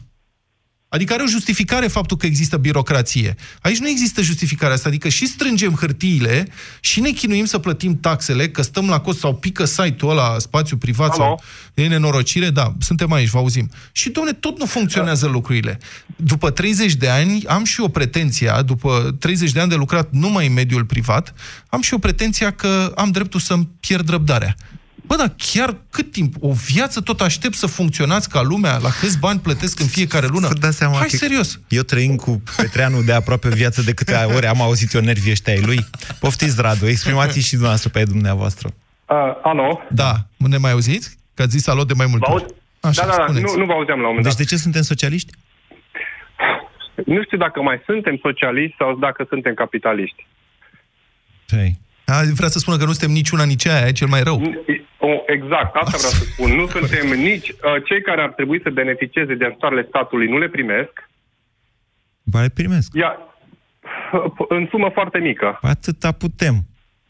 Adică 0.92 1.12
are 1.12 1.22
o 1.22 1.26
justificare 1.26 1.86
faptul 1.86 2.16
că 2.16 2.26
există 2.26 2.56
birocrație. 2.56 3.34
Aici 3.60 3.78
nu 3.78 3.88
există 3.88 4.22
justificarea 4.22 4.74
asta, 4.74 4.88
adică 4.88 5.08
și 5.08 5.26
strângem 5.26 5.74
hârtiile 5.74 6.48
și 6.80 7.00
ne 7.00 7.10
chinuim 7.10 7.44
să 7.44 7.58
plătim 7.58 8.00
taxele, 8.00 8.48
că 8.48 8.62
stăm 8.62 8.88
la 8.88 9.00
cost 9.00 9.18
sau 9.18 9.34
pică 9.34 9.64
site-ul 9.64 10.10
ăla, 10.10 10.38
spațiu 10.38 10.76
privat 10.76 11.10
Alo? 11.10 11.22
sau 11.22 11.42
e 11.74 11.86
nenorocire, 11.86 12.50
da, 12.50 12.72
suntem 12.78 13.12
aici, 13.12 13.28
vă 13.28 13.38
auzim. 13.38 13.70
Și, 13.92 14.10
domne, 14.10 14.32
tot 14.32 14.58
nu 14.58 14.66
funcționează 14.66 15.26
lucrurile. 15.26 15.78
După 16.16 16.50
30 16.50 16.94
de 16.94 17.08
ani, 17.08 17.44
am 17.46 17.64
și 17.64 17.80
o 17.80 17.88
pretenția, 17.88 18.62
după 18.62 19.16
30 19.18 19.52
de 19.52 19.60
ani 19.60 19.68
de 19.68 19.74
lucrat 19.74 20.08
numai 20.10 20.46
în 20.46 20.52
mediul 20.52 20.84
privat, 20.84 21.34
am 21.68 21.82
și 21.82 21.94
o 21.94 21.98
pretenția 21.98 22.50
că 22.50 22.92
am 22.96 23.10
dreptul 23.10 23.40
să-mi 23.40 23.68
pierd 23.80 24.08
răbdarea. 24.08 24.56
Bă, 25.12 25.18
dar 25.18 25.34
chiar 25.52 25.76
cât 25.90 26.12
timp? 26.12 26.34
O 26.40 26.52
viață 26.52 27.00
tot 27.00 27.20
aștept 27.20 27.54
să 27.54 27.66
funcționați 27.66 28.28
ca 28.30 28.42
lumea? 28.42 28.78
La 28.82 28.88
câți 29.00 29.18
bani 29.18 29.40
plătesc 29.40 29.80
în 29.80 29.86
fiecare 29.86 30.26
lună? 30.26 30.46
Să 30.46 30.58
dați 30.60 30.76
seama 30.76 30.96
Hai 30.96 31.08
că 31.10 31.16
serios. 31.16 31.60
Eu 31.68 31.82
trăind 31.82 32.20
cu 32.20 32.42
Petreanu 32.56 33.02
de 33.02 33.12
aproape 33.12 33.48
viață 33.48 33.82
de 33.82 33.92
câte 33.94 34.14
ori 34.36 34.46
am 34.46 34.60
auzit 34.62 34.92
eu 34.92 35.00
nervii 35.00 35.30
ăștia 35.30 35.52
ai 35.52 35.60
lui. 35.60 35.78
Poftiți, 36.20 36.60
Radu, 36.60 36.86
exprimați 36.86 37.38
și 37.38 37.50
dumneavoastră 37.50 37.90
pe 37.90 37.98
ai 37.98 38.04
dumneavoastră. 38.04 38.68
Uh, 39.08 39.16
alo? 39.42 39.80
Da, 39.90 40.12
ne 40.36 40.56
mai 40.56 40.70
auziți? 40.70 41.16
Că 41.34 41.42
ați 41.42 41.50
zis 41.50 41.66
alo 41.66 41.84
de 41.84 41.94
mai 41.96 42.06
multe 42.10 42.26
Vă 42.28 42.34
ori. 42.34 42.42
aud? 42.42 42.54
Așa, 42.80 43.02
da, 43.02 43.10
da, 43.10 43.16
da, 43.16 43.22
spuneți. 43.22 43.54
nu, 43.54 43.60
nu 43.60 43.66
vă 43.66 43.72
auzeam 43.72 44.00
la 44.00 44.08
un 44.08 44.14
moment 44.14 44.24
Deci 44.24 44.36
dat. 44.36 44.46
de 44.46 44.54
ce 44.54 44.62
suntem 44.62 44.82
socialiști? 44.82 45.32
Nu 47.06 47.22
știu 47.22 47.38
dacă 47.38 47.62
mai 47.62 47.82
suntem 47.86 48.18
socialiști 48.22 48.76
sau 48.78 48.96
dacă 48.96 49.26
suntem 49.28 49.54
capitaliști. 49.54 50.26
Păi, 51.46 51.78
A, 52.06 52.22
vrea 52.34 52.48
să 52.48 52.58
spună 52.58 52.76
că 52.76 52.84
nu 52.84 52.92
suntem 52.92 53.10
nici 53.10 53.30
una, 53.30 53.44
nici 53.44 53.66
aia, 53.66 53.86
e 53.86 53.92
cel 53.92 54.08
mai 54.08 54.22
rău. 54.22 54.42
O, 55.04 55.22
exact, 55.26 55.74
asta 55.74 55.96
vreau 55.96 56.12
să 56.12 56.24
spun. 56.24 56.50
Nu 56.50 56.66
suntem 56.66 57.06
nici 57.08 57.48
uh, 57.48 57.56
cei 57.84 58.02
care 58.02 58.22
ar 58.22 58.32
trebui 58.32 58.60
să 58.62 58.70
beneficieze 58.70 59.34
de 59.34 59.44
ajutoarele 59.44 59.84
statului, 59.88 60.28
nu 60.28 60.38
le 60.38 60.48
primesc. 60.48 61.10
ba 62.22 62.40
le 62.40 62.48
primesc. 62.48 62.90
Ia, 62.94 63.18
în 64.48 64.66
sumă 64.70 64.90
foarte 64.92 65.18
mică. 65.18 65.58
Atâta 65.62 66.12
putem. 66.12 66.54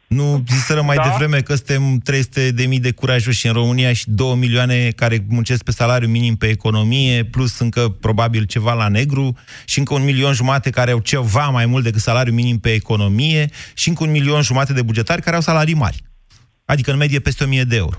Nu 0.07 0.45
ziseră 0.49 0.83
mai 0.83 0.97
Da? 0.97 1.03
devreme 1.03 1.41
că 1.41 1.55
suntem 1.55 1.99
300 2.05 2.51
de 2.51 2.67
mii 2.67 2.81
de 2.81 2.93
curajoși 2.93 3.47
în 3.47 3.53
România 3.53 3.93
și 3.93 4.05
2 4.11 4.35
milioane 4.35 4.91
care 4.97 5.19
muncesc 5.29 5.65
pe 5.65 5.71
salariu 5.71 6.09
minim 6.09 6.37
pe 6.37 6.47
economie, 6.49 7.25
plus 7.25 7.59
încă 7.59 7.89
probabil 8.01 8.45
ceva 8.45 8.73
la 8.73 8.89
negru 8.89 9.37
și 9.65 9.79
încă 9.79 9.95
un 9.95 10.05
milion 10.05 10.33
jumate 10.33 10.71
care 10.71 10.91
au 10.91 10.99
ceva 10.99 11.49
mai 11.49 11.67
mult 11.67 11.85
decât 11.85 12.01
salariu 12.01 12.33
minim 12.33 12.59
pe 12.59 12.73
economie 12.73 13.49
și 13.75 13.89
încă 13.89 14.05
un 14.05 14.11
milion 14.11 14.43
jumate 14.43 14.73
de 14.73 14.83
bugetari 14.83 15.23
care 15.23 15.37
au 15.37 15.43
salarii 15.43 15.75
mari. 15.75 16.03
Adică 16.65 16.91
în 16.91 16.97
medie 16.97 17.21
peste 17.21 17.45
1000 17.45 17.63
de 17.63 17.77
euro. 17.77 17.99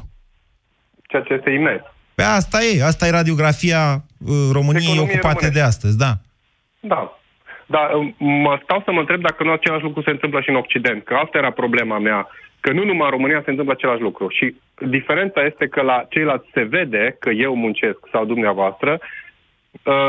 Ceea 1.07 1.21
ce 1.21 1.33
este 1.33 1.49
imens. 1.49 1.81
Pe 2.15 2.23
asta 2.23 2.57
e, 2.63 2.83
asta 2.83 3.07
e 3.07 3.11
radiografia 3.11 3.81
uh, 3.93 4.49
României 4.51 4.83
Economie 4.83 5.13
ocupate 5.13 5.33
românești. 5.33 5.53
de 5.53 5.61
astăzi, 5.61 5.97
da. 5.97 6.11
Da. 6.79 7.17
Dar 7.65 7.93
um, 7.93 8.15
mă 8.17 8.59
stau 8.63 8.81
să 8.85 8.91
mă 8.91 8.99
întreb 8.99 9.21
dacă 9.21 9.43
nu 9.43 9.51
același 9.51 9.83
lucru 9.83 10.01
se 10.01 10.09
întâmplă 10.09 10.41
și 10.41 10.49
în 10.49 10.55
Occident, 10.55 11.03
că 11.03 11.13
asta 11.13 11.37
era 11.37 11.51
problema 11.51 11.99
mea, 11.99 12.27
că 12.59 12.71
nu 12.71 12.83
numai 12.83 13.05
în 13.05 13.15
România 13.17 13.41
se 13.43 13.49
întâmplă 13.49 13.73
același 13.73 14.01
lucru. 14.01 14.27
Și 14.29 14.55
diferența 14.87 15.41
este 15.41 15.67
că 15.67 15.81
la 15.81 16.05
ceilalți 16.09 16.49
se 16.53 16.61
vede 16.61 17.15
că 17.19 17.29
eu 17.29 17.55
muncesc 17.55 17.99
sau 18.11 18.25
dumneavoastră, 18.25 18.91
uh, 18.91 19.07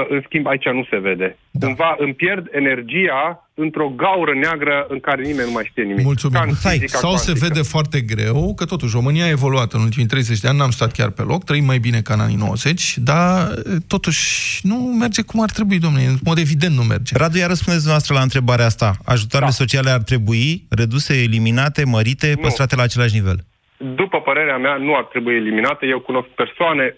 în 0.08 0.22
schimb 0.24 0.46
aici 0.46 0.64
nu 0.64 0.86
se 0.90 0.98
vede. 0.98 1.36
Da. 1.50 1.66
Cumva 1.66 1.94
îmi 1.98 2.14
pierd 2.14 2.46
energia 2.52 3.48
într-o 3.54 3.88
gaură 3.88 4.34
neagră 4.34 4.86
în 4.88 5.00
care 5.00 5.22
nimeni 5.22 5.46
nu 5.46 5.52
mai 5.52 5.66
știe 5.70 5.82
nimic. 5.82 6.04
Mulțumim. 6.04 6.38
Ca 6.38 6.44
în 6.48 6.54
Stai, 6.54 6.72
fizica 6.78 6.98
Sau 6.98 7.14
se 7.16 7.24
cuantică. 7.24 7.46
vede 7.46 7.62
foarte 7.62 8.00
greu 8.00 8.54
că 8.56 8.64
totuși 8.64 8.94
România 8.94 9.24
a 9.24 9.28
evoluat 9.28 9.72
în 9.72 9.80
ultimii 9.80 10.06
30 10.06 10.40
de 10.40 10.48
ani, 10.48 10.58
n-am 10.58 10.70
stat 10.70 10.92
chiar 10.92 11.10
pe 11.10 11.22
loc, 11.22 11.44
trăim 11.44 11.64
mai 11.64 11.78
bine 11.78 12.00
ca 12.00 12.14
în 12.14 12.20
anii 12.20 12.36
90, 12.36 12.98
dar 12.98 13.50
e, 13.52 13.76
totuși 13.88 14.60
nu 14.66 14.74
merge 14.76 15.22
cum 15.22 15.42
ar 15.42 15.50
trebui, 15.50 15.78
domnule, 15.78 16.04
în 16.04 16.16
mod 16.24 16.38
evident 16.38 16.74
nu 16.74 16.82
merge. 16.82 17.16
Radu, 17.16 17.36
iar 17.38 17.48
răspundeți 17.48 17.84
dumneavoastră 17.84 18.14
la 18.14 18.20
întrebarea 18.22 18.64
asta. 18.66 18.92
Ajutoarele 19.04 19.50
Da. 19.50 19.56
sociale 19.56 19.90
ar 19.90 20.02
trebui 20.02 20.64
reduse, 20.68 21.22
eliminate, 21.22 21.84
mărite, 21.84 22.32
Nu. 22.36 22.40
păstrate 22.42 22.76
la 22.76 22.82
același 22.82 23.14
nivel? 23.14 23.38
După 23.76 24.20
părerea 24.20 24.56
mea, 24.58 24.76
nu 24.76 24.96
ar 24.96 25.04
trebui 25.04 25.34
eliminate. 25.34 25.86
Eu 25.86 26.00
cunosc 26.00 26.26
persoane 26.28 26.96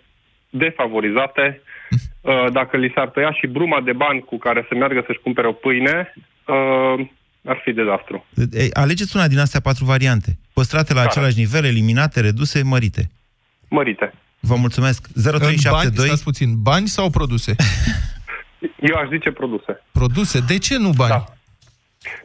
defavorizate. 0.50 1.60
Uh, 2.20 2.52
Dacă 2.52 2.76
li 2.76 2.92
s-ar 2.94 3.08
tăia 3.08 3.32
și 3.32 3.46
bruma 3.46 3.80
de 3.80 3.92
bani 3.92 4.20
cu 4.20 4.38
care 4.38 4.64
să 4.68 4.74
meargă 4.74 5.02
să-și 5.06 5.18
cumpere 5.22 5.46
o 5.46 5.52
pâine, 5.52 6.14
uh, 6.46 7.06
ar 7.44 7.60
fi 7.64 7.72
dezastru. 7.72 8.26
E, 8.52 8.68
Alegeți 8.72 9.16
una 9.16 9.28
din 9.28 9.38
astea 9.38 9.60
patru 9.60 9.84
variante. 9.84 10.38
Păstrate 10.52 10.92
la 10.92 10.98
Care? 10.98 11.10
același 11.10 11.38
nivel, 11.38 11.64
eliminate, 11.64 12.20
reduse, 12.20 12.62
mărite. 12.62 13.10
Mărite. 13.68 14.12
Vă 14.40 14.54
mulțumesc. 14.54 15.06
În 15.14 15.22
bani, 15.22 15.38
0372 15.38 16.06
stați 16.06 16.22
puțin, 16.22 16.62
bani 16.62 16.86
sau 16.86 17.10
produse? 17.10 17.54
Eu 18.90 18.96
aș 18.96 19.08
zice 19.08 19.30
produse. 19.30 19.82
Produse, 19.92 20.40
de 20.40 20.58
ce 20.58 20.78
nu 20.78 20.90
bani? 20.90 21.10
Da. 21.10 21.24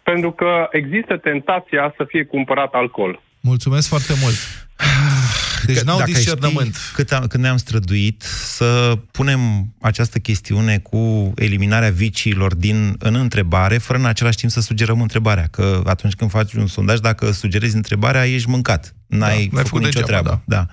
Pentru 0.04 0.32
că 0.32 0.67
există 0.71 1.17
tentația 1.17 1.93
să 1.97 2.04
fie 2.08 2.24
cumpărat 2.26 2.74
alcool. 2.74 3.21
Mulțumesc 3.39 3.88
foarte 3.88 4.13
mult. 4.21 4.36
Deci 5.65 5.78
Că- 5.78 5.84
n-au 5.86 5.97
dacă 5.97 6.12
discernământ. 6.12 6.76
știi 6.76 6.93
Cât, 6.93 7.12
am, 7.12 7.28
când 7.28 7.43
ne-am 7.43 7.58
străduit 7.58 8.21
să 8.21 8.93
punem 9.12 9.39
această 9.82 10.19
chestiune 10.19 10.78
cu 10.78 11.32
eliminarea 11.36 11.89
viciilor 11.89 12.56
din, 12.56 12.95
în 13.00 13.15
întrebare, 13.15 13.78
fără 13.78 14.00
în 14.00 14.06
același 14.06 14.38
timp 14.38 14.52
să 14.52 14.62
sugerăm 14.62 15.02
întrebarea. 15.02 15.47
Că 15.52 15.82
atunci 15.86 16.13
când 16.13 16.30
faci 16.32 16.54
un 16.54 16.67
sondaj, 16.67 17.00
dacă 17.00 17.32
sugerezi 17.32 17.76
întrebarea, 17.76 18.26
ești 18.28 18.50
mâncat. 18.50 18.95
N-ai, 19.08 19.19
Da, 19.30 19.36
n-ai 19.36 19.47
făcut, 19.50 19.67
făcut 19.67 19.84
nicio 19.84 20.00
degeaba, 20.00 20.21
treabă. 20.21 20.41
Da. 20.45 20.65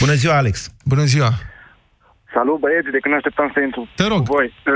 Bună 0.00 0.12
ziua, 0.12 0.36
Alex! 0.36 0.70
Bună 0.84 1.04
ziua! 1.04 1.32
Salut 2.34 2.58
băieți, 2.60 2.90
de 2.90 2.98
când 3.02 3.14
așteptam 3.14 3.50
să 3.54 3.60
intru 3.60 3.88
Te 3.96 4.04
rog. 4.12 4.18
cu 4.26 4.32
voi. 4.34 4.46
Uh, 4.66 4.74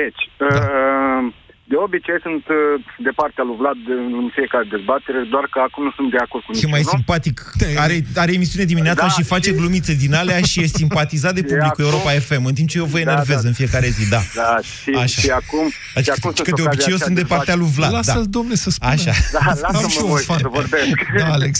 Deci, 0.00 0.22
Da. 0.38 0.46
uh, 0.56 1.32
de 1.70 1.76
obicei 1.86 2.18
sunt 2.26 2.44
uh, 2.48 2.58
de 3.06 3.12
partea 3.20 3.44
lui 3.48 3.56
Vlad 3.60 3.80
în 4.20 4.28
fiecare 4.36 4.66
dezbatere, 4.76 5.20
doar 5.34 5.44
că 5.52 5.58
acum 5.68 5.82
nu 5.88 5.92
sunt 5.98 6.08
de 6.14 6.20
acord 6.26 6.42
cu 6.44 6.50
E 6.52 6.54
mai 6.54 6.80
niciunul. 6.82 6.96
simpatic. 6.96 7.36
Are, 7.84 7.96
are 8.24 8.32
emisiune 8.38 8.64
dimineața 8.72 9.06
Da, 9.08 9.14
și 9.16 9.22
face 9.34 9.48
și- 9.50 9.56
glumițe 9.58 9.92
din 10.04 10.12
alea 10.20 10.40
și 10.50 10.56
e 10.62 10.66
simpatizat 10.82 11.32
de 11.38 11.42
Și 11.42 11.48
publicul 11.52 11.84
acum- 11.84 11.88
Europa 11.88 12.10
FM, 12.28 12.44
în 12.50 12.54
timp 12.58 12.68
ce 12.72 12.78
eu 12.82 12.88
vă 12.94 12.98
Da, 13.00 13.04
enervez 13.06 13.40
da. 13.42 13.48
în 13.48 13.54
fiecare 13.60 13.88
zi. 13.96 14.04
Da. 14.14 14.20
Da, 14.40 14.52
și, 14.80 14.90
Așa. 15.04 15.20
și 15.22 15.30
acum... 15.40 15.64
și 15.68 15.96
Adică, 15.98 16.14
acum 16.18 16.30
că 16.30 16.36
sunt 16.36 16.46
de 16.46 16.62
ocazia 16.62 16.70
obicei 16.70 16.92
eu 16.92 16.98
aceea 16.98 17.06
sunt 17.06 17.14
de 17.20 17.22
dezbatere- 17.22 17.36
partea 17.36 17.56
lui 17.62 17.70
Vlad. 17.76 17.92
Lasă-l, 17.98 18.24
Da. 18.28 18.32
domne, 18.36 18.54
să 18.64 18.68
spună. 18.70 18.90
Așa. 18.92 19.12
Da, 19.36 19.38
Am 19.50 19.58
lasă-mă 19.62 19.88
și 19.94 19.98
eu 19.98 20.04
un 20.06 20.10
voi 20.14 20.22
fan. 20.30 20.38
să 20.44 20.48
vorbesc. 20.58 20.96
Da, 21.20 21.26
Alex. 21.38 21.54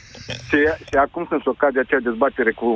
și, 0.48 0.58
și 0.88 0.94
acum 1.06 1.22
sunt 1.30 1.46
ocazia 1.54 1.80
aceea 1.84 2.00
dezbatere 2.10 2.52
cu 2.60 2.68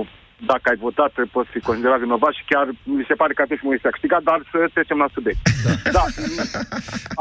dacă 0.46 0.68
ai 0.68 0.76
votat, 0.76 1.12
poți 1.32 1.50
fi 1.50 1.60
considerat 1.60 1.98
vinovat 1.98 2.32
și 2.38 2.44
chiar 2.50 2.66
mi 2.82 3.04
se 3.08 3.14
pare 3.14 3.32
că 3.32 3.42
atunci 3.42 3.60
Moise 3.62 3.86
a 3.86 3.90
câștigat, 3.90 4.22
dar 4.22 4.38
să 4.50 4.58
trecem 4.72 4.98
la 4.98 5.08
subiect. 5.14 5.38
Da. 5.64 5.90
da. 5.96 6.04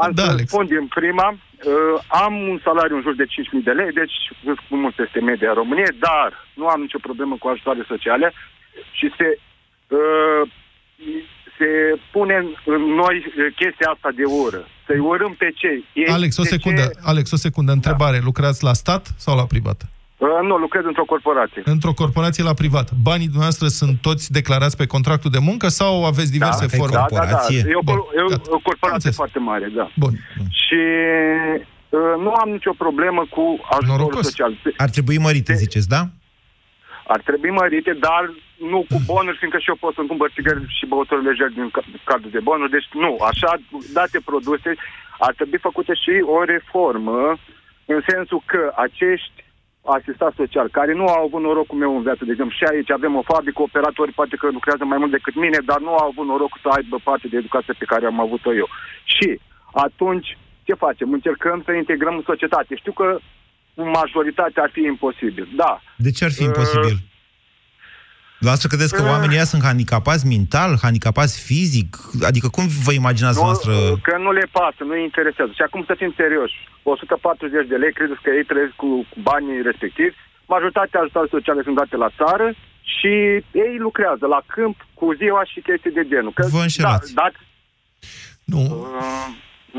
Am 0.02 0.10
Da, 0.12 0.22
să 0.22 0.30
Alex. 0.30 0.48
spun 0.50 0.66
din 0.66 0.86
prima, 0.98 1.28
uh, 1.32 1.96
am 2.24 2.34
un 2.52 2.58
salariu 2.64 2.96
în 2.96 3.02
jur 3.02 3.14
de 3.14 3.26
5.000 3.26 3.62
de 3.68 3.70
lei, 3.70 3.92
deci 4.00 4.16
vă 4.44 4.52
spun 4.64 4.78
mult 4.80 4.94
peste 4.94 5.20
media 5.20 5.52
României, 5.52 5.96
dar 6.06 6.28
nu 6.54 6.66
am 6.66 6.80
nicio 6.80 6.98
problemă 7.08 7.34
cu 7.38 7.48
ajutoare 7.48 7.92
sociale 7.92 8.32
și 8.98 9.06
se, 9.18 9.28
uh, 9.98 10.42
se 11.58 11.68
pune 12.12 12.36
în 12.64 12.82
noi 13.02 13.16
uh, 13.26 13.46
chestia 13.60 13.88
asta 13.94 14.10
de 14.20 14.24
ură. 14.44 14.60
Să-i 14.86 14.98
urâm 14.98 15.34
pe 15.38 15.48
cei. 15.60 15.84
Ei, 15.92 16.06
Alex, 16.06 16.36
o 16.36 16.42
de 16.42 16.48
secundă, 16.48 16.82
Ce, 16.82 16.98
Alex, 17.02 17.30
o 17.30 17.36
secundă, 17.36 17.72
întrebare. 17.72 18.18
Lucrați 18.24 18.64
la 18.64 18.72
stat 18.72 19.06
sau 19.16 19.36
la 19.36 19.46
privat? 19.46 19.78
Uh, 20.18 20.28
nu, 20.48 20.56
lucrez 20.56 20.84
într-o 20.84 21.04
corporație. 21.04 21.62
Într-o 21.64 21.92
corporație 21.92 22.42
la 22.50 22.54
privat. 22.54 22.86
Banii 23.02 23.24
dumneavoastră 23.32 23.66
sunt 23.68 23.94
toți 24.00 24.32
declarați 24.32 24.76
pe 24.76 24.86
contractul 24.86 25.30
de 25.30 25.38
muncă 25.38 25.68
sau 25.68 26.04
aveți 26.04 26.32
diverse 26.32 26.64
Dacă 26.66 26.76
e 26.76 26.78
forme? 26.78 26.94
Da, 26.94 26.98
da, 27.00 27.06
da. 27.08 27.16
Corporație? 27.16 27.60
E 27.70 27.74
o, 27.74 27.80
Bun, 27.82 27.94
cor- 27.96 28.16
e 28.18 28.22
o, 28.22 28.28
gata. 28.28 28.48
o 28.50 28.58
corporație 28.68 28.94
Înțeles. 28.94 29.16
foarte 29.16 29.38
mare, 29.38 29.66
da. 29.80 29.86
Bun. 30.04 30.12
Și 30.64 30.82
uh, 31.88 32.14
nu 32.24 32.30
am 32.42 32.48
nicio 32.56 32.72
problemă 32.84 33.22
cu 33.34 33.44
ajutorul 33.76 33.86
Norocos. 34.04 34.24
social. 34.26 34.52
Ar 34.76 34.88
trebui 34.96 35.18
mărite, 35.18 35.52
ziceți, 35.54 35.88
da? 35.96 36.02
Ar 37.14 37.20
trebui 37.28 37.50
mărite, 37.50 37.92
dar 38.06 38.22
nu 38.72 38.78
cu 38.90 38.96
bonuri, 39.10 39.36
fiindcă 39.40 39.58
și 39.60 39.68
eu 39.72 39.78
pot 39.84 39.94
să-mi 39.94 40.10
cumpăr 40.12 40.30
țigări 40.36 40.60
și 40.78 40.86
băuturi 40.92 41.24
legeri 41.28 41.54
din 41.58 41.68
ca- 41.76 41.88
cardul 42.04 42.30
de 42.36 42.40
bonuri. 42.48 42.70
Deci 42.76 42.88
nu, 43.04 43.10
așa 43.30 43.50
date 43.98 44.18
produse, 44.30 44.70
ar 45.26 45.32
trebui 45.38 45.58
făcută 45.68 45.92
și 46.02 46.12
o 46.36 46.38
reformă 46.54 47.20
în 47.94 48.00
sensul 48.10 48.40
că 48.52 48.60
acești 48.86 49.36
asistați 49.82 50.36
social, 50.36 50.68
care 50.78 50.92
nu 50.92 51.06
au 51.06 51.24
avut 51.24 51.42
norocul 51.42 51.78
meu 51.78 51.96
în 51.96 52.02
viață, 52.02 52.24
de 52.24 52.30
exemplu, 52.30 52.56
și 52.56 52.64
aici 52.64 52.90
avem 52.90 53.14
o 53.16 53.28
fabrică, 53.32 53.62
operatori 53.62 54.12
poate 54.12 54.36
că 54.36 54.46
lucrează 54.50 54.84
mai 54.84 54.98
mult 54.98 55.10
decât 55.10 55.34
mine, 55.34 55.58
dar 55.70 55.80
nu 55.80 55.92
au 56.00 56.06
avut 56.08 56.26
norocul 56.26 56.60
să 56.62 56.68
aibă 56.68 56.96
parte 57.08 57.26
de 57.28 57.36
educație 57.36 57.74
pe 57.78 57.90
care 57.92 58.06
am 58.06 58.20
avut-o 58.20 58.54
eu. 58.54 58.68
Și 59.04 59.40
atunci, 59.72 60.28
ce 60.66 60.74
facem? 60.74 61.12
Încercăm 61.12 61.62
să 61.64 61.72
integrăm 61.72 62.14
în 62.16 62.28
societate. 62.30 62.76
Știu 62.76 62.92
că 62.92 63.18
majoritatea 63.74 64.62
ar 64.62 64.70
fi 64.72 64.82
imposibil. 64.92 65.48
Da, 65.56 65.80
De 65.96 66.10
ce 66.10 66.24
ar 66.24 66.30
fi 66.30 66.42
imposibil? 66.42 66.96
La 66.96 67.17
asta 68.46 68.68
credeți 68.68 68.94
că 68.94 69.02
Uh. 69.02 69.08
oamenii 69.08 69.36
ăia 69.36 69.44
sunt 69.52 69.62
handicapați 69.62 70.26
mental, 70.26 70.78
handicapați 70.82 71.34
fizic? 71.48 71.90
Adică 72.30 72.48
cum 72.56 72.64
vă 72.86 72.92
imaginați 72.92 73.38
Nu, 73.38 73.44
noastră? 73.44 73.72
Că 74.08 74.14
nu 74.26 74.30
le 74.38 74.46
pasă, 74.58 74.80
nu 74.88 74.94
îi 74.96 75.02
interesează. 75.10 75.52
Și 75.54 75.62
acum 75.68 75.82
să 75.86 75.94
fim 76.00 76.12
serioși. 76.16 76.56
140 76.82 77.66
de 77.72 77.76
lei, 77.82 77.92
credeți 77.98 78.22
că 78.24 78.30
ei 78.38 78.44
trăiesc 78.50 78.74
cu, 78.82 78.90
cu 79.10 79.18
banii 79.30 79.62
respectivi? 79.70 80.14
Majoritatea 80.54 81.00
ajutoare 81.00 81.28
sociale 81.36 81.60
sunt 81.66 81.76
date 81.82 81.96
la 82.04 82.10
țară 82.20 82.46
și 82.96 83.12
ei 83.64 83.74
lucrează 83.86 84.26
la 84.34 84.40
câmp 84.54 84.76
cu 84.98 85.06
ziua 85.20 85.42
și 85.50 85.64
chestii 85.68 85.96
de 85.98 86.04
genul. 86.12 86.32
Că, 86.38 86.42
Vă 86.56 86.62
înșelați. 86.68 87.14
Da, 87.14 87.22
da, 87.22 87.38
Nu, 88.52 88.60
uh, 88.60 89.28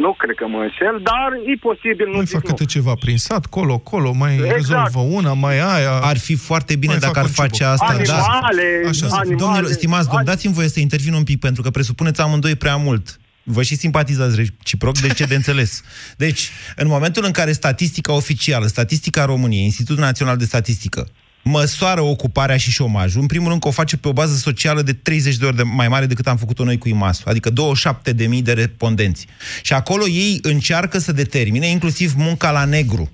nu 0.05 0.13
cred 0.21 0.35
că 0.35 0.45
mă 0.47 0.57
înșel, 0.67 0.95
dar 1.09 1.29
e 1.51 1.53
posibil, 1.69 2.07
nu 2.07 2.15
mai 2.15 2.25
zic 2.25 2.33
fac 2.33 2.43
nu. 2.47 2.49
câte 2.53 2.65
ceva 2.65 2.93
prin 2.99 3.17
sat, 3.17 3.45
colo, 3.45 3.77
colo, 3.77 4.11
mai 4.23 4.33
Exact. 4.33 4.53
rezolvă 4.55 4.99
una, 4.99 5.33
mai 5.33 5.57
aia. 5.59 5.91
Ar 6.11 6.17
fi 6.17 6.35
foarte 6.35 6.75
bine 6.75 6.91
Mai 6.91 7.01
dacă 7.01 7.13
fac 7.13 7.23
ar 7.23 7.29
un 7.29 7.35
face 7.41 7.63
ciubuc. 7.63 7.73
asta, 7.73 7.85
da. 8.05 8.13
Animale, 8.23 8.67
Așa, 8.89 9.05
animale. 9.11 9.35
Domnilor, 9.43 9.71
stimați 9.71 10.05
domn, 10.05 10.17
ani- 10.17 10.25
dați-mi 10.25 10.53
voie 10.53 10.67
să 10.67 10.79
intervin 10.79 11.13
un 11.13 11.23
pic, 11.23 11.39
pentru 11.39 11.61
că 11.61 11.69
presupuneți 11.69 12.21
amândoi 12.21 12.55
prea 12.55 12.75
mult. 12.75 13.19
Vă 13.43 13.63
și 13.63 13.75
simpatizați 13.75 14.35
reciproc, 14.35 14.97
deci 14.99 15.15
ce 15.15 15.25
de 15.25 15.35
înțeles. 15.35 15.83
Deci, 16.17 16.49
în 16.75 16.87
momentul 16.87 17.23
în 17.25 17.31
care 17.31 17.51
statistica 17.51 18.13
oficială, 18.13 18.65
statistica 18.65 19.25
României, 19.25 19.63
Institutul 19.63 20.03
Național 20.03 20.37
de 20.37 20.45
Statistică, 20.45 21.07
măsoară 21.43 22.01
ocuparea 22.01 22.57
și 22.57 22.71
șomajul, 22.71 23.21
în 23.21 23.27
primul 23.27 23.49
rând 23.49 23.61
că 23.61 23.67
o 23.67 23.71
face 23.71 23.97
pe 23.97 24.07
o 24.07 24.13
bază 24.13 24.35
socială 24.35 24.81
de 24.81 24.93
30 24.93 25.35
de 25.35 25.45
ori 25.45 25.55
de 25.55 25.63
mai 25.63 25.87
mare 25.87 26.05
decât 26.05 26.27
am 26.27 26.37
făcut-o 26.37 26.63
noi 26.63 26.77
cu 26.77 26.87
IMAS, 26.87 27.21
adică 27.25 27.49
27.000 27.49 28.41
de 28.41 28.53
respondenți. 28.53 29.27
Și 29.61 29.73
acolo 29.73 30.07
ei 30.07 30.39
încearcă 30.41 30.97
să 30.97 31.11
determine 31.11 31.67
inclusiv 31.67 32.13
munca 32.17 32.51
la 32.51 32.65
negru 32.65 33.11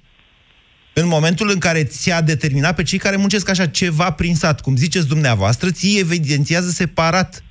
în 0.98 1.08
momentul 1.08 1.50
în 1.50 1.60
care 1.60 1.84
ți-a 1.84 2.22
determinat 2.22 2.76
pe 2.76 2.84
cei 2.84 2.98
care 2.98 3.16
muncesc 3.16 3.50
așa 3.50 3.68
ceva 3.68 4.12
prin 4.12 4.36
sat, 4.36 4.62
cum 4.62 4.76
ziceți 4.76 5.08
dumneavoastră, 5.08 5.72
ți 5.72 6.00
evidențiază 6.00 6.70
separat. 6.70 7.44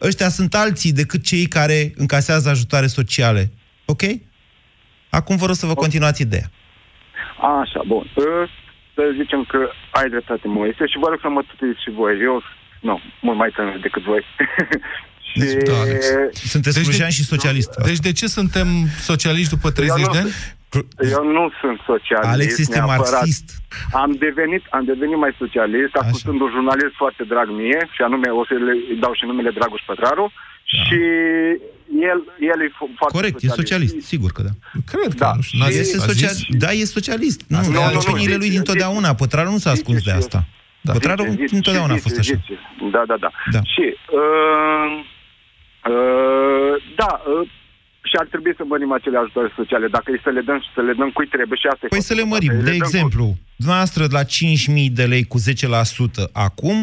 Ăștia 0.00 0.28
sunt 0.28 0.54
alții 0.54 0.92
decât 0.92 1.24
cei 1.24 1.46
care 1.46 1.92
încasează 1.96 2.48
ajutoare 2.48 2.86
sociale. 2.86 3.52
Ok? 3.84 4.02
Acum 5.10 5.36
vă 5.36 5.46
rog 5.46 5.54
să 5.54 5.66
vă 5.66 5.74
continuați 5.74 6.22
ideea. 6.22 6.50
Așa, 7.62 7.82
bun. 7.86 8.10
Uh, 8.94 9.04
Să 9.04 9.12
zicem 9.20 9.44
că 9.48 9.58
ai 9.90 10.08
dreptate, 10.08 10.48
Moise, 10.48 10.86
și 10.86 10.98
vă 11.02 11.08
rog 11.08 11.18
să 11.20 11.28
mă 11.28 11.42
tutuiți 11.48 11.82
și 11.84 11.90
voi. 11.90 12.12
Eu, 12.20 12.42
nu, 12.80 13.00
mult 13.20 13.38
mai 13.38 13.50
tânăr 13.56 13.78
decât 13.86 14.02
voi. 14.02 14.22
și... 15.28 15.38
Deci, 15.38 15.62
da, 15.68 15.80
Alex. 15.80 16.00
Sunteți 16.32 16.74
Deci 16.76 16.84
de- 16.84 16.90
slujean 16.90 17.10
și 17.10 17.24
socialist. 17.24 17.70
Deci 17.88 17.98
de 18.08 18.12
ce 18.12 18.26
suntem 18.26 18.66
socialiști 19.10 19.54
după 19.54 19.70
30 19.70 19.98
Eu 19.98 20.06
nu- 20.06 20.12
de 20.12 20.18
ani? 20.18 20.32
Eu 21.16 21.24
nu 21.38 21.44
sunt 21.60 21.78
socialist. 21.92 22.30
Alex 22.36 22.50
este 22.58 22.78
neapărat. 22.78 23.10
marxist. 23.12 23.46
Am 24.02 24.10
devenit, 24.26 24.62
am 24.76 24.84
devenit 24.92 25.18
mai 25.24 25.32
socialist, 25.42 25.92
ascultând 26.02 26.40
un 26.44 26.50
jurnalist 26.56 26.94
foarte 27.02 27.22
drag 27.32 27.48
mie, 27.60 27.80
și 27.94 28.00
anume, 28.08 28.28
o 28.40 28.42
să 28.48 28.54
le 28.66 28.72
îi 28.92 28.98
dau 29.04 29.12
și 29.18 29.24
numele 29.30 29.50
Dragoș 29.58 29.82
Pătraru, 29.90 30.26
și 30.88 30.98
el, 32.10 32.20
el 32.52 32.58
e 32.66 32.68
fo- 32.78 32.94
foarte 32.98 33.16
Corect, 33.18 33.42
e 33.42 33.48
socialist, 33.48 33.96
sigur 34.00 34.30
că 34.32 34.42
da. 34.42 34.50
Cred 34.92 35.08
că, 35.18 35.24
Da. 35.24 35.32
nu 35.34 35.42
știu, 35.42 35.58
n-a 35.58 35.68
zis, 35.70 35.78
Este 35.80 35.96
a 35.96 36.00
social... 36.00 36.28
zis? 36.32 36.44
Da, 36.64 36.70
e 36.70 36.84
socialist. 36.84 37.40
Nu, 37.48 37.58
nu, 37.60 37.64
nu, 37.70 37.72
nu, 37.92 37.98
opiniile 37.98 38.32
nu, 38.32 38.38
lui 38.38 38.46
zice, 38.50 38.56
dintotdeauna. 38.56 39.14
Pătrarul 39.14 39.52
nu 39.52 39.58
s-a 39.58 39.70
ascuns 39.70 39.96
de 39.96 40.02
zice, 40.10 40.16
asta. 40.22 40.44
Da. 40.80 40.92
Pătrarul 40.92 41.26
Zice, 41.30 41.42
zice, 41.42 41.54
întotdeauna 41.56 41.92
a 41.92 41.96
zice, 41.96 42.08
fost 42.08 42.18
așa. 42.20 42.32
zice. 42.40 42.54
Da, 42.94 43.02
da, 43.06 43.16
da. 43.24 43.30
Da. 43.54 43.60
Și, 43.74 43.84
uh, 44.20 44.88
uh, 45.92 46.74
da, 47.00 47.10
uh, 47.32 47.48
și 48.10 48.14
ar 48.20 48.26
trebui 48.32 48.52
să 48.56 48.64
mărim 48.72 48.92
acele 48.92 49.16
ajutoare 49.18 49.50
sociale. 49.56 49.86
Dacă 49.96 50.08
e 50.14 50.20
să 50.26 50.30
le 50.36 50.40
dăm 50.48 50.58
și 50.64 50.70
să 50.76 50.80
le 50.80 50.92
dăm 51.00 51.10
cui 51.16 51.26
trebuie 51.36 51.58
și 51.62 51.66
asta 51.72 51.82
e 51.84 51.88
Păi 51.94 52.02
să 52.10 52.14
le 52.14 52.24
foarte 52.24 52.34
mărim. 52.34 52.50
important. 52.50 52.68
De 52.68 52.70
Le 52.72 52.78
dăm 52.78 52.86
exemplu, 52.88 53.24
dumneavoastră 53.62 54.02
la 54.18 54.22
5.000 54.24 54.92
de 55.00 55.04
lei 55.12 55.24
cu 55.32 55.38
10% 55.38 56.22
acum, 56.48 56.78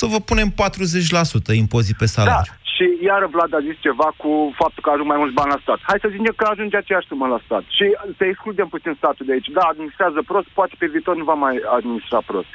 să 0.00 0.04
vă 0.12 0.18
punem 0.20 0.48
40% 0.52 1.54
impozit 1.64 1.96
pe 2.02 2.06
Cu... 2.08 2.12
Da, 2.14 2.22
salariu. 2.22 2.52
Și 2.74 2.84
iară 3.08 3.26
Vlad 3.34 3.52
a 3.54 3.66
zis 3.68 3.76
ceva 3.86 4.08
cu 4.22 4.30
faptul 4.60 4.82
că 4.84 4.90
ajung 4.90 5.08
mai 5.12 5.20
mulți 5.22 5.36
bani 5.38 5.54
la 5.54 5.60
stat. 5.64 5.78
Hai 5.88 5.98
să 6.04 6.08
zicem 6.16 6.34
că 6.40 6.44
ajunge 6.48 6.76
aceeași 6.78 7.10
sumă 7.10 7.26
la 7.34 7.40
stat. 7.46 7.64
Și 7.76 7.86
să 8.18 8.22
excludem 8.24 8.68
puțin 8.74 8.92
statul 9.00 9.24
de 9.26 9.32
aici. 9.36 9.50
Da, 9.58 9.64
administrează 9.72 10.18
prost, 10.30 10.48
poate 10.58 10.74
pe 10.78 10.86
viitor 10.94 11.14
nu 11.20 11.24
va 11.30 11.36
mai 11.46 11.54
administra 11.78 12.20
prost. 12.30 12.50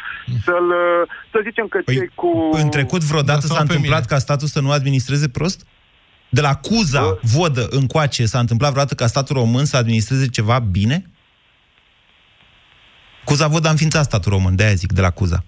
Să-l, 0.48 0.68
uh, 0.84 1.02
să 1.34 1.38
zicem 1.48 1.66
că 1.74 1.78
Păi, 1.86 1.96
cei 1.96 2.10
cu... 2.22 2.30
În 2.62 2.70
trecut 2.78 3.02
vreodată 3.12 3.44
Da, 3.44 3.48
sau 3.48 3.56
s-a 3.56 3.64
pe 3.64 3.68
întâmplat 3.70 4.04
mine. 4.04 4.12
ca 4.14 4.26
statul 4.28 4.48
să 4.56 4.60
nu 4.66 4.72
administreze 4.80 5.28
prost? 5.38 5.60
De 6.38 6.42
la 6.48 6.54
Cuza, 6.68 7.04
Vodă, 7.34 7.64
încoace, 7.80 8.24
s-a 8.26 8.40
întâmplat 8.40 8.70
vreodată 8.74 8.96
ca 9.02 9.08
statul 9.14 9.36
român 9.42 9.66
să 9.66 9.78
administreze 9.78 10.28
ceva 10.38 10.58
bine? 10.60 10.98
Cuza 13.26 13.48
Vodă 13.48 13.68
a 13.68 13.72
înființat 13.72 14.04
statul 14.04 14.32
român, 14.32 14.56
de-aia 14.56 14.74
zic, 14.74 14.92
de 14.92 15.02
la 15.02 15.10
Cuza. 15.10 15.40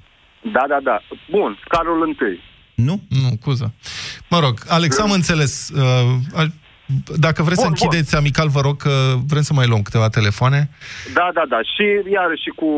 Da, 0.55 0.63
da, 0.67 0.77
da. 0.83 1.01
Bun, 1.29 1.59
Carol 1.67 2.01
întâi. 2.07 2.39
Nu? 2.83 3.01
Nu, 3.07 3.37
cuză. 3.41 3.73
Mă 4.29 4.39
rog, 4.39 4.63
Alex, 4.67 4.97
am 4.97 5.11
înțeles. 5.11 5.69
Uh, 5.73 5.81
a- 6.33 6.53
dacă 7.25 7.39
vreți 7.47 7.61
să 7.61 7.67
Bun, 7.67 7.75
bun. 7.75 7.81
închideți 7.83 8.15
amical, 8.15 8.47
vă 8.57 8.61
rog 8.67 8.75
că 8.85 8.93
vrem 9.31 9.41
să 9.49 9.53
mai 9.53 9.67
luăm 9.67 9.81
câteva 9.81 10.09
telefoane. 10.09 10.59
Da, 11.13 11.27
da, 11.37 11.43
da. 11.53 11.59
Și 11.73 11.85
iarăși 12.17 12.49
cu 12.61 12.69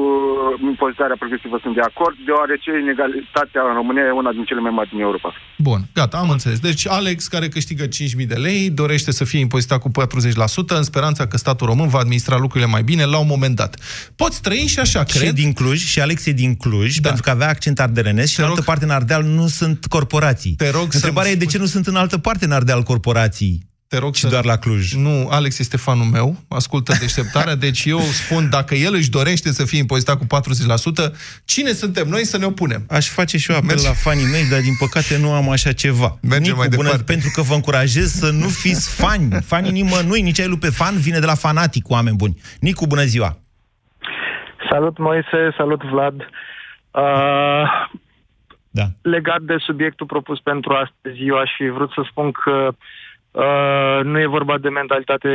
uh, 0.00 0.60
impozitarea 0.70 1.16
progresivă 1.22 1.56
sunt 1.64 1.74
de 1.74 1.84
acord, 1.90 2.14
deoarece 2.28 2.70
inegalitatea 2.84 3.62
în 3.70 3.74
România 3.80 4.04
e 4.06 4.20
una 4.22 4.32
din 4.38 4.44
cele 4.50 4.60
mai 4.66 4.72
mari 4.78 4.88
din 4.94 5.00
Europa. 5.08 5.28
Bun, 5.68 5.80
gata, 5.98 6.16
am 6.24 6.30
înțeles. 6.36 6.58
Deci 6.68 6.84
Alex, 6.98 7.18
care 7.34 7.46
câștigă 7.56 7.84
5.000 7.86 8.26
de 8.32 8.38
lei, 8.46 8.60
dorește 8.80 9.10
să 9.18 9.24
fie 9.24 9.40
impozitat 9.46 9.78
cu 9.84 9.90
40%, 9.90 10.76
în 10.80 10.82
speranța 10.90 11.26
că 11.26 11.36
statul 11.36 11.66
român 11.66 11.88
va 11.88 11.98
administra 12.04 12.36
lucrurile 12.44 12.70
mai 12.70 12.82
bine 12.82 13.04
la 13.04 13.18
un 13.24 13.26
moment 13.34 13.54
dat. 13.56 13.72
Poți 14.16 14.42
trăi 14.42 14.66
și 14.74 14.78
așa, 14.78 15.04
Și 15.04 15.16
e 15.16 15.20
cred. 15.20 15.34
din 15.34 15.52
Cluj, 15.52 15.78
și 15.92 16.00
Alex 16.00 16.26
e 16.26 16.32
din 16.32 16.54
Cluj, 16.54 16.94
Da. 16.96 17.06
pentru 17.08 17.22
că 17.26 17.30
avea 17.30 17.48
accent 17.48 17.80
ardelenesc 17.80 18.28
și 18.30 18.36
Te 18.36 18.42
în 18.42 18.48
rog- 18.48 18.56
altă 18.56 18.70
parte 18.70 18.84
în 18.84 18.90
Ardeal 18.90 19.22
nu 19.22 19.46
sunt 19.46 19.86
corporații. 19.86 20.52
Te 20.54 20.70
rog 20.70 20.88
Întrebarea 20.92 21.30
să-mi 21.30 21.42
e 21.42 21.44
de 21.44 21.50
ce 21.50 21.58
nu 21.58 21.66
sunt 21.66 21.86
în 21.86 21.96
altă 21.96 22.18
parte 22.18 22.44
în 22.44 22.50
Ardeal 22.52 22.82
corporații 22.82 23.32
Te 23.88 23.98
rog 24.00 24.14
și 24.14 24.20
să... 24.20 24.28
doar 24.28 24.44
la 24.44 24.56
Cluj. 24.56 24.92
Nu, 24.94 25.28
Alex 25.30 25.58
este 25.58 25.76
fanul 25.76 26.04
meu, 26.04 26.36
ascultă 26.48 26.92
deșteptarea, 27.00 27.54
deci 27.54 27.84
eu 27.84 27.98
spun, 28.00 28.48
dacă 28.50 28.74
el 28.74 28.94
își 28.94 29.10
dorește 29.10 29.52
să 29.52 29.64
fie 29.64 29.78
impozitat 29.78 30.18
cu 30.18 30.24
40%, 30.24 31.12
cine 31.44 31.72
suntem 31.72 32.08
noi 32.08 32.24
să 32.24 32.38
ne 32.38 32.44
opunem? 32.44 32.86
Aș 32.90 33.08
face 33.08 33.38
și 33.38 33.50
eu 33.50 33.56
apel 33.56 33.68
Merge. 33.68 33.86
la 33.86 33.92
fanii 33.92 34.24
mei, 34.30 34.48
dar 34.50 34.60
din 34.60 34.74
păcate 34.78 35.18
nu 35.18 35.32
am 35.32 35.50
așa 35.50 35.72
ceva. 35.72 36.18
Mergem 36.22 36.42
Nicu, 36.42 36.56
mai 36.56 36.68
bună, 36.68 36.82
departe. 36.82 37.12
pentru 37.12 37.30
că 37.34 37.42
vă 37.42 37.54
încurajez 37.54 38.10
să 38.12 38.30
nu 38.30 38.48
fiți 38.48 38.94
fani. 39.00 39.28
Fanii 39.44 39.70
nimănui, 39.70 40.20
nici 40.22 40.40
ai 40.40 40.48
lui 40.48 40.58
pe 40.58 40.70
fan, 40.70 40.96
vine 40.98 41.18
de 41.18 41.26
la 41.26 41.34
fanatic, 41.34 41.90
oameni 41.90 42.16
buni. 42.16 42.40
Nicu, 42.60 42.86
bună 42.86 43.04
ziua! 43.04 43.38
Salut 44.70 44.98
Moise, 44.98 45.54
salut 45.56 45.82
Vlad. 45.82 46.14
Uh, 46.90 47.88
Da. 48.70 48.86
legat 49.02 49.40
de 49.40 49.54
subiectul 49.58 50.06
propus 50.06 50.40
pentru 50.40 50.72
astăzi, 50.72 51.24
eu 51.26 51.36
aș 51.38 51.50
fi 51.56 51.68
vrut 51.68 51.90
să 51.90 52.02
spun 52.10 52.30
că 52.32 52.50
uh, 52.68 52.74
nu 54.02 54.20
e 54.20 54.26
vorba 54.26 54.58
de 54.58 54.68
mentalitate 54.68 55.30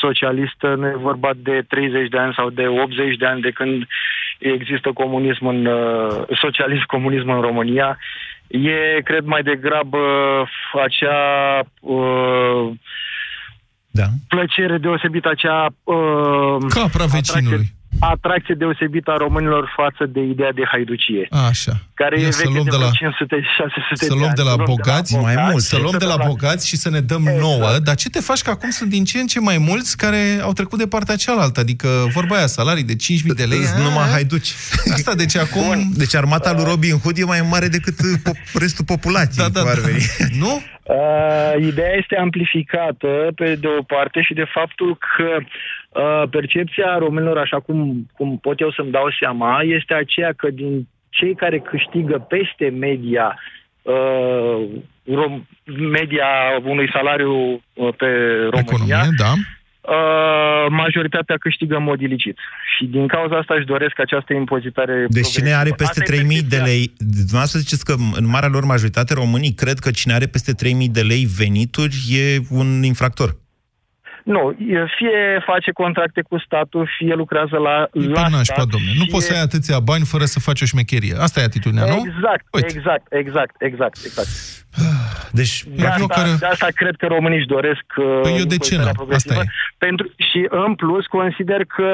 socialistă, 0.00 0.74
nu 0.74 0.86
e 0.86 0.96
vorba 0.96 1.30
de 1.36 1.64
30 1.68 2.08
de 2.08 2.18
ani 2.18 2.34
sau 2.36 2.50
de 2.50 2.66
80 2.66 3.16
de 3.16 3.26
ani 3.26 3.40
de 3.40 3.50
când 3.50 3.86
există 4.38 4.90
comunism 4.94 5.46
în, 5.46 5.66
uh, 5.66 6.24
socialism, 6.40 6.86
comunism 6.86 7.28
în 7.28 7.40
România. 7.40 7.98
E, 8.46 9.00
cred, 9.02 9.24
mai 9.24 9.42
degrabă 9.42 9.98
acea 10.84 11.60
uh, 11.80 12.70
da. 13.90 14.04
plăcere 14.28 14.78
deosebită, 14.78 15.28
acea 15.28 15.66
uh, 15.84 16.56
Capra 16.68 17.04
vecinului. 17.04 17.54
atracție 17.54 17.81
deosebită 18.56 19.10
a 19.10 19.16
românilor 19.16 19.72
față 19.76 20.04
de 20.06 20.20
ideea 20.20 20.52
de 20.52 20.62
haiducie. 20.72 21.28
Așa. 21.48 21.72
Care 21.94 22.20
Ia 22.20 22.26
e 22.26 22.30
să 22.30 22.42
veche 22.44 22.52
luăm 22.54 22.64
de, 22.64 22.70
de 22.70 22.76
la- 22.76 22.90
500-600 22.90 22.92
Să 23.94 24.14
luăm 24.14 24.32
de 24.34 24.42
la 24.42 24.56
bogați, 24.56 25.16
Mai 25.16 25.34
mult. 25.50 25.62
să 25.62 25.76
luăm 25.78 25.94
de 25.98 26.04
la 26.04 26.16
bogați 26.26 26.68
și 26.68 26.76
să 26.76 26.90
ne 26.90 27.00
dăm 27.00 27.20
Exact. 27.26 27.40
nouă. 27.40 27.78
Dar 27.84 27.94
ce 27.94 28.08
te 28.10 28.20
faci 28.20 28.42
că 28.42 28.50
acum 28.50 28.70
sunt 28.70 28.90
din 28.90 29.04
ce 29.04 29.18
în 29.18 29.26
ce 29.26 29.40
mai 29.40 29.58
mulți 29.58 29.96
care 29.96 30.22
au 30.42 30.52
trecut 30.52 30.78
de 30.78 30.86
partea 30.86 31.16
cealaltă? 31.16 31.60
Adică, 31.60 31.88
vorba 32.14 32.36
aia, 32.36 32.46
salarii 32.46 32.84
de 32.84 32.96
5.000 32.96 33.34
de 33.36 33.44
lei. 33.44 33.58
Îți 33.58 33.76
numai 33.78 34.08
haiduci. 34.10 34.52
Asta, 34.92 35.14
deci 35.14 35.36
acum... 35.36 35.90
Deci 35.94 36.14
armata 36.14 36.52
lui 36.52 36.64
Robin 36.64 36.98
Hood 37.02 37.16
e 37.18 37.24
mai 37.24 37.40
mare 37.50 37.68
decât 37.68 37.98
uh, 38.00 38.18
pop- 38.28 38.52
restul 38.54 38.84
populației. 38.84 39.44
Da, 39.46 39.50
da, 39.52 39.60
cum 39.60 39.68
ar 39.70 39.76
da. 39.78 39.86
veni. 39.86 40.02
Nu? 40.44 40.62
Uh, 40.82 41.66
ideea 41.66 41.94
este 42.02 42.16
amplificată 42.16 43.08
pe 43.34 43.54
de 43.54 43.66
o 43.78 43.82
parte 43.82 44.22
și 44.22 44.34
de 44.34 44.44
faptul 44.54 44.98
că 45.16 45.28
uh, 45.38 45.46
percepția 46.30 46.98
românilor, 46.98 47.38
așa 47.38 47.60
cum, 47.60 48.06
cum 48.16 48.38
pot 48.38 48.60
eu 48.60 48.70
să-mi 48.72 48.90
dau 48.90 49.06
seama, 49.20 49.60
este 49.62 49.94
aceea 49.94 50.32
că 50.36 50.50
din 50.50 50.88
cei 51.08 51.34
care 51.34 51.58
câștigă 51.58 52.26
peste 52.28 52.68
media 52.68 53.38
uh, 53.82 54.68
rom- 55.18 55.46
media 55.98 56.26
unui 56.64 56.90
salariu 56.92 57.34
uh, 57.52 57.94
pe 57.96 58.06
România, 58.50 58.60
Economie, 58.60 59.08
da. 59.16 59.32
uh, 59.32 60.66
majoritatea 60.70 61.36
câștigă 61.36 61.76
în 61.76 61.82
mod 61.82 62.00
ilicit. 62.00 62.38
Și 62.76 62.84
din 62.84 63.06
cauza 63.06 63.36
asta 63.36 63.54
își 63.54 63.66
doresc 63.66 63.98
această 63.98 64.32
impozitare 64.32 65.06
Deci 65.08 65.28
cine 65.28 65.52
are 65.52 65.68
progresivă. 65.68 66.00
peste 66.00 66.00
Asta 66.00 66.14
e 66.14 66.38
3.000 66.42 66.48
de 66.48 66.56
percepția. 66.56 66.64
lei, 66.64 66.92
dumneavoastră 66.98 67.58
ziceți 67.58 67.84
că 67.84 67.94
în 68.14 68.26
marea 68.26 68.48
lor 68.48 68.64
majoritate 68.64 69.14
românii 69.14 69.54
cred 69.54 69.78
că 69.78 69.90
cine 69.90 70.12
are 70.14 70.26
peste 70.26 70.52
3.000 70.52 70.90
de 70.90 71.00
lei 71.02 71.24
venituri 71.38 71.96
e 72.10 72.38
un 72.50 72.82
infractor. 72.82 73.30
Nu, 74.24 74.56
e- 74.58 74.86
fie 74.98 75.42
face 75.46 75.70
contracte 75.72 76.22
cu 76.28 76.38
statul, 76.38 76.88
fie 76.98 77.14
lucrează 77.14 77.56
la, 77.56 77.88
E 77.92 78.06
la 78.06 78.22
pe 78.22 78.28
nașpa, 78.30 78.42
stat. 78.42 78.66
domne. 78.66 78.90
Nu 78.94 79.02
fie- 79.02 79.12
poți 79.12 79.26
să 79.26 79.32
ai 79.34 79.40
atâția 79.42 79.80
bani 79.80 80.04
fără 80.04 80.24
să 80.24 80.40
faci 80.40 80.60
o 80.60 80.64
șmecherie. 80.64 81.14
Asta 81.18 81.40
e 81.40 81.44
atitudinea, 81.44 81.84
nu? 81.84 82.02
Exact, 82.06 82.44
Uite. 82.50 82.66
exact, 82.76 83.06
exact, 83.12 83.54
exact, 83.62 83.96
exact. 84.04 84.28
Deci, 85.32 85.64
De 85.64 85.86
asta, 85.86 86.00
eu 86.00 86.06
care- 86.06 86.36
de 86.38 86.46
asta 86.46 86.66
cred 86.74 86.94
că 86.96 87.06
românii 87.06 87.38
își 87.38 87.46
doresc 87.46 87.84
uh, 87.96 88.18
Păi 88.22 88.30
eu 88.30 88.36
de 88.36 88.56
ce 88.56 88.74
impozitarea 88.74 88.84
n-am? 88.84 88.94
progresivă. 88.94 89.32
Asta 89.34 89.44
e. 89.48 89.52
Pentru, 89.86 90.06
și 90.30 90.40
în 90.66 90.74
plus 90.74 91.06
consider 91.06 91.60
că 91.76 91.88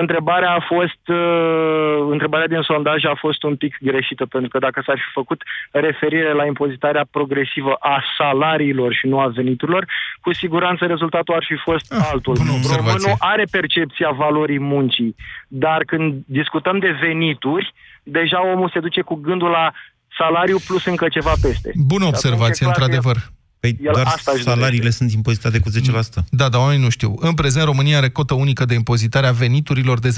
întrebarea 0.00 0.50
a 0.50 0.60
fost, 0.72 1.02
uh, 1.08 2.06
întrebarea 2.10 2.46
din 2.46 2.60
sondaj 2.62 3.04
a 3.04 3.14
fost 3.24 3.42
un 3.42 3.56
pic 3.56 3.76
greșită, 3.80 4.24
pentru 4.26 4.48
că 4.50 4.58
dacă 4.58 4.82
s-ar 4.86 4.96
fi 4.96 5.10
făcut 5.12 5.42
referire 5.70 6.32
la 6.32 6.44
impozitarea 6.46 7.04
progresivă 7.10 7.72
a 7.72 8.02
salariilor 8.18 8.92
și 8.92 9.06
nu 9.06 9.18
a 9.20 9.26
veniturilor, 9.26 9.86
cu 10.20 10.32
siguranță 10.34 10.84
rezultatul 10.84 11.34
ar 11.34 11.44
fi 11.46 11.56
fost 11.56 11.92
Ah, 11.92 12.08
altul. 12.12 12.34
bună 12.38 12.52
observație. 12.52 12.92
Românul 12.92 13.16
are 13.18 13.44
percepția 13.50 14.10
valorii 14.10 14.58
muncii, 14.58 15.16
dar 15.48 15.80
când 15.84 16.22
discutăm 16.26 16.78
de 16.78 16.90
venituri, 17.00 17.74
deja 18.02 18.46
omul 18.52 18.70
se 18.72 18.80
duce 18.80 19.00
cu 19.00 19.14
gândul 19.14 19.48
la 19.48 19.72
salariu 20.18 20.58
plus 20.66 20.84
încă 20.84 21.08
ceva 21.08 21.32
peste. 21.42 21.70
Bună 21.86 22.04
Și 22.04 22.10
observație, 22.12 22.46
atunci 22.46 22.60
e 22.60 22.64
clar 22.64 22.74
că 22.74 22.82
într-adevăr. 22.82 23.16
Păi 23.62 23.76
El 23.82 23.90
doar 23.92 24.06
asta 24.06 24.32
își 24.34 24.42
salariile 24.42 24.76
dorește. 24.76 24.96
sunt 24.98 25.12
impozitate 25.12 25.58
cu 25.58 25.70
10%. 25.70 26.24
Da, 26.30 26.48
dar 26.48 26.60
oamenii 26.60 26.82
nu 26.82 26.88
știu. 26.88 27.14
În 27.20 27.34
prezent, 27.34 27.64
România 27.64 27.96
are 27.96 28.08
cotă 28.10 28.34
unică 28.34 28.64
de 28.64 28.74
impozitare 28.74 29.26
a 29.26 29.30
veniturilor 29.32 29.98
de 29.98 30.08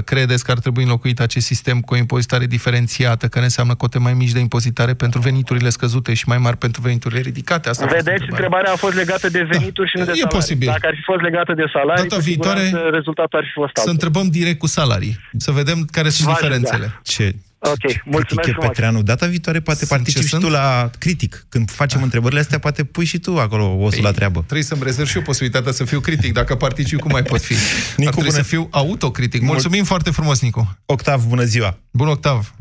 10%. 0.00 0.04
Credeți 0.04 0.44
că 0.44 0.50
ar 0.50 0.58
trebui 0.58 0.82
înlocuit 0.82 1.20
acest 1.20 1.46
sistem 1.46 1.80
cu 1.80 1.94
o 1.94 1.96
impozitare 1.96 2.46
diferențiată, 2.46 3.28
care 3.28 3.44
înseamnă 3.44 3.74
cote 3.74 3.98
mai 3.98 4.12
mici 4.14 4.30
de 4.30 4.38
impozitare 4.38 4.94
pentru 4.94 5.20
veniturile 5.20 5.68
scăzute 5.68 6.14
și 6.14 6.24
mai 6.26 6.38
mari 6.38 6.56
pentru 6.56 6.80
veniturile 6.80 7.20
ridicate? 7.20 7.68
Asta 7.68 7.84
a 7.84 7.88
fost 7.88 8.02
Vedeți, 8.02 8.24
întrebarea 8.30 8.72
a 8.72 8.76
fost 8.76 8.94
legată 8.94 9.28
de 9.28 9.42
venituri 9.50 9.88
și 9.90 9.96
nu 9.96 10.04
de 10.04 10.10
E 10.10 10.14
salarii. 10.14 10.36
posibil. 10.38 10.66
Dacă 10.68 10.86
ar 10.86 10.94
fi 10.94 11.02
fost 11.02 11.20
legată 11.20 11.52
de 11.54 11.64
salarii, 11.72 12.02
Data 12.02 12.16
cu 12.16 12.22
viitoare, 12.22 12.64
siguranță 12.64 12.90
rezultatul 12.96 13.38
ar 13.38 13.44
fi 13.44 13.52
fost 13.52 13.70
Să 13.74 13.80
altul. 13.80 13.92
întrebăm 13.92 14.26
direct 14.28 14.58
cu 14.58 14.66
salarii, 14.66 15.18
să 15.36 15.50
vedem 15.50 15.88
care 15.90 16.08
sunt 16.08 16.26
V-aș 16.28 16.36
diferențele. 16.36 17.00
Ce 17.02 17.34
Ok, 17.64 18.02
mulțumesc 18.04 18.24
critic 18.26 18.46
e 18.48 18.50
frumos. 18.52 18.66
Petreanu. 18.66 19.02
Data 19.02 19.26
viitoare 19.26 19.60
poate 19.60 19.78
Sunt 19.78 19.90
participi 19.90 20.20
ce 20.20 20.26
și 20.26 20.34
tu 20.34 20.40
sunt? 20.40 20.52
la 20.52 20.90
critic. 20.98 21.46
Când 21.48 21.70
facem 21.70 22.02
întrebările 22.02 22.40
astea, 22.40 22.58
poate 22.58 22.84
pui 22.84 23.04
și 23.04 23.18
tu 23.18 23.38
acolo 23.38 23.76
osul 23.78 24.02
la 24.02 24.10
treabă. 24.12 24.38
Trebuie 24.40 24.62
să-mi 24.62 24.80
rezerv 24.82 25.08
și 25.08 25.16
eu 25.16 25.22
posibilitatea 25.22 25.72
să 25.72 25.84
fiu 25.84 26.00
critic. 26.00 26.32
Dacă 26.32 26.54
particip, 26.56 26.98
cum 26.98 27.10
mai 27.10 27.22
pot 27.22 27.40
fi? 27.40 27.52
Nicu, 27.52 27.62
Ar 27.96 28.14
trebui 28.14 28.22
bună- 28.30 28.30
să 28.30 28.42
fiu 28.42 28.68
autocritic. 28.70 29.42
Mulțumim 29.42 29.84
foarte 29.84 30.10
frumos, 30.10 30.40
Nicu. 30.40 30.76
Octav, 30.86 31.24
bună 31.24 31.42
ziua! 31.44 31.78
Bun, 31.90 32.08
Octav. 32.08 32.54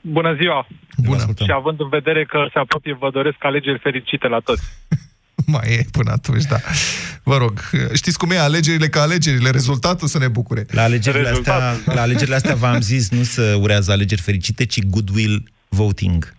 Bună 0.00 0.34
ziua! 0.40 0.66
Bună. 0.96 1.16
ascultăm. 1.16 1.46
Și 1.46 1.52
având 1.56 1.80
în 1.80 1.88
vedere 1.88 2.24
că 2.24 2.38
se 2.52 2.58
apropie, 2.58 2.96
vă 3.00 3.10
doresc 3.10 3.36
alegeri 3.38 3.78
fericite 3.82 4.28
la 4.28 4.38
toți. 4.38 4.62
Mai 5.46 5.68
e 5.68 5.86
până 5.90 6.10
atunci, 6.12 6.44
da. 6.44 6.60
Vă 7.22 7.36
rog, 7.36 7.70
știți 7.92 8.18
cum 8.18 8.30
e 8.30 8.38
alegerile 8.38 8.88
ca 8.88 9.00
alegerile, 9.00 9.50
rezultatul 9.50 10.08
să 10.08 10.18
ne 10.18 10.28
bucure. 10.28 10.66
La 10.70 10.82
alegerile, 10.82 11.28
astea, 11.28 11.30
Rezultatul, 11.58 11.92
la 11.94 12.00
alegerile 12.00 12.34
astea 12.36 12.54
v-am 12.54 12.80
zis, 12.80 13.10
nu 13.10 13.22
să 13.22 13.56
urează 13.60 13.92
alegeri 13.92 14.20
fericite, 14.20 14.64
ci 14.64 14.82
goodwill 14.82 15.52
voting. 15.68 16.34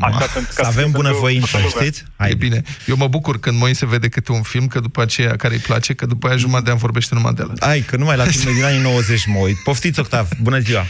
Așa, 0.00 0.26
pentru 0.26 0.52
Să 0.52 0.60
că 0.60 0.66
avem 0.66 0.82
pentru 0.82 1.00
bunăvoință, 1.02 1.46
toată 1.50 1.66
lumea. 1.72 1.90
știți? 1.90 2.04
E 2.30 2.34
bine. 2.34 2.62
Eu 2.86 2.96
mă 2.96 3.08
bucur 3.08 3.38
când 3.40 3.58
Moise 3.58 3.86
vede 3.86 4.08
câte 4.08 4.32
un 4.32 4.42
film, 4.42 4.66
că 4.66 4.80
după 4.80 5.02
aceea 5.02 5.36
care 5.36 5.54
îi 5.54 5.60
place, 5.60 5.94
că 5.94 6.06
după 6.06 6.26
aia 6.26 6.36
jumătate 6.36 6.64
de 6.64 6.70
an 6.70 6.76
vorbește 6.76 7.14
numai 7.14 7.32
de 7.32 7.42
la. 7.42 7.52
Hai, 7.66 7.80
că 7.80 7.96
numai 7.96 8.16
la 8.16 8.24
filme 8.24 8.52
din 8.52 8.64
anii 8.64 8.80
90 8.80 9.26
mă 9.26 9.38
uit. 9.38 9.56
Poftiți, 9.64 10.00
Octav, 10.00 10.28
bună 10.40 10.58
ziua! 10.58 10.84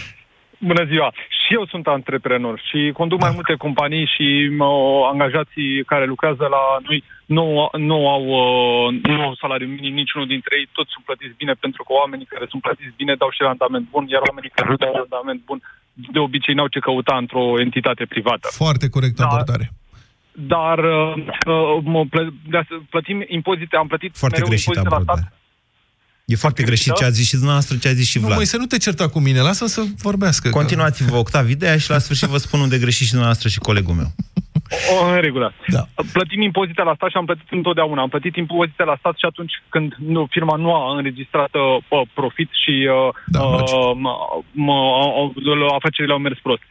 Bună 0.71 0.85
ziua! 0.85 1.09
Și 1.41 1.55
eu 1.59 1.67
sunt 1.67 1.87
antreprenor 1.87 2.63
și 2.69 2.91
conduc 2.93 3.21
mai 3.21 3.31
multe 3.35 3.55
companii 3.55 4.07
și 4.15 4.27
mă, 4.61 4.69
angajații 5.13 5.85
care 5.85 6.05
lucrează 6.05 6.45
la 6.57 6.63
noi 6.87 7.05
nu, 7.27 7.69
nu, 7.91 7.99
au, 8.15 8.25
uh, 8.25 9.01
nu 9.03 9.23
au 9.23 9.35
salariu 9.35 9.67
minim 9.67 9.95
niciunul 9.95 10.27
dintre 10.27 10.53
ei, 10.59 10.69
toți 10.73 10.91
sunt 10.93 11.05
plătiți 11.05 11.37
bine 11.43 11.53
pentru 11.65 11.83
că 11.83 11.93
oamenii 11.93 12.33
care 12.33 12.47
sunt 12.49 12.63
plătiți 12.63 12.97
bine 12.97 13.15
dau 13.15 13.31
și 13.31 13.43
randament 13.43 13.85
bun, 13.95 14.05
iar 14.09 14.23
oamenii 14.29 14.51
care 14.55 14.69
nu 14.71 14.77
dau 14.77 14.93
randament 15.03 15.41
bun 15.45 15.59
de 16.15 16.19
obicei 16.19 16.55
n-au 16.55 16.69
ce 16.69 16.79
căuta 16.79 17.17
într-o 17.17 17.61
entitate 17.61 18.05
privată. 18.05 18.49
Foarte 18.51 18.89
corectă 18.89 19.23
Da. 19.23 19.29
abordare. 19.29 19.67
Dar 20.33 20.79
uh, 20.79 21.15
uh, 21.47 21.79
mă 21.83 22.05
plă- 22.13 22.35
de 22.53 22.57
a- 22.57 22.83
plătim 22.91 23.25
impozite, 23.29 23.77
am 23.77 23.87
plătit 23.87 24.17
Foarte 24.17 24.37
mereu 24.37 24.49
greșit 24.53 24.67
impozite 24.67 24.95
la 24.95 25.01
stat. 25.03 25.33
Abordare. 26.25 26.33
E 26.33 26.35
foarte 26.37 26.63
greșit 26.63 26.95
ce 26.95 27.05
ați 27.05 27.15
zis 27.15 27.27
și 27.27 27.33
dumneavoastră, 27.35 27.77
ce 27.77 27.89
a 27.89 27.93
zis 27.93 28.09
și 28.09 28.19
Nu, 28.19 28.25
Vlad. 28.25 28.37
Moise, 28.37 28.57
nu 28.57 28.67
te 28.67 28.79
certa 28.79 29.09
cu 29.09 29.19
mine, 29.21 29.41
lasă 29.41 29.67
să 29.67 29.83
vorbească. 30.03 30.49
că- 30.49 30.55
Continuați-vă, 30.59 31.17
Octav, 31.17 31.49
ideea 31.51 31.79
și 31.79 31.91
la 31.91 31.99
sfârșit 31.99 32.29
vă 32.29 32.37
spun 32.39 32.61
unde 32.61 32.79
greșiți 32.79 33.05
și 33.05 33.11
dumneavoastră 33.17 33.49
și 33.49 33.59
colegul 33.59 33.95
meu. 33.95 34.11
O, 35.01 35.07
în 35.15 35.21
regulă. 35.21 35.53
Da. 35.69 35.83
Plătim 36.13 36.41
impozite 36.41 36.83
la 36.83 36.95
stat 36.97 37.11
și 37.11 37.17
am 37.17 37.25
plătit 37.25 37.49
întotdeauna. 37.51 38.03
Am 38.03 38.09
plătit 38.09 38.37
impozite 38.37 38.85
la 38.85 38.97
stat 38.99 39.15
și 39.19 39.25
atunci 39.31 39.53
când 39.69 39.95
nu, 40.15 40.27
firma 40.31 40.57
nu 40.57 40.75
a 40.75 40.97
înregistrat 40.97 41.51
uh, 41.55 42.07
profit 42.15 42.51
și 42.63 42.75
uh, 42.97 43.15
Da, 43.27 43.41
logic. 43.43 43.75
uh, 43.75 43.93
m- 44.05 44.21
m- 44.67 45.75
afacerile 45.79 46.13
au 46.13 46.19
mers 46.19 46.39
prost. 46.43 46.63
Cu, 46.63 46.69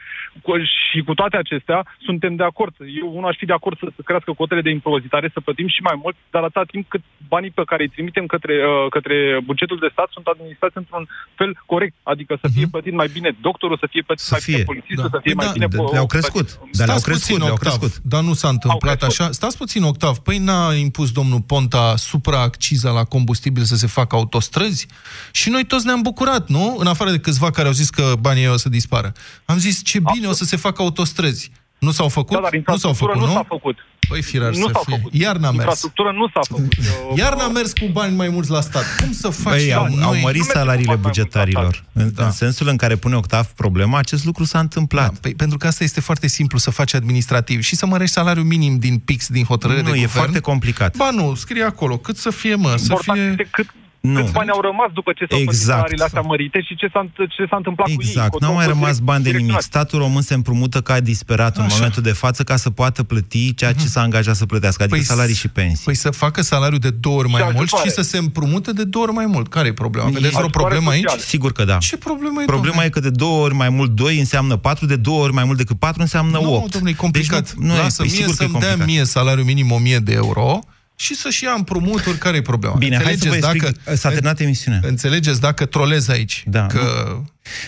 și 0.92 1.00
cu 1.08 1.14
toate 1.14 1.38
acestea, 1.38 1.80
suntem 2.08 2.36
de 2.36 2.44
acord. 2.52 2.74
Eu, 3.02 3.08
unul, 3.18 3.30
aș 3.30 3.38
fi 3.42 3.46
de 3.52 3.58
acord 3.60 3.78
să, 3.82 3.88
să 3.96 4.02
crească 4.08 4.32
cotele 4.42 4.62
de 4.62 4.70
impozitare, 4.70 5.28
să 5.34 5.40
plătim 5.48 5.68
și 5.76 5.82
mai 5.90 5.98
mult, 6.04 6.16
dar 6.34 6.42
atâta 6.44 6.64
timp 6.74 6.86
cât 6.94 7.04
banii 7.34 7.52
pe 7.60 7.64
care 7.72 7.82
îi 7.84 7.90
trimitem 7.96 8.26
către, 8.26 8.56
uh, 8.66 8.90
către 8.96 9.16
bugetul 9.50 9.78
de 9.86 9.90
stat 9.92 10.10
sunt 10.16 10.26
administrați 10.34 10.78
într-un 10.82 11.04
fel 11.40 11.52
corect. 11.66 11.96
Adică 12.14 12.34
să 12.42 12.48
fie 12.56 12.68
plătit 12.74 12.94
mai 13.02 13.10
bine 13.18 13.30
doctorul, 13.48 13.78
să 13.84 13.88
fie 13.94 14.02
plătit 14.08 14.24
Mhm. 14.24 14.32
Să 14.32 14.36
mai 14.36 14.44
bine 14.46 14.58
fie. 14.58 14.66
polițistul, 14.72 15.10
Da. 15.12 15.16
să 15.16 15.20
fie 15.26 15.34
Păi 15.34 15.40
mai 15.42 15.46
da, 15.48 15.54
bine... 15.58 15.68
de- 15.74 15.78
po- 15.78 15.92
le-au 15.96 16.10
crescut. 16.16 16.48
Dar 16.78 16.88
le-au 16.88 17.00
Stați 17.00 17.04
crescut, 17.08 17.26
puțin, 17.28 17.38
le-au 17.44 17.54
Octav, 17.58 17.76
crescut. 17.80 17.94
dar 18.14 18.22
nu 18.30 18.34
s-a 18.42 18.50
întâmplat 18.56 18.98
Au 19.02 19.08
crescut. 19.08 19.20
așa. 19.26 19.32
Stați 19.40 19.58
puțin, 19.64 19.82
Octav, 19.92 20.16
păi 20.28 20.38
n-a 20.48 20.74
impus 20.88 21.08
domnul 21.20 21.42
Ponta 21.52 21.86
supra-acciza 22.10 22.90
la 23.00 23.04
combustibil 23.04 23.64
să 23.64 23.76
se 23.76 23.88
facă 23.88 24.16
autostrăzi? 24.16 24.88
Și 25.32 25.50
noi 25.50 25.64
toți 25.66 25.86
ne-am 25.86 26.02
bucurat, 26.02 26.44
nu? 26.50 26.76
În 26.80 26.88
afară 26.88 27.10
de 27.12 27.20
câțiva 27.20 27.50
care 27.52 27.68
au 27.68 27.74
zis 27.74 27.90
că 27.90 28.14
banii 28.20 28.42
ăia 28.44 28.52
o 28.54 28.58
să 28.58 28.70
dispară. 28.70 29.12
Am 29.46 29.58
zis, 29.58 29.84
ce 29.84 30.00
bine, 30.14 30.23
o 30.28 30.34
să 30.34 30.44
se 30.46 30.56
facă 30.56 30.82
autostrăzi. 30.82 31.52
Nu 31.80 31.92
s-au 31.92 32.08
făcut? 32.10 32.36
Da, 32.36 32.42
dar 32.42 32.52
nu 32.54 32.78
s-au 32.78 32.90
infrastructură 32.90 33.12
făcut, 33.12 33.22
nu 33.22 33.28
nu? 33.34 33.34
s-a 33.40 33.46
făcut. 33.48 33.78
Păi 34.08 34.22
firar 34.22 34.50
Nu 34.50 34.56
să 34.66 34.70
s-a 34.74 34.80
fie. 34.86 34.96
făcut. 34.96 35.14
Iar 35.14 35.36
n-a 35.36 35.42
mers. 35.50 35.54
Infrastructură 35.56 36.12
nu 36.12 36.28
s-a 36.34 36.40
făcut. 36.48 36.74
Eu- 37.10 37.14
Iar 37.18 37.36
n-a 37.36 37.48
mers 37.48 37.72
cu 37.74 37.86
bani 37.92 38.16
mai 38.16 38.30
mulți 38.30 38.50
la 38.52 38.62
stat. 38.62 38.84
Cum 39.02 39.12
să 39.12 39.30
faci? 39.30 39.54
Băi, 39.54 39.74
au, 39.74 39.88
noi? 39.88 40.04
au 40.04 40.10
mărit 40.10 40.22
Nu 40.22 40.22
merge 40.24 40.42
salariile 40.52 40.94
cu 40.96 41.00
bani 41.00 41.14
mai 41.14 41.24
mult 41.24 41.34
la 41.34 41.42
bugetarilor. 41.42 41.84
În, 41.94 42.12
Da. 42.16 42.26
în 42.26 42.32
sensul 42.32 42.68
în 42.68 42.78
care 42.78 42.96
pune 42.96 43.16
Octav 43.16 43.46
problema, 43.46 43.98
acest 43.98 44.26
lucru 44.26 44.44
s-a 44.44 44.60
întâmplat. 44.60 45.12
Da, 45.12 45.18
păi, 45.22 45.36
pentru 45.36 45.58
că 45.58 45.68
asta 45.68 45.84
este 45.84 46.02
foarte 46.02 46.28
simplu 46.28 46.58
să 46.58 46.72
faci 46.72 46.94
administrativ 46.94 47.62
și 47.62 47.76
să 47.76 47.86
mărești 47.86 48.14
salariul 48.14 48.46
minim 48.46 48.78
din 48.78 48.98
PIX, 49.00 49.28
din 49.28 49.44
hotărâre 49.44 49.82
nu, 49.82 49.84
de 49.86 49.90
e 49.90 49.94
guvern. 49.94 50.12
foarte 50.12 50.40
complicat. 50.40 50.96
Ba 50.98 51.10
nu, 51.12 51.36
scrie 51.36 51.64
acolo, 51.64 51.98
cât 51.98 52.18
să 52.18 52.30
fie, 52.30 52.56
mă, 52.56 52.74
să 52.78 52.86
Important 52.90 53.18
fie... 53.20 53.28
este 53.30 53.48
cât, 53.52 53.68
Nu. 54.12 54.20
Câți 54.20 54.32
bani 54.32 54.50
au 54.50 54.62
rămas 54.62 54.90
după 54.94 55.12
ce 55.18 55.26
s-au 55.30 55.38
plătit 55.38 55.48
Exact. 55.54 55.70
salariile 55.78 56.04
astea 56.04 56.22
mărite 56.22 56.62
și 56.68 56.76
ce 56.76 56.88
s-a, 56.94 57.02
ce 57.36 57.46
s-a 57.50 57.56
întâmplat 57.56 57.88
cu 57.88 58.02
ei? 58.02 58.08
Exact, 58.10 58.30
Cu- 58.32 58.38
n-au 58.44 58.54
mai 58.54 58.66
cu- 58.66 58.72
rămas 58.72 59.00
bani 59.00 59.24
de 59.24 59.30
nimic. 59.30 59.46
direcționați. 59.46 59.66
Statul 59.66 60.00
român 60.00 60.22
se 60.22 60.34
împrumută 60.34 60.82
ca 60.82 61.00
disperat 61.00 61.58
în 61.58 61.64
Așa. 61.64 61.76
momentul 61.76 62.04
de 62.04 62.12
față 62.12 62.44
ca 62.44 62.56
să 62.56 62.70
poată 62.70 63.04
plăti 63.04 63.54
ceea 63.54 63.74
ce 63.74 63.88
s-a 63.88 64.02
angajat 64.02 64.36
să 64.36 64.46
plătească, 64.46 64.84
adică 64.84 64.98
Păi 64.98 65.06
salarii 65.06 65.36
s- 65.36 65.38
și 65.38 65.48
pensii. 65.48 65.84
Păi 65.86 65.96
să 65.96 66.10
facă 66.10 66.42
salariul 66.42 66.80
de 66.80 66.90
două 66.90 67.18
ori 67.18 67.30
mai 67.30 67.42
Și 67.42 67.46
mult 67.56 67.68
și 67.68 67.74
ajutoare. 67.76 67.90
să 67.90 68.02
se 68.02 68.18
împrumute 68.18 68.72
de 68.72 68.84
două 68.84 69.06
ori 69.06 69.14
mai 69.14 69.26
mult. 69.26 69.48
Care 69.50 69.68
e 69.68 69.74
problema? 69.74 70.08
Vedeți 70.08 70.28
vreo 70.34 70.40
Ajutoare 70.40 70.68
problemă 70.68 70.90
aici? 70.92 71.02
sociale. 71.04 71.22
Sigur 71.22 71.52
că 71.52 71.64
da. 71.66 71.78
Ce 71.78 71.98
problemă 71.98 72.42
e, 72.42 72.46
Problema 72.46 72.66
domnule? 72.76 72.86
e 72.86 72.90
că 72.90 73.00
de 73.00 73.10
două 73.10 73.44
ori 73.44 73.54
mai 73.54 73.70
mult 73.70 73.92
2 73.92 74.20
înseamnă 74.20 74.56
4, 74.58 74.86
de 74.86 74.96
două 74.96 75.24
ori 75.24 75.34
mai 75.34 75.44
mult 75.44 75.58
decât 75.58 75.80
4 75.80 76.02
înseamnă 76.02 76.38
8. 76.38 76.46
Nu, 76.48 76.68
domnule, 76.70 76.94
e 76.94 76.98
complicat. 77.06 77.44
Deci 77.54 77.64
nu, 77.66 77.74
nu 77.74 77.82
Lasă 77.82 78.02
e, 78.02 78.06
mie 78.06 78.16
sigur 78.16 78.36
că 78.36 78.44
e 78.44 78.46
să-mi 78.48 78.60
dea 78.60 78.68
complicat. 78.70 78.88
mie 78.88 79.04
salariul 79.04 79.46
minim 79.46 79.72
1000 79.72 79.98
de 79.98 80.14
euro 80.14 80.60
și 80.96 81.16
să-și 81.16 81.44
ia 81.44 81.52
împrumuturi. 81.52 82.18
Care 82.18 82.38
e 82.38 82.42
problema? 82.42 82.76
Bine, 82.76 83.02
hai 83.04 83.16
să 83.16 83.28
vă 83.30 83.36
Înțelegeți 83.36 83.66
explic. 83.68 83.98
S-a 83.98 84.10
terminat 84.10 84.40
emisiunea. 84.40 84.80
Înțelegeți 84.84 85.40
dacă 85.40 85.66
trolez 85.66 86.08
aici, 86.08 86.44
Da, 86.46 86.66
că 86.66 87.22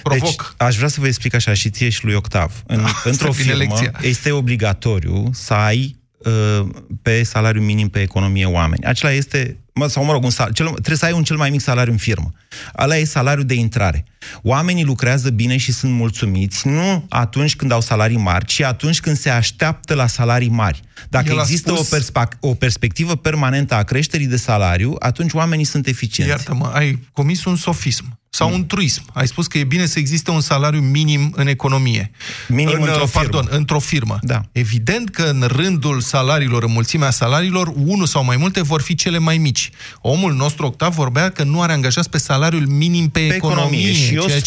provoc. 0.03 0.55
Deci, 0.57 0.67
aș 0.67 0.75
vrea 0.75 0.87
să 0.87 0.99
vă 0.99 1.07
explic 1.07 1.33
așa 1.33 1.53
și 1.53 1.69
ție 1.69 1.89
și 1.89 2.05
lui 2.05 2.13
Octav. 2.13 2.63
În, 2.67 2.85
într-o 3.03 3.31
vine 3.31 3.53
firmă 3.53 3.63
lecția. 3.63 3.91
este 4.01 4.31
obligatoriu 4.31 5.29
să 5.33 5.53
ai 5.53 5.99
uh, 6.17 6.67
pe 7.01 7.23
salariu 7.23 7.61
minim 7.61 7.89
pe 7.89 8.01
economie 8.01 8.45
oameni. 8.45 8.85
Acela 8.85 9.11
este, 9.11 9.57
mă, 9.79 9.87
sau 9.87 10.03
mă 10.03 10.11
rog, 10.11 10.23
un 10.23 10.29
sal, 10.29 10.51
cel, 10.51 10.67
trebuie 10.67 10.95
să 10.95 11.05
ai 11.05 11.11
un 11.11 11.23
cel 11.23 11.37
mai 11.37 11.49
mic 11.49 11.61
salariu 11.61 11.91
în 11.91 11.97
firmă. 11.97 12.33
Ala 12.73 12.97
e 12.97 13.03
salariul 13.03 13.45
de 13.45 13.53
intrare. 13.53 14.05
Oamenii 14.41 14.83
lucrează 14.83 15.29
bine 15.29 15.57
și 15.57 15.71
sunt 15.71 15.93
mulțumiți, 15.93 16.67
nu 16.67 17.05
atunci 17.09 17.55
când 17.55 17.71
au 17.71 17.81
salarii 17.81 18.17
mari, 18.17 18.45
ci 18.45 18.61
atunci 18.61 18.99
când 18.99 19.17
se 19.17 19.29
așteaptă 19.29 19.93
la 19.93 20.07
salarii 20.07 20.49
mari. 20.49 20.81
Dacă 21.09 21.31
El 21.31 21.37
a 21.37 21.41
există 21.41 21.73
spus- 21.75 21.91
o, 21.91 21.97
perspa- 21.97 22.39
o 22.39 22.53
perspectivă 22.53 23.15
permanentă 23.15 23.75
a 23.75 23.83
creșterii 23.83 24.27
de 24.27 24.37
salariu, 24.37 24.95
atunci 24.99 25.33
oamenii 25.33 25.65
sunt 25.65 25.87
eficienți. 25.87 26.31
Iartă-mă, 26.31 26.71
ai 26.73 26.99
comis 27.11 27.45
un 27.45 27.55
sofism 27.55 28.19
sau 28.35 28.53
un 28.53 28.65
truism. 28.65 29.03
Ai 29.13 29.27
spus 29.27 29.47
că 29.47 29.57
e 29.57 29.63
bine 29.63 29.85
să 29.85 29.99
existe 29.99 30.31
un 30.31 30.41
salariu 30.41 30.79
minim 30.79 31.33
în 31.35 31.47
economie. 31.47 32.11
Minim 32.47 32.81
în, 32.81 32.87
într-o 32.87 33.03
uh, 33.03 33.09
firmă. 33.09 33.29
Pardon, 33.29 33.47
într-o 33.49 33.79
firmă. 33.79 34.19
Da. 34.21 34.41
Evident 34.51 35.09
că 35.09 35.23
în 35.23 35.43
rândul 35.47 36.01
salariilor, 36.01 36.63
în 36.63 36.71
mulțimea 36.71 37.09
salariilor, 37.09 37.73
unul 37.75 38.05
sau 38.05 38.23
mai 38.23 38.37
multe 38.37 38.61
vor 38.61 38.81
fi 38.81 38.95
cele 38.95 39.17
mai 39.17 39.37
mici. 39.37 39.64
Omul 40.01 40.33
nostru, 40.33 40.65
Octav, 40.65 40.93
vorbea 40.93 41.29
că 41.29 41.43
nu 41.43 41.61
are 41.61 41.73
angajați 41.73 42.09
pe 42.09 42.17
salariul 42.17 42.67
minim 42.67 43.09
pe, 43.09 43.19
Pe 43.19 43.35
economie. 43.35 43.93
Și 43.93 44.13
eu 44.13 44.25
ceea 44.25 44.39